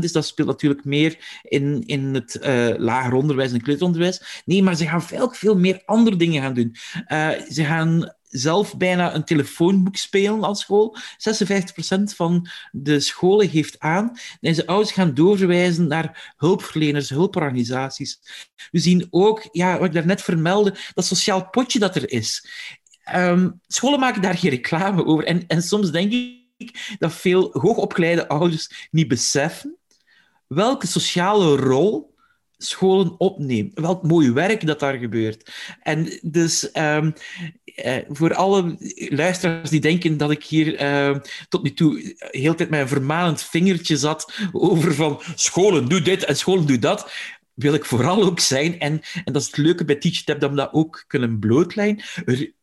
is. 0.00 0.12
Dat 0.12 0.26
speelt 0.26 0.48
natuurlijk 0.48 0.84
meer 0.84 1.40
in, 1.42 1.82
in 1.86 2.14
het 2.14 2.38
uh, 2.42 2.68
lager 2.76 3.12
onderwijs 3.12 3.52
en 3.52 3.62
kleuteronderwijs. 3.62 4.42
Nee, 4.44 4.62
maar 4.62 4.76
ze 4.76 4.86
gaan 4.86 5.02
veel, 5.02 5.30
veel 5.30 5.58
meer 5.58 5.82
andere 5.84 6.16
dingen 6.16 6.42
gaan 6.42 6.54
doen. 6.54 6.74
Ze 7.48 7.64
gaan 7.64 8.15
zelf 8.28 8.76
bijna 8.76 9.14
een 9.14 9.24
telefoonboek 9.24 9.96
spelen 9.96 10.42
als 10.42 10.60
school. 10.60 10.96
56% 10.96 12.02
van 12.02 12.48
de 12.72 13.00
scholen 13.00 13.48
geeft 13.48 13.80
aan 13.80 14.18
dat 14.40 14.54
ze 14.54 14.66
ouders 14.66 14.92
gaan 14.92 15.14
doorverwijzen 15.14 15.86
naar 15.86 16.34
hulpverleners, 16.36 17.08
hulporganisaties. 17.08 18.20
We 18.70 18.78
zien 18.78 19.06
ook, 19.10 19.48
ja, 19.52 19.78
wat 19.78 19.86
ik 19.86 19.92
daarnet 19.92 20.22
vermeldde, 20.22 20.74
dat 20.94 21.04
sociaal 21.04 21.48
potje 21.50 21.78
dat 21.78 21.96
er 21.96 22.10
is. 22.10 22.48
Um, 23.14 23.60
scholen 23.66 24.00
maken 24.00 24.22
daar 24.22 24.38
geen 24.38 24.50
reclame 24.50 25.04
over. 25.04 25.24
En, 25.24 25.46
en 25.46 25.62
soms 25.62 25.90
denk 25.90 26.12
ik 26.56 26.96
dat 26.98 27.12
veel 27.12 27.48
hoogopgeleide 27.52 28.28
ouders 28.28 28.88
niet 28.90 29.08
beseffen 29.08 29.76
welke 30.46 30.86
sociale 30.86 31.56
rol 31.56 32.14
scholen 32.58 33.20
opneemt. 33.20 33.78
Welk 33.78 34.02
mooi 34.02 34.32
werk 34.32 34.66
dat 34.66 34.80
daar 34.80 34.98
gebeurt. 34.98 35.52
En 35.82 36.18
dus 36.22 36.70
um, 36.74 37.14
uh, 37.84 37.96
voor 38.08 38.34
alle 38.34 38.76
luisteraars 39.08 39.70
die 39.70 39.80
denken 39.80 40.16
dat 40.16 40.30
ik 40.30 40.44
hier 40.44 40.82
uh, 40.82 41.18
tot 41.48 41.62
nu 41.62 41.72
toe 41.72 42.16
heel 42.18 42.54
tijd 42.54 42.70
met 42.70 42.80
een 42.80 42.88
vermanend 42.88 43.42
vingertje 43.42 43.96
zat 43.96 44.32
over 44.52 44.94
van 44.94 45.20
scholen 45.34 45.88
doe 45.88 46.02
dit 46.02 46.24
en 46.24 46.36
scholen 46.36 46.66
doe 46.66 46.78
dat, 46.78 47.10
wil 47.54 47.74
ik 47.74 47.84
vooral 47.84 48.24
ook 48.24 48.40
zijn, 48.40 48.78
en, 48.78 49.00
en 49.24 49.32
dat 49.32 49.42
is 49.42 49.46
het 49.46 49.56
leuke 49.56 49.84
bij 49.84 49.96
TeachTap, 49.96 50.40
dat 50.40 50.50
we 50.50 50.56
dat 50.56 50.72
ook 50.72 51.04
kunnen 51.06 51.38
blootlijnen. 51.38 52.04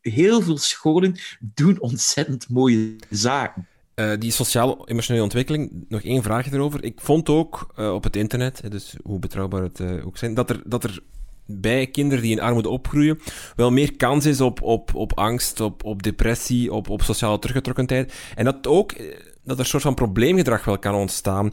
Heel 0.00 0.42
veel 0.42 0.58
scholen 0.58 1.16
doen 1.40 1.80
ontzettend 1.80 2.48
mooie 2.48 2.96
zaken. 3.10 3.68
Uh, 3.94 4.12
die 4.18 4.30
sociaal-emotionele 4.30 5.24
ontwikkeling, 5.24 5.84
nog 5.88 6.02
één 6.02 6.22
vraag 6.22 6.52
erover. 6.52 6.84
Ik 6.84 7.00
vond 7.00 7.28
ook 7.28 7.72
uh, 7.78 7.94
op 7.94 8.04
het 8.04 8.16
internet, 8.16 8.62
dus 8.70 8.96
hoe 9.02 9.18
betrouwbaar 9.18 9.62
het 9.62 9.80
uh, 9.80 10.06
ook 10.06 10.16
zijn, 10.16 10.34
dat 10.34 10.50
er, 10.50 10.62
dat 10.64 10.84
er 10.84 11.00
bij 11.46 11.86
kinderen 11.86 12.22
die 12.22 12.32
in 12.32 12.40
armoede 12.40 12.68
opgroeien 12.68 13.20
wel 13.56 13.70
meer 13.70 13.96
kans 13.96 14.26
is 14.26 14.40
op, 14.40 14.62
op, 14.62 14.94
op 14.94 15.18
angst, 15.18 15.60
op, 15.60 15.84
op 15.84 16.02
depressie, 16.02 16.72
op, 16.72 16.88
op 16.88 17.02
sociale 17.02 17.38
teruggetrokkenheid. 17.38 18.14
En 18.34 18.44
dat 18.44 18.66
ook 18.66 18.94
dat 19.44 19.56
er 19.56 19.62
een 19.62 19.70
soort 19.70 19.82
van 19.82 19.94
probleemgedrag 19.94 20.64
wel 20.64 20.78
kan 20.78 20.94
ontstaan. 20.94 21.50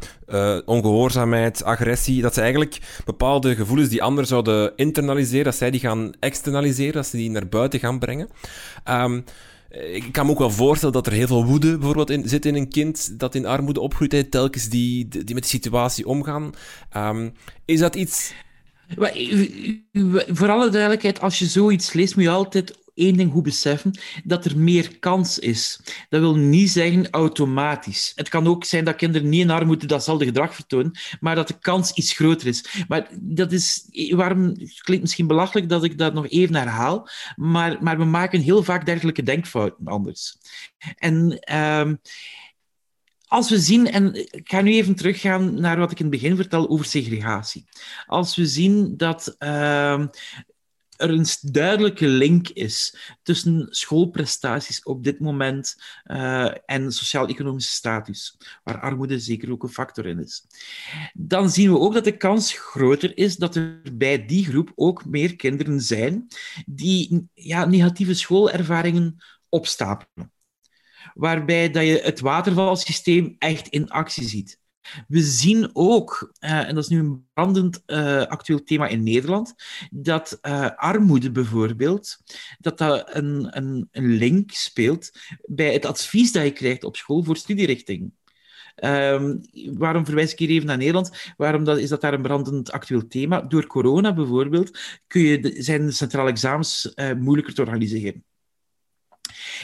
Ongehoorzaamheid, 0.66 1.64
agressie. 1.64 2.22
Dat 2.22 2.34
ze 2.34 2.42
eigenlijk 2.42 3.02
bepaalde 3.06 3.56
gevoelens 3.56 3.90
die 3.90 4.04
anderen 4.04 4.28
zouden 4.28 4.76
internaliseren, 4.76 5.46
dat 5.46 5.56
zij 5.56 5.72
die 5.72 5.80
gaan 5.80 6.12
externaliseren, 6.20 6.94
dat 6.94 7.06
ze 7.06 7.18
die 7.18 7.30
naar 7.30 7.48
buiten 7.48 7.80
gaan 7.80 8.00
brengen. 8.00 8.30
Um, 8.90 9.24
ik 9.72 10.12
kan 10.12 10.26
me 10.26 10.32
ook 10.32 10.40
wel 10.40 10.52
voorstellen 10.52 10.94
dat 10.94 11.08
er 11.08 11.14
heel 11.14 11.28
veel 11.28 11.46
woede 11.46 11.78
bijvoorbeeld 11.78 12.10
in, 12.10 12.30
zit 12.30 12.46
in 12.46 12.56
een 12.56 12.70
kind 12.70 13.20
dat 13.20 13.36
in 13.36 13.46
armoede 13.46 13.80
opgroeit, 13.80 14.32
telkens 14.32 14.70
die, 14.70 15.08
die 15.08 15.34
met 15.34 15.44
de 15.44 15.50
situatie 15.50 16.08
omgaan. 16.08 16.52
Um, 16.98 17.34
is 17.66 17.80
dat 17.80 17.96
iets 17.96 18.34
voor 20.28 20.50
alle 20.50 20.70
duidelijkheid, 20.70 21.22
als 21.22 21.40
je 21.40 21.46
zoiets 21.46 21.94
leest, 21.94 22.16
moet 22.16 22.24
je 22.24 22.30
altijd 22.30 22.80
één 22.94 23.18
ding 23.18 23.32
goed 23.32 23.44
beseffen, 23.44 24.00
dat 24.24 24.46
er 24.46 24.58
meer 24.58 25.00
kans 25.00 25.40
is. 25.40 25.80
Dat 26.10 26.22
wil 26.22 26.36
niet 26.36 26.70
zeggen 26.70 27.10
automatisch. 27.10 28.12
Het 28.16 28.30
kan 28.30 28.48
ook 28.48 28.64
zijn 28.64 28.86
dat 28.86 28.96
kinderen 28.96 29.30
niet 29.30 29.42
in 29.42 29.50
armoede 29.50 29.86
datzelfde 29.86 30.26
gedrag 30.26 30.56
vertonen, 30.56 30.92
maar 31.20 31.36
dat 31.36 31.48
de 31.48 31.60
kans 31.60 31.92
iets 31.92 32.14
groter 32.14 32.48
is. 32.48 32.86
Maar 32.88 33.08
dat 33.20 33.52
is, 33.52 33.86
waarom, 34.10 34.44
het 34.44 34.82
klinkt 34.82 35.04
misschien 35.04 35.28
belachelijk 35.28 35.70
dat 35.70 35.84
ik 35.84 35.98
dat 35.98 36.14
nog 36.14 36.30
even 36.30 36.56
herhaal, 36.56 37.10
maar, 37.36 37.78
maar 37.84 37.98
we 37.98 38.06
maken 38.06 38.42
heel 38.42 38.64
vaak 38.64 38.86
dergelijke 38.86 39.24
denkfouten 39.24 39.86
anders. 39.86 40.38
En... 40.96 41.40
Uh, 41.52 41.92
als 43.32 43.50
we 43.50 43.60
zien, 43.60 43.92
en 43.92 44.16
ik 44.16 44.50
ga 44.50 44.62
nu 44.62 44.72
even 44.72 44.96
teruggaan 44.96 45.60
naar 45.60 45.78
wat 45.78 45.92
ik 45.92 46.00
in 46.00 46.06
het 46.06 46.14
begin 46.20 46.36
vertelde 46.36 46.70
over 46.70 46.86
segregatie. 46.86 47.66
Als 48.06 48.36
we 48.36 48.46
zien 48.46 48.98
dat 48.98 49.36
uh, 49.40 50.06
er 51.02 51.10
een 51.10 51.26
duidelijke 51.42 52.08
link 52.08 52.50
is 52.50 52.96
tussen 53.24 53.68
schoolprestaties 53.70 54.84
op 54.84 55.04
dit 55.04 55.20
moment 55.20 55.76
uh, 56.06 56.52
en 56.66 56.92
sociaal-economische 56.92 57.72
status, 57.72 58.38
waar 58.64 58.80
armoede 58.80 59.20
zeker 59.20 59.52
ook 59.52 59.64
een 59.64 59.70
factor 59.70 60.06
in 60.06 60.20
is. 60.20 60.46
Dan 61.14 61.50
zien 61.50 61.72
we 61.72 61.80
ook 61.80 61.94
dat 61.94 62.04
de 62.04 62.18
kans 62.18 62.54
groter 62.54 63.18
is 63.18 63.36
dat 63.36 63.56
er 63.56 63.82
bij 63.94 64.26
die 64.26 64.46
groep 64.46 64.72
ook 64.76 65.06
meer 65.06 65.36
kinderen 65.36 65.82
zijn 65.82 66.28
die 66.66 67.30
ja, 67.34 67.66
negatieve 67.66 68.14
schoolervaringen 68.14 69.16
opstapelen 69.50 70.32
waarbij 71.14 71.72
dat 71.72 71.84
je 71.84 72.00
het 72.04 72.20
watervalsysteem 72.20 73.36
echt 73.40 73.68
in 73.68 73.90
actie 73.90 74.28
ziet. 74.28 74.60
We 75.08 75.22
zien 75.22 75.70
ook, 75.74 76.34
uh, 76.40 76.68
en 76.68 76.76
dat 76.76 76.84
is 76.84 76.90
nu 76.90 77.00
een 77.00 77.28
brandend 77.34 77.84
uh, 77.86 78.22
actueel 78.22 78.64
thema 78.64 78.88
in 78.88 79.04
Nederland, 79.04 79.54
dat 79.92 80.40
uh, 80.42 80.70
armoede 80.76 81.32
bijvoorbeeld, 81.32 82.18
dat 82.60 82.78
dat 82.78 83.16
een, 83.16 83.58
een, 83.58 83.88
een, 83.92 84.08
link 84.08 84.52
speelt 84.52 85.12
bij 85.46 85.74
het 85.74 85.86
advies 85.86 86.32
dat 86.32 86.44
je 86.44 86.52
krijgt 86.52 86.84
op 86.84 86.96
school 86.96 87.24
voor 87.24 87.38
studierichting. 87.38 88.12
Um, 88.84 89.42
waarom 89.74 90.06
verwijs 90.06 90.32
ik 90.32 90.40
hier 90.40 90.50
even 90.50 90.68
naar 90.68 90.78
Nederland? 90.78 91.34
Waarom 91.38 91.64
dat, 91.64 91.78
is 91.78 91.90
dat 91.90 92.02
daar 92.02 92.14
een 92.14 92.22
brandend 92.22 92.72
actueel 92.72 93.08
thema? 93.08 93.42
Door 93.42 93.68
corona 93.68 94.14
bijvoorbeeld 94.14 94.80
kun 95.08 95.22
je 95.22 95.56
zijn 95.58 95.86
de 95.86 95.92
centrale 95.92 96.30
examens 96.30 96.94
moeilijker 97.18 97.54
te 97.54 97.62
organiseren. 97.62 98.24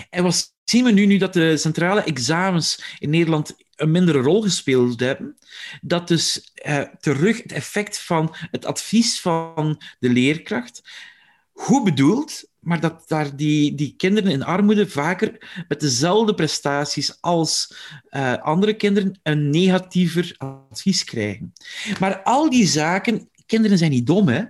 En 0.10 0.24
wat 0.24 0.56
zien 0.64 0.84
we 0.84 0.92
nu, 0.92 1.06
nu 1.06 1.18
dat 1.18 1.34
de 1.34 1.58
centrale 1.58 2.02
examens 2.04 2.96
in 3.00 3.10
Nederland 3.10 3.56
een 3.78 3.92
mindere 3.92 4.20
rol 4.20 4.42
gespeeld 4.42 5.00
hebben, 5.00 5.38
dat 5.82 6.08
dus 6.08 6.52
eh, 6.54 6.82
terug 7.00 7.42
het 7.44 7.52
effect 7.52 8.00
van 8.00 8.36
het 8.52 8.66
advies 8.66 9.20
van 9.22 9.82
de 10.00 10.10
leerkracht, 10.10 10.90
goed 11.54 11.84
bedoeld, 11.84 12.44
maar 12.60 12.80
dat 12.80 13.04
daar 13.08 13.36
die, 13.36 13.76
die 13.76 13.94
kinderen 13.98 14.32
in 14.32 14.44
armoede 14.44 14.90
vaker 14.90 15.64
met 15.68 15.80
dezelfde 15.80 16.34
prestaties 16.34 17.22
als 17.22 17.76
uh, 18.10 18.34
andere 18.38 18.74
kinderen 18.74 19.20
een 19.24 19.50
negatiever 19.50 20.36
advies 20.38 21.04
krijgen. 21.04 21.54
Maar 22.00 22.22
al 22.24 22.50
die 22.50 22.68
zaken, 22.68 23.30
kinderen 23.46 23.78
zijn 23.78 23.92
niet 23.92 24.08
dom, 24.08 24.28
hè? 24.28 24.44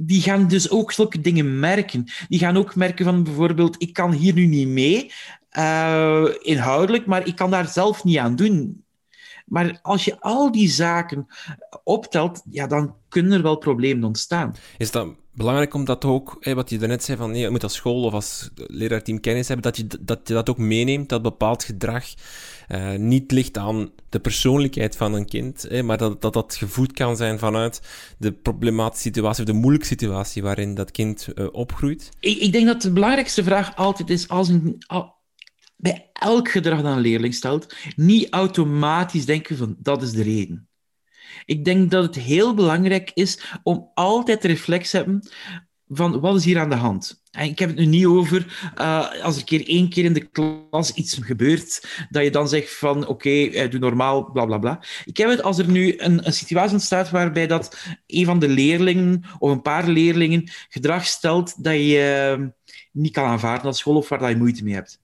die 0.00 0.22
gaan 0.22 0.48
dus 0.48 0.70
ook 0.70 0.92
zulke 0.92 1.20
dingen 1.20 1.58
merken. 1.58 2.04
Die 2.28 2.38
gaan 2.38 2.56
ook 2.56 2.74
merken 2.74 3.04
van 3.04 3.22
bijvoorbeeld, 3.22 3.82
ik 3.82 3.92
kan 3.92 4.12
hier 4.12 4.34
nu 4.34 4.46
niet 4.46 4.68
mee, 4.68 5.12
uh, 5.58 6.24
inhoudelijk, 6.40 7.06
maar 7.06 7.26
ik 7.26 7.36
kan 7.36 7.50
daar 7.50 7.68
zelf 7.68 8.04
niet 8.04 8.18
aan 8.18 8.36
doen. 8.36 8.84
Maar 9.46 9.78
als 9.82 10.04
je 10.04 10.20
al 10.20 10.52
die 10.52 10.68
zaken 10.68 11.26
optelt, 11.84 12.42
ja, 12.50 12.66
dan 12.66 12.94
kunnen 13.08 13.32
er 13.32 13.42
wel 13.42 13.56
problemen 13.56 14.04
ontstaan. 14.04 14.54
Is 14.78 14.90
dat 14.90 15.08
belangrijk 15.38 15.74
om 15.74 15.84
dat 15.84 16.04
ook, 16.04 16.36
hè, 16.40 16.54
wat 16.54 16.70
je 16.70 16.78
daarnet 16.78 17.04
zei, 17.04 17.18
van 17.18 17.30
nee, 17.30 17.40
je 17.40 17.50
moet 17.50 17.62
als 17.62 17.74
school 17.74 18.02
of 18.02 18.12
als 18.12 18.50
leraarteam 18.54 19.20
kennis 19.20 19.48
hebben, 19.48 19.72
dat 19.72 19.76
je 19.76 19.86
dat, 20.00 20.20
je 20.24 20.34
dat 20.34 20.50
ook 20.50 20.58
meeneemt, 20.58 21.08
dat 21.08 21.22
bepaald 21.22 21.64
gedrag 21.64 22.04
uh, 22.68 22.94
niet 22.94 23.30
ligt 23.32 23.58
aan 23.58 23.90
de 24.08 24.20
persoonlijkheid 24.20 24.96
van 24.96 25.14
een 25.14 25.26
kind, 25.26 25.66
hè, 25.68 25.82
maar 25.82 25.98
dat, 25.98 26.22
dat 26.22 26.32
dat 26.32 26.54
gevoed 26.54 26.92
kan 26.92 27.16
zijn 27.16 27.38
vanuit 27.38 27.82
de 28.18 28.32
problematische 28.32 29.02
situatie 29.02 29.44
of 29.44 29.50
de 29.50 29.56
moeilijke 29.56 29.86
situatie 29.86 30.42
waarin 30.42 30.74
dat 30.74 30.90
kind 30.90 31.28
uh, 31.34 31.46
opgroeit? 31.52 32.10
Ik, 32.20 32.38
ik, 32.38 32.52
denk 32.52 32.66
dat 32.66 32.82
de 32.82 32.92
belangrijkste 32.92 33.44
vraag 33.44 33.76
altijd 33.76 34.10
is, 34.10 34.28
als 34.28 34.48
een, 34.48 34.76
bij 35.78 36.10
elk 36.12 36.48
gedrag 36.48 36.82
dat 36.82 36.92
een 36.92 37.00
leerling 37.00 37.34
stelt, 37.34 37.74
niet 37.96 38.28
automatisch 38.30 39.24
denken 39.24 39.56
van 39.56 39.76
dat 39.78 40.02
is 40.02 40.12
de 40.12 40.22
reden. 40.22 40.68
Ik 41.44 41.64
denk 41.64 41.90
dat 41.90 42.04
het 42.04 42.24
heel 42.24 42.54
belangrijk 42.54 43.10
is 43.14 43.40
om 43.62 43.90
altijd 43.94 44.42
de 44.42 44.48
reflex 44.48 44.90
te 44.90 44.96
hebben 44.96 45.28
van 45.88 46.20
wat 46.20 46.36
is 46.36 46.44
hier 46.44 46.58
aan 46.58 46.70
de 46.70 46.74
hand? 46.74 47.22
En 47.30 47.44
ik 47.44 47.58
heb 47.58 47.68
het 47.68 47.78
nu 47.78 47.86
niet 47.86 48.06
over 48.06 48.72
uh, 48.78 49.22
als 49.22 49.36
er 49.36 49.44
keer 49.44 49.68
één 49.68 49.88
keer 49.88 50.04
in 50.04 50.12
de 50.12 50.28
klas 50.30 50.92
iets 50.94 51.18
gebeurt, 51.20 51.88
dat 52.10 52.22
je 52.22 52.30
dan 52.30 52.48
zegt 52.48 52.74
van 52.74 53.06
oké, 53.06 53.28
uh, 53.28 53.70
doe 53.70 53.80
normaal, 53.80 54.30
bla 54.30 54.44
bla 54.44 54.58
bla. 54.58 54.82
Ik 55.04 55.16
heb 55.16 55.28
het 55.28 55.42
als 55.42 55.58
er 55.58 55.68
nu 55.70 55.94
een, 55.98 56.26
een 56.26 56.32
situatie 56.32 56.72
ontstaat 56.72 57.10
waarbij 57.10 57.46
dat 57.46 57.78
een 58.06 58.24
van 58.24 58.38
de 58.38 58.48
leerlingen 58.48 59.24
of 59.38 59.50
een 59.50 59.62
paar 59.62 59.88
leerlingen 59.88 60.50
gedrag 60.68 61.06
stelt 61.06 61.64
dat 61.64 61.74
je 61.74 62.52
niet 62.92 63.12
kan 63.12 63.24
aanvaarden 63.24 63.66
als 63.66 63.78
school 63.78 63.96
of 63.96 64.08
waar 64.08 64.18
dat 64.18 64.28
je 64.28 64.36
moeite 64.36 64.64
mee 64.64 64.74
hebt. 64.74 65.00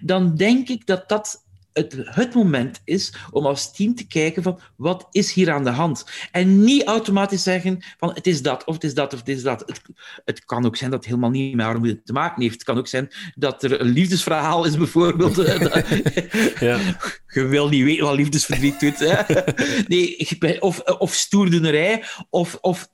Dan 0.00 0.34
denk 0.34 0.68
ik 0.68 0.86
dat 0.86 1.08
dat 1.08 1.44
het, 1.72 1.96
het 2.04 2.34
moment 2.34 2.80
is 2.84 3.14
om 3.30 3.46
als 3.46 3.72
team 3.72 3.94
te 3.94 4.06
kijken 4.06 4.42
van 4.42 4.60
wat 4.76 5.06
is 5.10 5.32
hier 5.32 5.50
aan 5.50 5.64
de 5.64 5.70
hand. 5.70 6.04
En 6.30 6.64
niet 6.64 6.84
automatisch 6.84 7.42
zeggen 7.42 7.84
van 7.98 8.14
het 8.14 8.26
is 8.26 8.42
dat, 8.42 8.64
of 8.64 8.74
het 8.74 8.84
is 8.84 8.94
dat, 8.94 9.12
of 9.12 9.18
het 9.18 9.28
is 9.28 9.42
dat. 9.42 9.60
Het, 9.66 9.82
het 10.24 10.44
kan 10.44 10.66
ook 10.66 10.76
zijn 10.76 10.90
dat 10.90 10.98
het 10.98 11.08
helemaal 11.08 11.30
niet 11.30 11.54
met 11.54 11.66
armoede 11.66 12.02
te 12.02 12.12
maken 12.12 12.42
heeft. 12.42 12.54
Het 12.54 12.64
kan 12.64 12.78
ook 12.78 12.86
zijn 12.86 13.10
dat 13.34 13.62
er 13.62 13.80
een 13.80 13.88
liefdesverhaal 13.88 14.64
is, 14.64 14.76
bijvoorbeeld. 14.76 15.36
ja. 16.60 16.78
Je 17.26 17.46
wil 17.46 17.68
niet 17.68 17.84
weten 17.84 18.04
wat 18.04 18.16
liefdesverdriet 18.16 18.80
doet. 18.80 18.98
Hè? 18.98 19.22
Nee, 19.86 20.60
of, 20.60 20.80
of 20.80 21.14
stoerdoenerij, 21.14 22.04
of, 22.30 22.58
of 22.60 22.88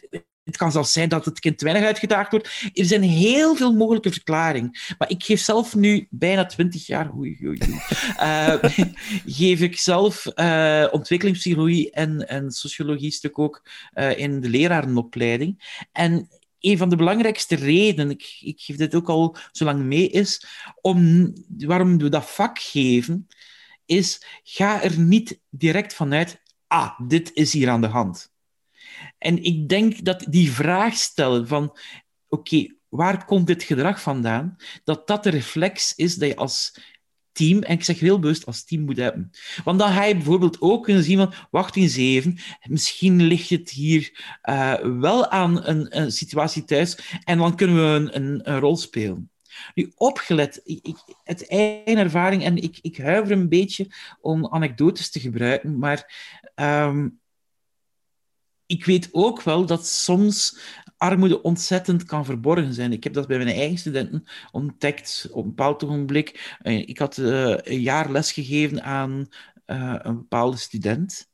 het 0.48 0.56
kan 0.56 0.72
zelfs 0.72 0.92
zijn 0.92 1.08
dat 1.08 1.24
het 1.24 1.40
kind 1.40 1.58
te 1.58 1.64
weinig 1.64 1.86
uitgedaagd 1.86 2.30
wordt. 2.30 2.70
Er 2.74 2.84
zijn 2.84 3.02
heel 3.02 3.56
veel 3.56 3.72
mogelijke 3.72 4.12
verklaringen. 4.12 4.70
Maar 4.98 5.10
ik 5.10 5.24
geef 5.24 5.40
zelf 5.40 5.74
nu 5.74 6.06
bijna 6.10 6.46
twintig 6.46 6.86
jaar, 6.86 7.10
uh, 7.14 8.54
geef 9.40 9.60
ik 9.60 9.78
zelf 9.78 10.26
uh, 10.34 10.86
ontwikkelingspsychologie 10.90 11.90
en, 11.90 12.28
en 12.28 12.50
sociologie 12.50 13.10
stuk 13.10 13.38
ook 13.38 13.62
uh, 13.94 14.18
in 14.18 14.40
de 14.40 14.48
lerarenopleiding. 14.48 15.82
En 15.92 16.28
een 16.60 16.78
van 16.78 16.88
de 16.88 16.96
belangrijkste 16.96 17.54
redenen, 17.54 18.10
ik, 18.10 18.38
ik 18.40 18.60
geef 18.60 18.76
dit 18.76 18.94
ook 18.94 19.08
al 19.08 19.36
zo 19.52 19.64
lang 19.64 19.82
mee, 19.82 20.08
is 20.08 20.46
om, 20.80 21.32
waarom 21.58 21.98
we 21.98 22.08
dat 22.08 22.30
vak 22.30 22.58
geven, 22.58 23.28
is 23.86 24.22
ga 24.42 24.82
er 24.82 24.98
niet 24.98 25.40
direct 25.50 25.94
vanuit, 25.94 26.42
ah, 26.66 27.00
dit 27.08 27.30
is 27.34 27.52
hier 27.52 27.68
aan 27.68 27.80
de 27.80 27.86
hand. 27.86 28.36
En 29.18 29.42
ik 29.42 29.68
denk 29.68 30.04
dat 30.04 30.26
die 30.28 30.50
vraag 30.52 30.94
stellen 30.94 31.48
van, 31.48 31.76
oké, 32.28 32.66
waar 32.88 33.24
komt 33.24 33.46
dit 33.46 33.62
gedrag 33.62 34.02
vandaan? 34.02 34.56
Dat 34.84 35.06
dat 35.06 35.22
de 35.22 35.30
reflex 35.30 35.94
is 35.94 36.14
dat 36.14 36.28
je 36.28 36.36
als 36.36 36.72
team, 37.38 37.62
en 37.62 37.74
ik 37.74 37.84
zeg 37.84 37.98
heel 37.98 38.18
bewust 38.18 38.46
als 38.46 38.64
team 38.64 38.82
moet 38.82 38.96
hebben. 38.96 39.30
Want 39.64 39.78
dan 39.78 39.92
ga 39.92 40.04
je 40.04 40.14
bijvoorbeeld 40.14 40.60
ook 40.60 40.84
kunnen 40.84 41.02
zien 41.02 41.18
van, 41.18 41.32
wacht 41.50 41.76
eens 41.76 41.96
even, 41.96 42.38
misschien 42.62 43.22
ligt 43.22 43.50
het 43.50 43.70
hier 43.70 44.36
uh, 44.48 44.74
wel 45.00 45.28
aan 45.30 45.66
een, 45.66 45.98
een, 45.98 46.12
situatie 46.12 46.64
thuis 46.64 47.18
en 47.24 47.38
dan 47.38 47.56
kunnen 47.56 47.76
we 47.76 48.14
een, 48.16 48.42
een, 48.50 48.58
rol 48.58 48.76
spelen. 48.76 49.30
Nu, 49.74 49.92
opgelet, 49.94 50.60
ik, 50.64 50.96
het 51.24 51.48
eigen 51.48 51.96
ervaring, 51.96 52.44
en 52.44 52.56
ik, 52.56 52.78
ik 52.82 52.96
huiver 52.96 53.32
een 53.32 53.48
beetje 53.48 53.86
om 54.20 54.48
anekdotes 54.48 55.10
te 55.10 55.20
gebruiken, 55.20 55.78
maar 55.78 56.12
um, 56.54 57.20
ik 58.68 58.84
weet 58.84 59.08
ook 59.12 59.42
wel 59.42 59.66
dat 59.66 59.86
soms 59.86 60.58
armoede 60.96 61.42
ontzettend 61.42 62.04
kan 62.04 62.24
verborgen 62.24 62.74
zijn. 62.74 62.92
Ik 62.92 63.04
heb 63.04 63.12
dat 63.12 63.26
bij 63.26 63.36
mijn 63.36 63.56
eigen 63.56 63.78
studenten 63.78 64.24
ontdekt 64.50 65.28
op 65.30 65.42
een 65.42 65.48
bepaald 65.48 65.84
ogenblik. 65.84 66.56
Eh, 66.58 66.78
ik 66.78 66.98
had 66.98 67.16
uh, 67.16 67.56
een 67.56 67.80
jaar 67.80 68.10
les 68.10 68.32
gegeven 68.32 68.82
aan 68.82 69.28
uh, 69.66 69.94
een 69.98 70.16
bepaalde 70.16 70.56
student. 70.56 71.30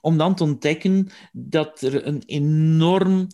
Om 0.00 0.16
dan 0.16 0.34
te 0.34 0.42
ontdekken 0.42 1.08
dat 1.32 1.80
er 1.80 2.06
een 2.06 2.22
enorm 2.26 3.26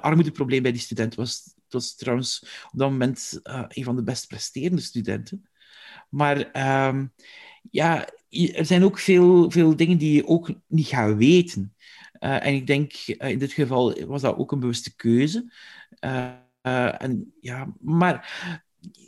armoedeprobleem 0.00 0.62
bij 0.62 0.72
die 0.72 0.80
student 0.80 1.14
was. 1.14 1.42
Het 1.44 1.72
was 1.72 1.94
trouwens 1.94 2.42
op 2.72 2.78
dat 2.78 2.90
moment 2.90 3.40
een 3.68 3.84
van 3.84 3.96
de 3.96 4.02
best 4.02 4.26
presterende 4.26 4.82
studenten. 4.82 5.48
Maar 6.08 6.50
ehm, 6.50 7.06
ja, 7.70 8.08
er 8.30 8.64
zijn 8.66 8.84
ook 8.84 8.98
veel, 8.98 9.50
veel 9.50 9.76
dingen 9.76 9.98
die 9.98 10.12
je 10.12 10.26
ook 10.26 10.50
niet 10.66 10.86
gaat 10.86 11.16
weten. 11.16 11.74
Uh, 12.20 12.46
en 12.46 12.54
ik 12.54 12.66
denk, 12.66 12.92
uh, 13.06 13.28
in 13.28 13.38
dit 13.38 13.52
geval 13.52 14.04
was 14.06 14.20
dat 14.20 14.36
ook 14.36 14.52
een 14.52 14.60
bewuste 14.60 14.94
keuze. 14.96 15.52
Uh, 16.04 17.02
en, 17.02 17.32
ja, 17.40 17.72
maar 17.80 18.42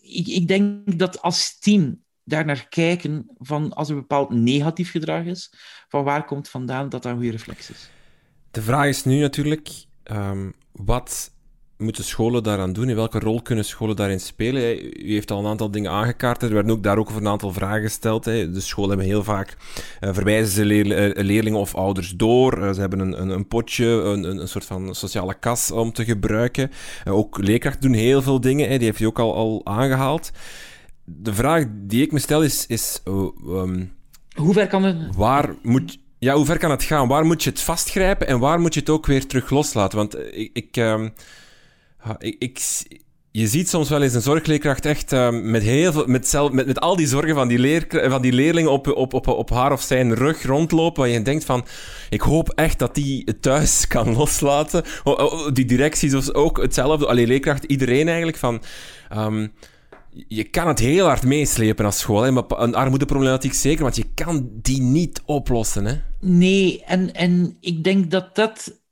ik, 0.03 0.27
ik 0.27 0.49
denk 0.49 0.99
dat 0.99 1.23
als 1.23 1.59
team 1.59 2.03
daar 2.25 2.45
naar 2.45 2.69
kijken 2.69 3.27
van 3.39 3.73
als 3.73 3.89
er 3.89 3.95
bepaald 3.95 4.31
negatief 4.31 4.91
gedrag 4.91 5.25
is, 5.25 5.53
van 5.89 6.05
waar 6.05 6.25
komt 6.25 6.49
vandaan 6.49 6.89
dat 6.89 7.03
dat 7.03 7.15
goede 7.15 7.31
reflex 7.31 7.71
is. 7.71 7.91
De 8.51 8.63
vraag 8.63 8.87
is 8.87 9.05
nu 9.05 9.21
natuurlijk, 9.21 9.85
um, 10.05 10.55
wat 10.73 11.33
moeten 11.79 12.05
scholen 12.05 12.43
daaraan 12.43 12.73
doen? 12.73 12.89
In 12.89 12.97
welke 12.97 13.19
rol 13.19 13.43
kunnen 13.43 13.65
scholen 13.65 13.97
daarin 13.97 14.21
spelen? 14.21 14.85
U 15.07 15.13
heeft 15.13 15.31
al 15.31 15.39
een 15.39 15.51
aantal 15.51 15.71
dingen 15.71 15.91
aangekaart. 15.91 16.43
Er 16.43 16.53
werden 16.53 16.73
ook 16.73 16.83
daar 16.83 16.99
ook 16.99 17.11
een 17.11 17.29
aantal 17.29 17.53
vragen 17.53 17.83
gesteld. 17.83 18.25
De 18.25 18.61
scholen 18.61 18.89
hebben 18.89 19.07
heel 19.07 19.25
vaak 19.25 19.57
uh, 20.01 20.11
verwijzen 20.13 20.53
ze 20.55 20.95
eh, 20.95 21.25
leerlingen 21.25 21.59
of 21.59 21.75
ouders 21.75 22.11
door. 22.11 22.59
Uh, 22.59 22.73
ze 22.73 22.81
hebben 22.81 22.99
een, 22.99 23.21
een, 23.21 23.29
een 23.29 23.49
potje, 23.49 23.87
een, 23.87 24.41
een, 24.41 24.49
soort 24.49 24.65
van 24.65 24.95
sociale 24.95 25.35
kas 25.35 25.71
om 25.71 25.93
te 25.93 26.05
gebruiken. 26.05 26.71
ook 27.05 27.39
leerkrachten 27.39 27.81
doen 27.81 27.93
heel 27.93 28.23
veel 28.23 28.41
dingen. 28.41 28.69
Die 28.69 28.87
heeft 28.87 29.01
u 29.01 29.05
ook 29.05 29.19
al, 29.19 29.35
al 29.35 29.61
aangehaald. 29.65 30.31
De 31.05 31.35
vraag 31.35 31.65
die 31.71 32.03
ik 32.03 32.13
me 32.13 32.19
stel 32.19 32.43
is... 32.43 32.67
is 32.67 33.01
um, 33.05 33.93
hoe 34.35 34.53
ver 34.53 34.67
kan 34.67 34.83
het... 34.83 35.17
Waar 35.17 35.55
moet... 35.63 35.99
Ja, 36.19 36.35
hoe 36.35 36.45
ver 36.45 36.59
kan 36.59 36.71
het 36.71 36.83
gaan? 36.83 37.09
Waar 37.09 37.25
moet 37.25 37.43
je 37.43 37.51
het 37.51 37.61
vastgrijpen 37.61 38.27
en 38.27 38.39
waar 38.39 38.61
moet 38.61 38.75
je 38.75 38.81
het 38.81 38.91
ook 38.91 39.07
weer 39.07 39.27
terug 39.27 39.51
loslaten? 39.51 39.99
Want 39.99 40.17
ik... 40.33 40.51
ik 40.53 40.77
um, 40.77 41.13
ik, 42.19 42.37
ik, 42.39 42.59
je 43.31 43.47
ziet 43.47 43.69
soms 43.69 43.89
wel 43.89 44.03
eens 44.03 44.15
een 44.15 44.23
zorgleerkracht 44.23 44.87
echt 44.87 45.13
uh, 45.13 45.31
met, 45.31 45.63
heel 45.63 45.93
veel, 45.93 46.07
met, 46.07 46.29
zelf, 46.29 46.53
met, 46.53 46.67
met 46.67 46.81
al 46.81 46.97
die 46.97 47.07
zorgen 47.07 47.35
van 47.35 47.49
die, 47.49 47.59
leer, 47.59 47.87
van 47.89 48.23
die 48.23 48.33
leerling 48.33 48.69
op, 48.69 48.89
op, 48.89 49.15
op, 49.15 49.27
op 49.27 49.51
haar 49.51 49.73
of 49.73 49.83
zijn 49.83 50.15
rug 50.15 50.43
rondlopen. 50.43 51.03
Waar 51.03 51.11
je 51.11 51.23
denkt 51.23 51.45
van, 51.45 51.65
ik 52.11 52.21
hoop 52.21 52.51
echt 52.51 52.79
dat 52.79 52.95
die 52.95 53.23
het 53.25 53.43
thuis 53.43 53.87
kan 53.95 54.17
loslaten. 54.17 54.85
Die 55.53 55.65
directies 55.65 56.15
of 56.15 56.33
ook 56.33 56.63
hetzelfde. 56.63 57.07
Alleen 57.07 57.27
leerkracht, 57.27 57.65
iedereen 57.65 58.07
eigenlijk 58.07 58.37
van... 58.37 58.63
Um, 59.17 59.53
je 60.29 60.45
kan 60.45 60.69
het 60.69 60.79
heel 60.79 61.07
hard 61.07 61.23
meeslepen 61.23 61.85
als 61.85 61.99
school. 61.99 62.23
Hè? 62.23 62.31
Maar 62.31 62.45
een 62.49 62.75
armoedeproblematiek 62.75 63.53
zeker, 63.53 63.83
want 63.83 63.97
je 63.97 64.07
kan 64.15 64.51
die 64.53 64.83
niet 64.83 65.23
oplossen. 65.25 65.85
Hè? 65.85 65.95
Nee, 66.21 66.85
en, 66.85 67.15
en 67.15 67.57
ik 67.61 67.85
denk 67.85 68.11
dat 68.11 68.35
dat... 68.35 68.83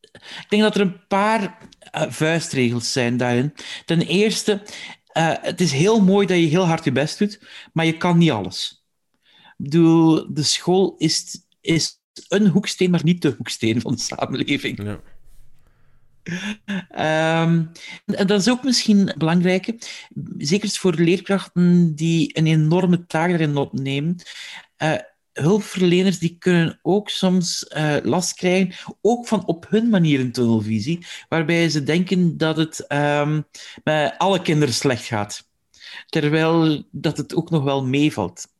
Ik 0.40 0.46
denk 0.48 0.62
dat 0.62 0.74
er 0.74 0.80
een 0.80 1.06
paar 1.06 1.58
uh, 1.96 2.02
vuistregels 2.08 2.92
zijn 2.92 3.16
daarin. 3.16 3.54
Ten 3.84 4.00
eerste, 4.00 4.62
uh, 5.18 5.34
het 5.40 5.60
is 5.60 5.72
heel 5.72 6.00
mooi 6.00 6.26
dat 6.26 6.36
je 6.36 6.46
heel 6.46 6.66
hard 6.66 6.84
je 6.84 6.92
best 6.92 7.18
doet, 7.18 7.40
maar 7.72 7.86
je 7.86 7.96
kan 7.96 8.18
niet 8.18 8.30
alles. 8.30 8.84
Ik 9.58 9.70
bedoel, 9.70 10.34
de 10.34 10.42
school 10.42 10.94
is, 10.98 11.46
is 11.60 12.00
een 12.28 12.46
hoeksteen, 12.46 12.90
maar 12.90 13.04
niet 13.04 13.22
de 13.22 13.34
hoeksteen 13.36 13.80
van 13.80 13.92
de 13.92 14.00
samenleving. 14.00 14.82
Ja. 14.82 15.00
Um, 17.42 17.70
en 18.04 18.26
dat 18.26 18.40
is 18.40 18.50
ook 18.50 18.64
misschien 18.64 19.14
belangrijk, 19.18 19.74
zeker 20.38 20.68
voor 20.68 20.94
leerkrachten 20.94 21.94
die 21.94 22.38
een 22.38 22.46
enorme 22.46 23.06
taak 23.06 23.30
erin 23.30 23.56
opnemen. 23.56 24.16
Uh, 24.82 24.94
hulpverleners 25.32 26.18
die 26.18 26.36
kunnen 26.38 26.78
ook 26.82 27.08
soms 27.08 27.72
uh, 27.76 27.96
last 28.02 28.34
krijgen, 28.34 28.74
ook 29.00 29.26
van 29.26 29.46
op 29.46 29.66
hun 29.68 29.88
manier 29.88 30.20
een 30.20 30.32
tunnelvisie, 30.32 31.06
waarbij 31.28 31.68
ze 31.68 31.82
denken 31.82 32.36
dat 32.36 32.56
het 32.56 32.84
um, 32.88 33.44
met 33.84 34.14
alle 34.18 34.42
kinderen 34.42 34.74
slecht 34.74 35.04
gaat. 35.04 35.50
Terwijl 36.06 36.84
dat 36.90 37.16
het 37.16 37.34
ook 37.34 37.50
nog 37.50 37.62
wel 37.62 37.84
meevalt. 37.84 38.50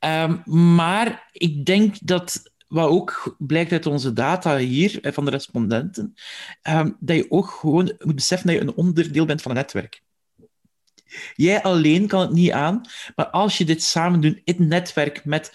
Um, 0.00 0.42
maar 0.74 1.28
ik 1.32 1.64
denk 1.64 1.96
dat 2.02 2.42
wat 2.68 2.88
ook 2.88 3.36
blijkt 3.38 3.72
uit 3.72 3.86
onze 3.86 4.12
data 4.12 4.56
hier, 4.56 4.98
van 5.02 5.24
de 5.24 5.30
respondenten, 5.30 6.14
um, 6.62 6.96
dat 7.00 7.16
je 7.16 7.30
ook 7.30 7.50
gewoon 7.50 7.94
moet 7.98 8.14
beseffen 8.14 8.46
dat 8.46 8.56
je 8.56 8.62
een 8.62 8.74
onderdeel 8.74 9.24
bent 9.24 9.42
van 9.42 9.50
een 9.50 9.56
netwerk. 9.56 10.02
Jij 11.34 11.62
alleen 11.62 12.06
kan 12.06 12.20
het 12.20 12.32
niet 12.32 12.50
aan, 12.50 12.80
maar 13.16 13.26
als 13.30 13.58
je 13.58 13.64
dit 13.64 13.82
samen 13.82 14.20
doet 14.20 14.40
in 14.44 14.54
het 14.56 14.58
netwerk 14.58 15.24
met 15.24 15.52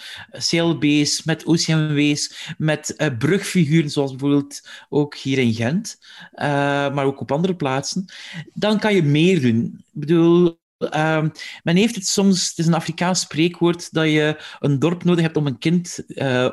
CLB's, 0.49 1.23
met 1.23 1.45
OCMW's, 1.45 2.53
met 2.57 2.93
uh, 2.97 3.07
brugfiguren, 3.17 3.89
zoals 3.89 4.11
bijvoorbeeld 4.11 4.67
ook 4.89 5.15
hier 5.15 5.37
in 5.37 5.53
Gent, 5.53 5.99
uh, 6.35 6.45
maar 6.93 7.05
ook 7.05 7.21
op 7.21 7.31
andere 7.31 7.55
plaatsen, 7.55 8.05
dan 8.53 8.79
kan 8.79 8.95
je 8.95 9.03
meer 9.03 9.41
doen. 9.41 9.83
Ik 9.93 9.99
bedoel, 9.99 10.61
Uh, 10.83 11.23
men 11.63 11.75
heeft 11.75 11.95
het 11.95 12.07
soms, 12.07 12.49
het 12.49 12.57
is 12.57 12.65
een 12.65 12.73
Afrikaans 12.73 13.19
spreekwoord, 13.19 13.93
dat 13.93 14.05
je 14.05 14.37
een 14.59 14.79
dorp 14.79 15.03
nodig 15.03 15.21
hebt 15.23 15.37
om 15.37 15.47
een 15.47 15.57
kind 15.57 16.05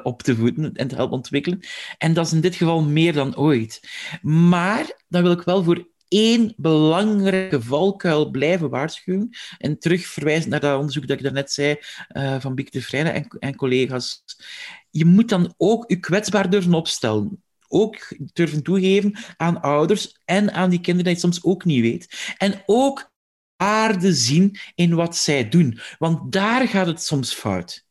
op 0.03 0.23
te 0.23 0.37
voeden 0.37 0.75
en 0.75 0.89
te 0.89 0.95
helpen 0.95 1.17
ontwikkelen. 1.17 1.61
En 1.99 2.13
dat 2.13 2.27
is 2.27 2.33
in 2.33 2.41
dit 2.41 2.55
geval 2.55 2.83
meer 2.83 3.13
dan 3.13 3.37
ooit. 3.37 3.81
Maar 4.23 5.03
dan 5.09 5.23
wil 5.23 5.33
ik 5.33 5.43
wel 5.43 5.65
voor 5.65 5.89
één 6.11 6.55
belangrijke 6.57 7.63
valkuil 7.63 8.31
blijven 8.31 8.71
waarschuwen. 8.71 9.29
En 9.59 9.79
terug 9.79 10.07
verwijzen 10.07 10.51
naar 10.51 10.61
dat 10.61 10.79
onderzoek 10.79 11.07
dat 11.07 11.17
ik 11.17 11.23
daarnet 11.23 11.53
zei 11.53 11.77
uh, 12.13 12.41
van 12.41 12.55
Bieke 12.55 12.71
de 12.71 12.83
Vrijne 12.83 13.11
en, 13.11 13.27
en 13.39 13.57
collega's. 13.57 14.25
Je 14.91 15.05
moet 15.05 15.29
dan 15.29 15.55
ook 15.57 15.85
je 15.91 15.97
kwetsbaar 15.97 16.51
durven 16.51 16.75
opstellen. 16.75 17.43
ook 17.69 18.17
durven 18.33 18.63
toegeven 18.63 19.19
aan 19.37 19.61
ouders 19.61 20.17
en 20.25 20.53
aan 20.53 20.71
die 20.71 20.81
kinderen 20.81 21.13
dat 21.13 21.23
je 21.23 21.29
soms 21.29 21.45
ook 21.45 21.65
niet 21.65 21.81
weet. 21.81 22.35
En 22.39 22.63
ook 22.67 23.13
aarde 23.57 24.15
zien 24.15 24.59
in 24.75 24.95
wat 24.95 25.17
zij 25.17 25.49
doen. 25.49 25.81
Want 25.99 26.33
daar 26.33 26.69
gaat 26.69 26.87
het 26.87 27.03
soms 27.03 27.35
fout. 27.35 27.85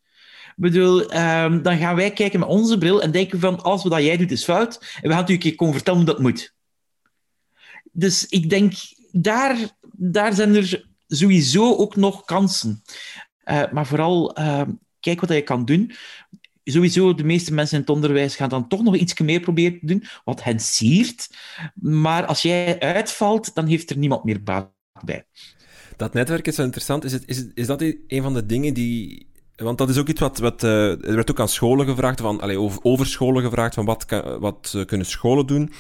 Ik 0.60 0.66
bedoel, 0.66 1.16
um, 1.16 1.62
dan 1.62 1.78
gaan 1.78 1.96
wij 1.96 2.12
kijken 2.12 2.40
met 2.40 2.50
onze 2.50 2.78
bril 2.78 3.02
en 3.02 3.12
denken 3.12 3.40
van, 3.40 3.62
alles 3.62 3.84
wat 3.84 4.04
jij 4.04 4.18
doet 4.18 4.32
is 4.32 4.44
fout. 4.44 4.78
En 4.80 5.02
we 5.02 5.10
gaan 5.10 5.18
natuurlijk 5.18 5.44
een 5.44 5.56
komen 5.56 5.74
vertellen 5.74 6.00
hoe 6.00 6.10
dat 6.10 6.20
moet. 6.20 6.58
Dus 8.00 8.26
ik 8.26 8.50
denk, 8.50 8.74
daar, 9.12 9.58
daar 9.92 10.34
zijn 10.34 10.56
er 10.56 10.88
sowieso 11.08 11.76
ook 11.76 11.96
nog 11.96 12.26
kansen. 12.26 12.84
Uh, 13.46 13.72
maar 13.72 13.88
vooral, 13.88 14.40
uh, 14.40 14.62
kijk 15.00 15.20
wat 15.22 15.30
je 15.30 15.42
kan 15.42 15.66
doen. 15.66 15.92
Sowieso, 16.64 17.14
de 17.14 17.24
meeste 17.24 17.54
mensen 17.54 17.76
in 17.76 17.82
het 17.82 17.90
onderwijs 17.90 18.36
gaan 18.36 18.50
dan 18.50 18.68
toch 18.68 18.84
nog 18.84 18.96
iets 18.96 19.20
meer 19.20 19.40
proberen 19.40 19.80
te 19.80 19.86
doen, 19.86 20.04
wat 20.24 20.44
hen 20.44 20.60
siert. 20.60 21.30
Maar 21.74 22.26
als 22.26 22.42
jij 22.42 22.80
uitvalt, 22.80 23.56
dan 23.56 23.68
heeft 23.68 23.90
er 23.90 23.98
niemand 23.98 24.24
meer 24.24 24.44
baat 24.44 24.72
bij. 25.04 25.26
Dat 25.98 26.14
netwerk 26.14 26.48
is 26.48 26.56
wel 26.56 26.66
interessant. 26.66 27.04
Is, 27.04 27.12
het, 27.12 27.24
is, 27.26 27.46
is 27.54 27.68
dat 27.68 27.82
een 27.82 28.22
van 28.22 28.34
de 28.34 28.46
dingen 28.46 28.74
die 28.74 29.29
want 29.60 29.78
dat 29.78 29.90
is 29.90 29.98
ook 29.98 30.08
iets 30.08 30.20
wat, 30.20 30.38
wat 30.38 30.64
uh, 30.64 30.92
er 30.92 31.16
werd 31.16 31.32
ook 31.32 31.40
aan 31.40 31.50
scholen 31.50 31.86
gevraagd, 31.86 32.22
van, 32.22 32.42
allez, 32.42 32.58
over, 32.82 33.06
scholen 33.06 33.44
gevraagd, 33.44 33.74
van 33.74 33.86
wat, 33.86 34.06
wat 34.40 34.84
kunnen 34.86 35.08
scholen 35.08 35.46
doen. 35.48 35.72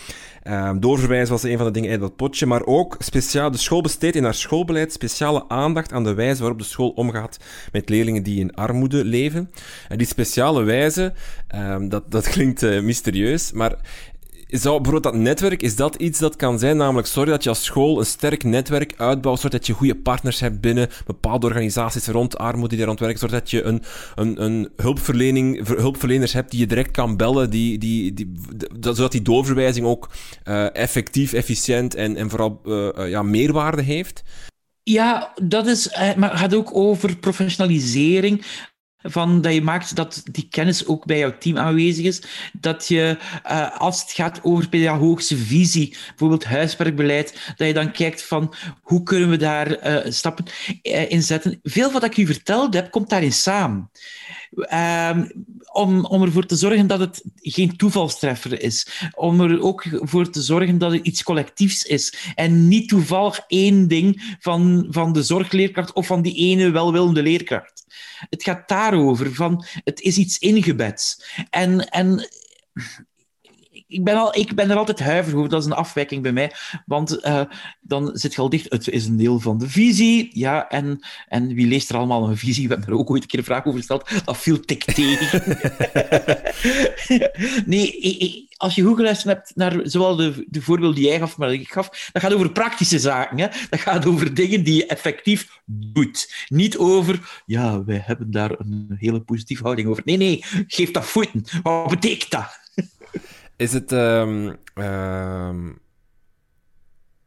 Uh, 0.43 0.71
doorverwijzen 0.79 1.33
was 1.33 1.43
een 1.43 1.57
van 1.57 1.65
de 1.65 1.71
dingen 1.71 1.89
in 1.89 1.99
dat 1.99 2.15
potje, 2.15 2.45
maar 2.45 2.65
ook 2.65 2.95
speciaal, 2.99 3.51
de 3.51 3.57
school 3.57 3.81
besteedt 3.81 4.15
in 4.15 4.23
haar 4.23 4.33
schoolbeleid 4.33 4.93
speciale 4.93 5.45
aandacht 5.47 5.93
aan 5.93 6.03
de 6.03 6.13
wijze 6.13 6.39
waarop 6.39 6.59
de 6.59 6.65
school 6.65 6.89
omgaat 6.89 7.37
met 7.71 7.89
leerlingen 7.89 8.23
die 8.23 8.39
in 8.39 8.55
armoede 8.55 9.05
leven. 9.05 9.51
En 9.87 9.97
die 9.97 10.07
speciale 10.07 10.63
wijze, 10.63 11.13
ehm, 11.47 11.87
dat, 11.89 12.11
dat 12.11 12.29
klinkt 12.33 12.63
eh, 12.63 12.81
mysterieus, 12.81 13.51
maar 13.51 13.75
zou 14.49 14.81
bijvoorbeeld 14.81 15.13
dat 15.13 15.23
netwerk, 15.23 15.61
is 15.61 15.75
dat 15.75 15.95
iets 15.95 16.19
dat 16.19 16.35
kan 16.35 16.59
zijn? 16.59 16.77
Namelijk, 16.77 17.07
sorry 17.07 17.29
dat 17.31 17.43
je 17.43 17.49
als 17.49 17.63
school 17.63 17.99
een 17.99 18.05
sterk 18.05 18.43
netwerk 18.43 18.93
uitbouwt, 18.97 19.39
zodat 19.39 19.67
je 19.67 19.73
goede 19.73 19.95
partners 19.95 20.39
hebt 20.39 20.61
binnen 20.61 20.89
bepaalde 21.05 21.45
organisaties 21.45 22.07
rond 22.07 22.37
armoede 22.37 22.75
die 22.75 22.85
er 22.85 22.95
werken, 22.95 23.19
zodat 23.19 23.51
je 23.51 23.63
een, 23.63 23.83
een, 24.15 24.43
een 24.43 24.69
hulpverlening, 24.75 25.67
hulpverleners 25.67 26.33
hebt 26.33 26.51
die 26.51 26.59
je 26.59 26.67
direct 26.67 26.91
kan 26.91 27.17
bellen, 27.17 27.49
die, 27.49 27.77
die, 27.77 28.13
die, 28.13 28.31
zodat 28.81 29.11
die 29.11 29.21
doorverwijzing 29.21 29.85
ook 29.85 30.09
uh, 30.47 30.75
effectief, 30.75 31.33
efficiënt 31.33 31.95
en, 31.95 32.15
en 32.15 32.29
vooral 32.29 32.61
uh, 32.65 33.09
ja, 33.09 33.23
meerwaarde 33.23 33.81
heeft? 33.81 34.23
Ja, 34.83 35.33
dat 35.43 35.67
is, 35.67 35.95
maar 36.15 36.29
het 36.29 36.39
gaat 36.39 36.55
ook 36.55 36.75
over 36.75 37.17
professionalisering 37.17 38.45
van 39.01 39.41
dat 39.41 39.53
je 39.53 39.61
maakt 39.61 39.95
dat 39.95 40.21
die 40.31 40.47
kennis 40.49 40.85
ook 40.85 41.05
bij 41.05 41.17
jouw 41.17 41.37
team 41.37 41.57
aanwezig 41.57 42.05
is. 42.05 42.21
Dat 42.53 42.87
je, 42.87 43.17
uh, 43.45 43.77
als 43.77 44.01
het 44.01 44.11
gaat 44.11 44.39
over 44.43 44.69
pedagogische 44.69 45.37
visie, 45.37 45.95
bijvoorbeeld 46.07 46.45
huiswerkbeleid, 46.45 47.53
dat 47.55 47.67
je 47.67 47.73
dan 47.73 47.91
kijkt 47.91 48.23
van 48.23 48.53
hoe 48.81 49.03
kunnen 49.03 49.29
we 49.29 49.37
daar 49.37 49.87
uh, 49.87 50.11
stappen 50.11 50.45
uh, 50.83 51.11
in 51.11 51.23
zetten. 51.23 51.59
Veel 51.63 51.91
wat 51.91 52.03
ik 52.03 52.17
u 52.17 52.25
verteld 52.25 52.73
heb, 52.73 52.91
komt 52.91 53.09
daarin 53.09 53.33
samen. 53.33 53.89
Ehm, 54.51 55.27
om, 55.71 56.05
om 56.05 56.21
ervoor 56.21 56.45
te 56.45 56.55
zorgen 56.55 56.87
dat 56.87 56.99
het 56.99 57.23
geen 57.35 57.77
toevalstreffer 57.77 58.61
is. 58.61 59.09
Om 59.15 59.41
er 59.41 59.61
ook 59.61 59.85
voor 59.91 60.29
te 60.29 60.41
zorgen 60.41 60.77
dat 60.77 60.91
het 60.91 61.05
iets 61.05 61.23
collectiefs 61.23 61.83
is. 61.83 62.31
En 62.35 62.67
niet 62.67 62.89
toevallig 62.89 63.39
één 63.47 63.87
ding 63.87 64.35
van, 64.39 64.87
van 64.89 65.13
de 65.13 65.23
zorgleerkracht 65.23 65.93
of 65.93 66.07
van 66.07 66.21
die 66.21 66.35
ene 66.35 66.69
welwillende 66.69 67.21
leerkracht. 67.21 67.78
Het 68.29 68.43
gaat 68.43 68.67
daarover, 68.67 69.33
van 69.33 69.65
het 69.83 70.01
is 70.01 70.17
iets 70.17 70.37
ingebed. 70.37 71.29
En, 71.49 71.89
en 71.89 72.29
ik 73.89 74.03
ben, 74.03 74.15
al, 74.15 74.35
ik 74.35 74.55
ben 74.55 74.69
er 74.69 74.77
altijd 74.77 74.99
huiverig 74.99 75.37
over. 75.37 75.49
Dat 75.49 75.61
is 75.61 75.65
een 75.65 75.73
afwijking 75.73 76.21
bij 76.21 76.31
mij. 76.31 76.51
Want 76.85 77.25
uh, 77.25 77.41
dan 77.81 78.09
zit 78.13 78.33
je 78.33 78.41
al 78.41 78.49
dicht. 78.49 78.71
Het 78.71 78.87
is 78.87 79.05
een 79.05 79.17
deel 79.17 79.39
van 79.39 79.57
de 79.57 79.69
visie. 79.69 80.29
Ja, 80.33 80.67
en, 80.67 80.99
en 81.27 81.53
wie 81.53 81.67
leest 81.67 81.89
er 81.89 81.95
allemaal 81.95 82.29
een 82.29 82.37
visie? 82.37 82.67
We 82.67 82.73
hebben 82.73 82.93
er 82.93 82.99
ook 82.99 83.09
ooit 83.09 83.21
een 83.21 83.27
keer 83.27 83.39
een 83.39 83.45
vraag 83.45 83.65
over 83.65 83.79
gesteld. 83.79 84.09
Dat 84.25 84.37
viel 84.37 84.59
tik 84.59 84.83
tegen. 84.83 85.43
nee, 87.65 88.47
als 88.57 88.75
je 88.75 88.83
goed 88.83 88.95
geluisterd 88.95 89.35
hebt 89.35 89.51
naar 89.55 89.79
zowel 89.83 90.15
de, 90.15 90.45
de 90.47 90.61
voorbeelden 90.61 90.95
die 90.95 91.07
jij 91.07 91.19
gaf, 91.19 91.37
maar 91.37 91.53
ik 91.53 91.71
gaf, 91.71 92.09
dat 92.11 92.21
gaat 92.21 92.33
over 92.33 92.51
praktische 92.51 92.99
zaken. 92.99 93.39
Hè? 93.39 93.47
Dat 93.69 93.79
gaat 93.79 94.05
over 94.05 94.33
dingen 94.33 94.63
die 94.63 94.75
je 94.75 94.85
effectief 94.85 95.61
doet. 95.65 96.45
Niet 96.47 96.77
over, 96.77 97.41
ja, 97.45 97.83
wij 97.83 98.01
hebben 98.05 98.31
daar 98.31 98.51
een 98.57 98.95
hele 98.99 99.21
positieve 99.21 99.63
houding 99.63 99.87
over. 99.87 100.03
Nee, 100.05 100.17
nee, 100.17 100.43
geef 100.67 100.91
dat 100.91 101.05
voeten. 101.05 101.43
Wat 101.63 101.89
betekent 101.89 102.31
dat? 102.31 102.68
Is 103.59 103.73
het 103.73 103.91
um, 103.91 104.57
um, 104.75 105.79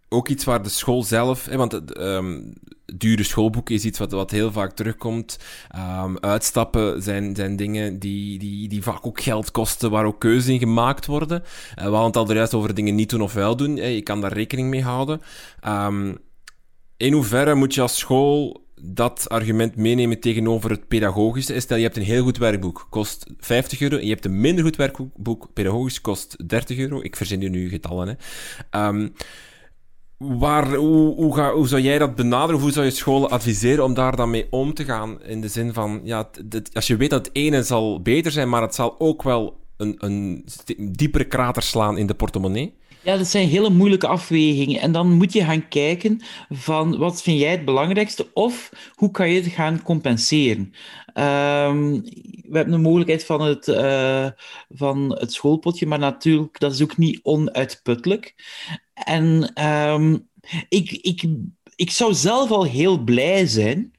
ook 0.09 0.29
iets 0.29 0.45
waar 0.45 0.63
de 0.63 0.69
school 0.69 1.03
zelf... 1.03 1.45
Hè, 1.45 1.57
want 1.57 1.99
um, 2.01 2.53
dure 2.97 3.23
schoolboeken 3.23 3.75
is 3.75 3.85
iets 3.85 3.99
wat, 3.99 4.13
wat 4.13 4.31
heel 4.31 4.53
vaak 4.53 4.73
terugkomt. 4.73 5.39
uitstappen 6.21 7.03
zijn, 7.03 7.37
zijn 7.37 7.57
dingen 7.57 7.99
die, 7.99 8.39
die, 8.39 8.69
die 8.69 8.83
vaak 8.83 9.07
ook 9.07 9.21
geld 9.21 9.51
kosten, 9.51 9.91
waar 9.91 10.05
ook 10.05 10.21
keuzes 10.21 10.53
in 10.53 10.59
gemaakt 10.59 11.07
worden. 11.07 11.43
Uh, 11.43 11.85
we 11.85 11.91
hadden 11.91 12.05
het 12.05 12.17
al 12.17 12.35
juist 12.35 12.55
over 12.55 12.75
dingen 12.75 12.95
niet 12.95 13.11
doen 13.11 13.21
of 13.21 13.33
wel 13.33 13.57
doen. 13.57 13.77
Hè, 13.77 13.87
je 13.87 14.03
kan 14.03 14.21
daar 14.21 14.33
rekening 14.33 14.69
mee 14.69 14.83
houden. 14.83 15.21
in 16.97 17.13
hoeverre 17.13 17.55
moet 17.55 17.75
je 17.75 17.81
als 17.81 17.99
school 17.99 18.62
dat 18.85 19.29
argument 19.29 19.77
meenemen 19.77 20.21
tegenover 20.21 20.71
het 20.71 20.89
pedagogische. 20.89 21.61
Stel, 21.61 21.77
je 21.77 21.83
hebt 21.83 21.97
een 21.97 22.03
heel 22.03 22.23
goed 22.23 22.39
werkboek, 22.39 22.87
kost 22.91 23.27
50 23.39 23.81
euro. 23.81 23.97
En 23.97 24.05
je 24.05 24.13
hebt 24.13 24.25
een 24.25 24.41
minder 24.41 24.65
goed 24.65 24.77
werkboek, 24.77 25.49
pedagogisch, 25.53 26.01
kost 26.01 26.49
30 26.49 26.79
euro. 26.79 27.03
Ik 27.03 27.17
verzin 27.17 27.41
hier 27.41 27.51
nu 27.51 27.69
getallen. 27.69 28.19
Hè. 28.71 28.87
Um, 28.87 29.13
waar, 30.17 30.75
hoe, 30.75 31.15
hoe, 31.15 31.35
ga, 31.35 31.53
hoe 31.53 31.69
zou 31.69 31.83
jij 31.83 31.99
dat 31.99 32.15
benaderen? 32.15 32.61
Hoe 32.61 32.73
zou 32.73 32.85
je 32.85 32.91
scholen 32.91 33.31
adviseren 33.31 33.85
om 33.85 33.95
daar 33.95 34.17
dan 34.17 34.31
mee 34.31 34.47
om 34.51 34.75
te 34.75 34.85
gaan? 34.85 35.23
In 35.23 35.41
de 35.41 35.49
zin 35.49 35.73
van, 35.73 36.01
ja, 36.05 36.31
als 36.73 36.87
je 36.87 36.97
weet 36.97 37.11
dat 37.11 37.27
het 37.27 37.37
ene 37.37 37.63
zal 37.63 38.03
beter 38.03 38.33
zijn, 38.33 38.49
maar 38.49 38.63
het 38.63 38.75
zal 38.75 38.95
ook 38.99 39.23
wel 39.23 39.61
een, 39.77 39.95
een 39.99 40.45
diepere 40.79 41.25
krater 41.25 41.63
slaan 41.63 41.99
in 41.99 42.07
de 42.07 42.15
portemonnee. 42.15 42.75
Ja, 43.05 43.17
dat 43.17 43.27
zijn 43.27 43.49
hele 43.49 43.71
moeilijke 43.71 44.07
afwegingen. 44.07 44.81
En 44.81 44.93
dan 44.93 45.13
moet 45.13 45.33
je 45.33 45.45
gaan 45.45 45.69
kijken 45.69 46.21
van 46.51 46.99
wat 46.99 47.23
vind 47.23 47.41
jij 47.41 47.51
het 47.51 47.65
belangrijkste 47.65 48.33
of 48.33 48.71
hoe 48.95 49.11
kan 49.11 49.31
je 49.31 49.41
het 49.41 49.53
gaan 49.53 49.83
compenseren. 49.83 50.73
Um, 51.15 52.03
we 52.43 52.59
hebben 52.59 52.75
de 52.75 52.79
mogelijkheid 52.79 53.25
van 53.25 53.41
het, 53.41 53.69
uh, 53.69 54.29
van 54.69 55.17
het 55.19 55.33
schoolpotje, 55.33 55.87
maar 55.87 55.99
natuurlijk, 55.99 56.59
dat 56.59 56.73
is 56.73 56.83
ook 56.83 56.97
niet 56.97 57.21
onuitputtelijk. 57.23 58.35
En 58.95 59.63
um, 59.67 60.29
ik, 60.69 60.91
ik, 60.91 61.25
ik 61.77 61.91
zou 61.91 62.15
zelf 62.15 62.51
al 62.51 62.65
heel 62.65 62.99
blij 62.99 63.47
zijn 63.47 63.93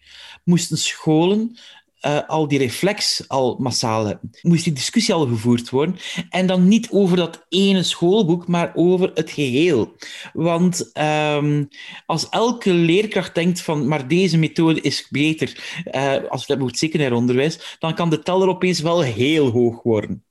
moesten 0.44 0.78
scholen 0.78 1.58
uh, 2.06 2.20
al 2.28 2.48
die 2.48 2.60
reflex 2.60 3.24
al 3.28 3.58
massaal 3.60 4.06
hebben. 4.06 4.30
Moest 4.42 4.64
die 4.64 4.74
discussie 4.74 5.14
al 5.14 5.28
gevoerd 5.28 5.70
worden. 5.70 5.96
En 6.30 6.48
dan 6.48 6.68
niet 6.68 6.88
over 6.92 7.18
dat 7.18 7.46
ene 7.50 7.84
schoolboek, 7.84 8.48
maar 8.48 8.72
over 8.76 9.12
het 9.14 9.32
geheel. 9.32 9.96
Want 10.34 10.92
um, 11.34 11.68
als 12.06 12.30
elke 12.30 12.74
leerkracht 12.74 13.36
denkt 13.36 13.62
van, 13.62 13.88
maar 13.88 14.08
deze 14.08 14.38
methode 14.38 14.82
is 14.82 15.08
beter, 15.10 15.82
uh, 15.92 16.16
als 16.30 16.46
we 16.46 16.54
over 16.54 16.68
het 16.68 16.78
secundair 16.78 17.14
onderwijs, 17.14 17.78
dan 17.80 17.96
kan 17.96 18.10
de 18.10 18.20
teller 18.20 18.48
opeens 18.48 18.80
wel 18.80 19.02
heel 19.02 19.50
hoog 19.50 19.84
worden. 19.84 20.24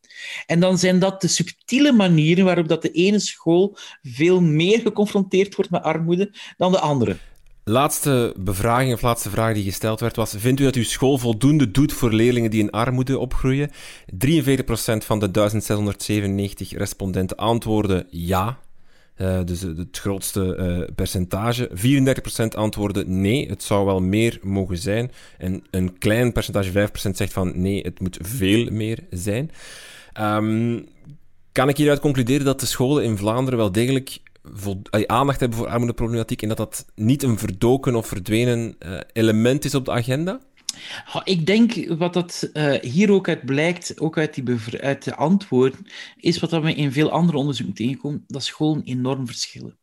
En 0.46 0.60
dan 0.60 0.78
zijn 0.78 0.98
dat 0.98 1.20
de 1.20 1.28
subtiele 1.28 1.92
manieren 1.92 2.44
waarop 2.44 2.68
dat 2.68 2.82
de 2.82 2.90
ene 2.90 3.18
school 3.18 3.76
veel 4.02 4.40
meer 4.40 4.80
geconfronteerd 4.80 5.54
wordt 5.54 5.70
met 5.70 5.82
armoede 5.82 6.34
dan 6.56 6.72
de 6.72 6.80
andere. 6.80 7.16
Laatste 7.64 8.34
bevraging 8.38 8.92
of 8.92 9.02
laatste 9.02 9.30
vraag 9.30 9.54
die 9.54 9.64
gesteld 9.64 10.00
werd 10.00 10.16
was: 10.16 10.34
Vindt 10.38 10.60
u 10.60 10.64
dat 10.64 10.74
uw 10.74 10.84
school 10.84 11.18
voldoende 11.18 11.70
doet 11.70 11.92
voor 11.92 12.12
leerlingen 12.12 12.50
die 12.50 12.60
in 12.60 12.70
armoede 12.70 13.18
opgroeien? 13.18 13.70
43% 13.70 13.74
van 14.98 15.18
de 15.18 15.30
1697 15.30 16.72
respondenten 16.72 17.36
antwoordden 17.36 18.06
ja. 18.10 18.58
Uh, 19.16 19.40
dus 19.44 19.60
het 19.60 19.98
grootste 19.98 20.56
uh, 20.58 20.94
percentage. 20.94 21.70
34% 22.44 22.56
antwoordden 22.56 23.20
nee, 23.20 23.48
het 23.48 23.62
zou 23.62 23.86
wel 23.86 24.00
meer 24.00 24.38
mogen 24.42 24.78
zijn. 24.78 25.10
En 25.38 25.64
een 25.70 25.98
klein 25.98 26.32
percentage, 26.32 26.88
5%, 26.88 26.92
zegt 26.92 27.32
van 27.32 27.60
nee, 27.60 27.82
het 27.82 28.00
moet 28.00 28.18
veel 28.20 28.70
meer 28.70 28.98
zijn. 29.10 29.50
Um, 30.20 30.86
kan 31.52 31.68
ik 31.68 31.76
hieruit 31.76 32.00
concluderen 32.00 32.44
dat 32.44 32.60
de 32.60 32.66
scholen 32.66 33.04
in 33.04 33.16
Vlaanderen 33.16 33.58
wel 33.58 33.72
degelijk 33.72 34.18
aandacht 35.06 35.40
hebben 35.40 35.58
voor 35.58 35.68
armoedeproblematiek 35.68 36.42
en 36.42 36.48
dat 36.48 36.56
dat 36.56 36.86
niet 36.94 37.22
een 37.22 37.38
verdoken 37.38 37.94
of 37.94 38.06
verdwenen 38.06 38.76
uh, 38.78 39.00
element 39.12 39.64
is 39.64 39.74
op 39.74 39.84
de 39.84 39.90
agenda? 39.90 40.40
Ik 41.24 41.46
denk 41.46 41.96
wat 41.98 42.12
dat 42.12 42.50
uh, 42.52 42.80
hier 42.80 43.10
ook 43.10 43.28
uit 43.28 43.44
blijkt, 43.44 44.00
ook 44.00 44.18
uit, 44.18 44.34
die 44.34 44.80
uit 44.80 45.04
de 45.04 45.14
antwoorden, 45.14 45.86
is 46.16 46.38
wat 46.38 46.50
we 46.50 46.74
in 46.74 46.92
veel 46.92 47.10
andere 47.10 47.38
onderzoeken 47.38 47.74
tegenkomen, 47.74 48.24
dat 48.26 48.44
scholen 48.44 48.82
enorm 48.84 49.26
verschillen. 49.26 49.76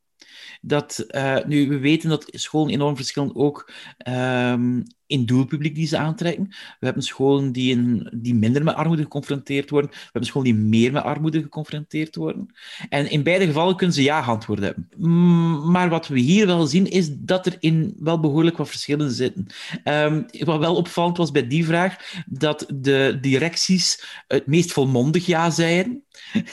Dat, 0.62 1.06
uh, 1.08 1.38
nu, 1.46 1.70
we 1.70 1.78
weten 1.78 2.10
dat 2.10 2.26
scholen 2.32 2.74
enorm 2.74 2.96
verschillen 2.96 3.36
ook 3.36 3.72
um, 4.08 4.84
in 5.10 5.26
doelpubliek 5.26 5.76
die 5.76 5.88
ze 5.88 5.98
aantrekken. 5.98 6.48
We 6.80 6.86
hebben 6.86 7.04
scholen 7.04 7.52
die, 7.52 7.72
in, 7.72 8.10
die 8.16 8.36
minder 8.36 8.64
met 8.64 8.76
armoede 8.76 9.02
geconfronteerd 9.02 9.70
worden. 9.70 9.90
We 9.92 9.98
hebben 10.04 10.26
scholen 10.26 10.54
die 10.54 10.64
meer 10.64 10.92
met 10.92 11.04
armoede 11.04 11.42
geconfronteerd 11.42 12.16
worden. 12.16 12.54
En 12.90 13.10
in 13.10 13.24
beide 13.24 13.46
gevallen 13.46 13.76
kunnen 13.76 13.96
ze 13.96 14.04
ja-antwoorden 14.04 14.66
hebben. 14.66 15.72
Maar 15.72 15.90
wat 15.90 16.08
we 16.08 16.20
hier 16.20 16.46
wel 16.46 16.68
zien, 16.68 16.90
is 16.90 17.10
dat 17.18 17.46
er 17.46 17.56
in 17.60 17.96
wel 18.00 18.20
behoorlijk 18.20 18.58
wat 18.58 18.70
verschillen 18.70 19.12
zitten. 19.12 19.48
Um, 19.84 20.26
wat 20.40 20.60
wel 20.60 20.76
opvallend 20.76 21.18
was 21.18 21.32
bij 21.32 21.48
die 21.48 21.66
vraag, 21.66 22.24
dat 22.26 22.66
de 22.74 23.18
directies 23.22 24.04
het 24.28 24.48
meest 24.48 24.72
volmondig 24.72 25.26
ja 25.26 25.50
zeiden. 25.50 26.04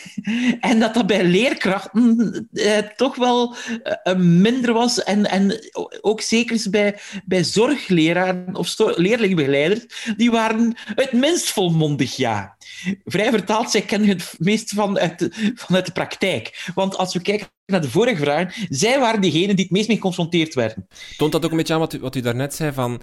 en 0.60 0.80
dat 0.80 0.94
dat 0.94 1.06
bij 1.06 1.24
leerkrachten 1.24 2.48
eh, 2.52 2.78
toch 2.78 3.16
wel 3.16 3.54
eh, 3.82 4.16
minder 4.16 4.72
was. 4.72 5.02
En, 5.02 5.30
en 5.30 5.60
ook 6.00 6.20
zeker 6.20 6.66
bij, 6.70 6.98
bij 7.24 7.44
zorgleraren 7.44 8.54
of 8.54 8.74
leerlingbegeleiders, 8.78 10.14
die 10.16 10.30
waren 10.30 10.76
het 10.94 11.12
minst 11.12 11.50
volmondig 11.50 12.16
ja. 12.16 12.55
Vrij 13.04 13.30
vertaald, 13.30 13.70
zij 13.70 13.82
kennen 13.82 14.08
het 14.08 14.34
meest 14.38 14.74
vanuit, 14.74 15.28
vanuit 15.54 15.86
de 15.86 15.92
praktijk. 15.92 16.70
Want 16.74 16.96
als 16.96 17.14
we 17.14 17.22
kijken 17.22 17.48
naar 17.66 17.80
de 17.80 17.90
vorige 17.90 18.22
vragen, 18.22 18.66
zij 18.68 19.00
waren 19.00 19.20
diegenen 19.20 19.56
die 19.56 19.64
het 19.64 19.74
meest 19.74 19.88
mee 19.88 19.96
geconfronteerd 19.96 20.54
werden. 20.54 20.86
Toont 21.16 21.32
dat 21.32 21.44
ook 21.44 21.50
een 21.50 21.56
beetje 21.56 21.74
aan 21.74 21.80
wat 21.80 21.92
u, 21.92 22.00
wat 22.00 22.16
u 22.16 22.20
daarnet 22.20 22.54
zei 22.54 22.72
van 22.72 23.00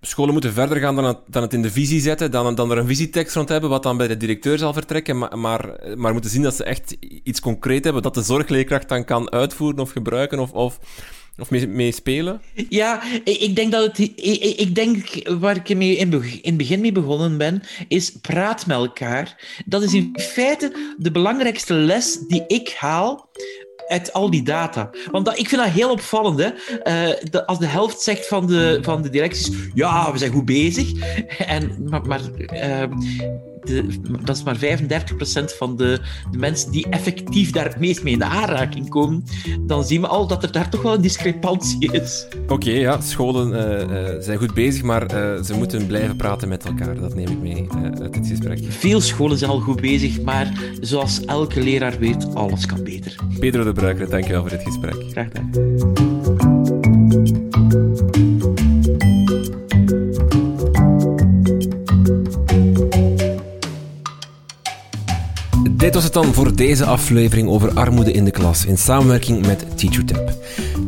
scholen 0.00 0.32
moeten 0.32 0.52
verder 0.52 0.78
gaan 0.78 0.94
dan 0.94 1.04
het, 1.04 1.18
dan 1.26 1.42
het 1.42 1.52
in 1.52 1.62
de 1.62 1.70
visie 1.70 2.00
zetten, 2.00 2.30
dan, 2.30 2.54
dan 2.54 2.70
er 2.70 2.78
een 2.78 2.86
visietekst 2.86 3.34
rond 3.34 3.48
hebben, 3.48 3.70
wat 3.70 3.82
dan 3.82 3.96
bij 3.96 4.08
de 4.08 4.16
directeur 4.16 4.58
zal 4.58 4.72
vertrekken, 4.72 5.18
maar, 5.18 5.38
maar, 5.38 5.74
maar 5.96 6.12
moeten 6.12 6.30
zien 6.30 6.42
dat 6.42 6.54
ze 6.54 6.64
echt 6.64 6.96
iets 7.00 7.40
concreet 7.40 7.84
hebben, 7.84 8.02
dat 8.02 8.14
de 8.14 8.22
zorgleerkracht 8.22 8.88
dan 8.88 9.04
kan 9.04 9.32
uitvoeren 9.32 9.80
of 9.80 9.90
gebruiken 9.90 10.38
of, 10.38 10.52
of, 10.52 10.78
of 11.38 11.50
mee, 11.50 11.92
spelen? 11.92 12.40
Ja, 12.68 13.02
ik 13.24 13.56
denk 13.56 13.72
dat 13.72 13.86
het... 13.86 13.98
Ik, 13.98 14.14
ik 14.56 14.74
denk, 14.74 15.28
waar 15.38 15.56
ik 15.56 15.76
mee 15.76 15.96
in, 15.96 16.12
het 16.42 16.56
begin 16.56 16.80
mee 16.80 16.92
begonnen 16.92 17.38
ben, 17.38 17.62
is 17.88 18.12
praat 18.12 18.66
met 18.66 18.76
elkaar. 18.76 19.36
Dat 19.66 19.82
is 19.82 19.94
in 19.94 20.16
feite 20.20 20.94
de 20.96 21.10
belangrijkste 21.10 21.74
les 21.74 22.18
die 22.28 22.44
ik 22.46 22.74
haal 22.78 23.28
uit 23.88 24.12
al 24.12 24.30
die 24.30 24.42
data. 24.42 24.90
Want 25.10 25.24
dat, 25.24 25.38
ik 25.38 25.48
vind 25.48 25.62
dat 25.62 25.70
heel 25.70 25.90
opvallend. 25.90 26.38
Hè? 26.38 26.50
Uh, 27.10 27.46
als 27.46 27.58
de 27.58 27.66
helft 27.66 28.00
zegt 28.00 28.26
van 28.26 28.46
de, 28.46 28.78
van 28.82 29.02
de 29.02 29.10
directies, 29.10 29.50
ja, 29.74 30.12
we 30.12 30.18
zijn 30.18 30.32
goed 30.32 30.44
bezig. 30.44 30.92
En, 31.38 31.88
maar 31.88 32.06
maar 32.06 32.20
uh, 32.52 32.82
dat 34.24 34.36
is 34.36 34.42
maar 34.42 34.56
35% 34.56 35.56
van 35.56 35.76
de, 35.76 36.00
de, 36.30 36.38
mensen 36.38 36.70
die 36.70 36.86
effectief 36.90 37.50
daar 37.50 37.64
het 37.64 37.78
meest 37.78 38.02
mee 38.02 38.12
in 38.12 38.18
de 38.18 38.24
aanraking 38.24 38.88
komen, 38.88 39.24
dan 39.60 39.84
zien 39.84 40.00
we 40.00 40.06
al 40.06 40.26
dat 40.26 40.42
er 40.42 40.52
daar 40.52 40.70
toch 40.70 40.82
wel 40.82 40.94
een 40.94 41.00
discrepantie 41.00 41.92
is. 41.92 42.26
Oké, 42.48 42.70
ja, 42.70 43.00
scholen 43.00 43.48
uh, 43.52 44.12
uh, 44.12 44.20
zijn 44.20 44.38
goed 44.38 44.54
bezig, 44.54 44.82
maar 44.82 45.02
uh, 45.02 45.42
ze 45.42 45.54
moeten 45.54 45.86
blijven 45.86 46.16
praten 46.16 46.48
met 46.48 46.64
elkaar. 46.64 47.00
Dat 47.00 47.14
neem 47.14 47.28
ik 47.28 47.40
mee 47.40 47.66
uit 48.00 48.14
dit 48.14 48.26
gesprek. 48.26 48.58
Veel 48.68 49.00
scholen 49.00 49.38
zijn 49.38 49.50
al 49.50 49.60
goed 49.60 49.80
bezig, 49.80 50.22
maar 50.22 50.52
zoals 50.80 51.24
elke 51.24 51.60
leraar 51.60 51.98
weet, 51.98 52.34
alles 52.34 52.66
kan 52.66 52.82
beter. 52.82 53.14
Pedro 53.38 53.64
de 53.64 53.72
Bruiker, 53.72 54.10
dankjewel 54.10 54.40
voor 54.40 54.50
dit 54.50 54.62
gesprek. 54.62 54.96
Graag 55.10 55.26
gedaan. 55.26 55.50
Dit 65.78 65.94
was 65.94 66.04
het 66.04 66.12
dan 66.12 66.34
voor 66.34 66.56
deze 66.56 66.84
aflevering 66.84 67.48
over 67.48 67.72
armoede 67.72 68.12
in 68.12 68.24
de 68.24 68.30
klas 68.30 68.64
in 68.64 68.78
samenwerking 68.78 69.46
met 69.46 69.64
TeacherTap. 69.74 70.32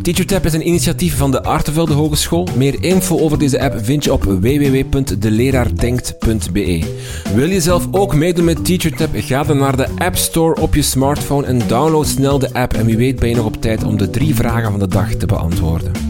TeacherTap 0.03 0.45
is 0.45 0.53
een 0.53 0.67
initiatief 0.67 1.17
van 1.17 1.31
de 1.31 1.43
Artevelde 1.43 1.93
Hogeschool. 1.93 2.49
Meer 2.57 2.83
info 2.83 3.19
over 3.19 3.39
deze 3.39 3.61
app 3.61 3.85
vind 3.85 4.05
je 4.05 4.13
op 4.13 4.25
www.deleraardenkt.be. 4.25 6.99
Wil 7.35 7.51
je 7.51 7.61
zelf 7.61 7.87
ook 7.91 8.15
meedoen 8.15 8.45
met 8.45 8.65
TeacherTap? 8.65 9.11
Ga 9.15 9.43
dan 9.43 9.59
naar 9.59 9.77
de 9.77 9.89
App 9.99 10.17
Store 10.17 10.61
op 10.61 10.75
je 10.75 10.83
smartphone 10.83 11.47
en 11.47 11.61
download 11.67 12.07
snel 12.07 12.39
de 12.39 12.53
app. 12.53 12.75
En 12.75 12.87
wie 12.87 12.97
weet 12.97 13.19
ben 13.19 13.29
je 13.29 13.37
nog 13.37 13.47
op 13.47 13.61
tijd 13.61 13.85
om 13.85 13.99
de 13.99 14.11
drie 14.11 14.35
vragen 14.35 14.71
van 14.71 14.81
de 14.81 14.89
dag 14.89 15.15
te 15.15 15.27
beantwoorden. 15.27 16.10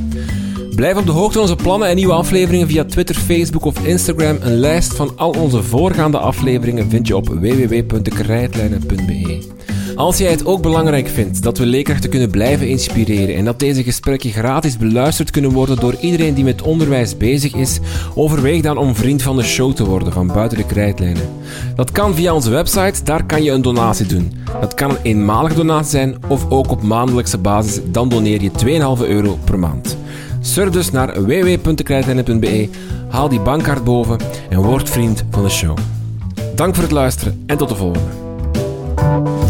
Blijf 0.81 0.97
op 0.97 1.07
de 1.07 1.12
hoogte 1.12 1.33
van 1.33 1.43
onze 1.43 1.57
plannen 1.57 1.89
en 1.89 1.97
nieuwe 1.97 2.12
afleveringen 2.12 2.68
via 2.68 2.85
Twitter, 2.85 3.14
Facebook 3.14 3.64
of 3.64 3.87
Instagram. 3.87 4.37
Een 4.41 4.57
lijst 4.57 4.95
van 4.95 5.12
al 5.16 5.31
onze 5.31 5.62
voorgaande 5.62 6.18
afleveringen 6.18 6.91
vind 6.91 7.07
je 7.07 7.16
op 7.16 7.28
www.dekrijtlijnen.be. 7.28 9.43
Als 9.97 10.18
jij 10.18 10.31
het 10.31 10.47
ook 10.47 10.62
belangrijk 10.62 11.09
vindt 11.09 11.43
dat 11.43 11.59
we 11.59 11.66
leerkrachten 11.66 12.11
kunnen 12.11 12.31
blijven 12.31 12.68
inspireren 12.68 13.37
en 13.37 13.45
dat 13.45 13.59
deze 13.59 13.83
gesprekken 13.83 14.31
gratis 14.31 14.76
beluisterd 14.76 15.31
kunnen 15.31 15.51
worden 15.51 15.76
door 15.76 15.95
iedereen 16.01 16.35
die 16.35 16.45
met 16.45 16.62
onderwijs 16.62 17.16
bezig 17.16 17.55
is, 17.55 17.78
overweeg 18.14 18.62
dan 18.62 18.78
om 18.78 18.95
vriend 18.95 19.22
van 19.22 19.37
de 19.37 19.43
show 19.43 19.72
te 19.72 19.85
worden 19.85 20.12
van 20.12 20.26
Buiten 20.26 20.59
de 20.59 20.66
Krijtlijnen. 20.66 21.28
Dat 21.74 21.91
kan 21.91 22.14
via 22.14 22.35
onze 22.35 22.51
website, 22.51 23.05
daar 23.05 23.24
kan 23.24 23.43
je 23.43 23.51
een 23.51 23.62
donatie 23.62 24.07
doen. 24.07 24.33
Dat 24.61 24.74
kan 24.74 24.91
een 24.91 24.99
eenmalige 25.03 25.55
donatie 25.55 25.91
zijn 25.91 26.16
of 26.28 26.51
ook 26.51 26.70
op 26.70 26.83
maandelijkse 26.83 27.39
basis, 27.39 27.81
dan 27.87 28.09
doneer 28.09 28.43
je 28.43 28.51
2,5 29.01 29.09
euro 29.09 29.39
per 29.45 29.59
maand. 29.59 29.99
Surf 30.41 30.70
dus 30.70 30.91
naar 30.91 31.22
www.krijtlijnen.be, 31.22 32.68
haal 33.09 33.28
die 33.28 33.41
bankkaart 33.41 33.84
boven 33.84 34.18
en 34.49 34.62
word 34.62 34.91
vriend 34.91 35.24
van 35.30 35.43
de 35.43 35.51
show. 35.51 35.76
Dank 36.55 36.74
voor 36.74 36.82
het 36.82 36.93
luisteren 36.93 37.43
en 37.47 37.57
tot 37.57 37.68
de 37.68 37.74
volgende. 37.74 39.49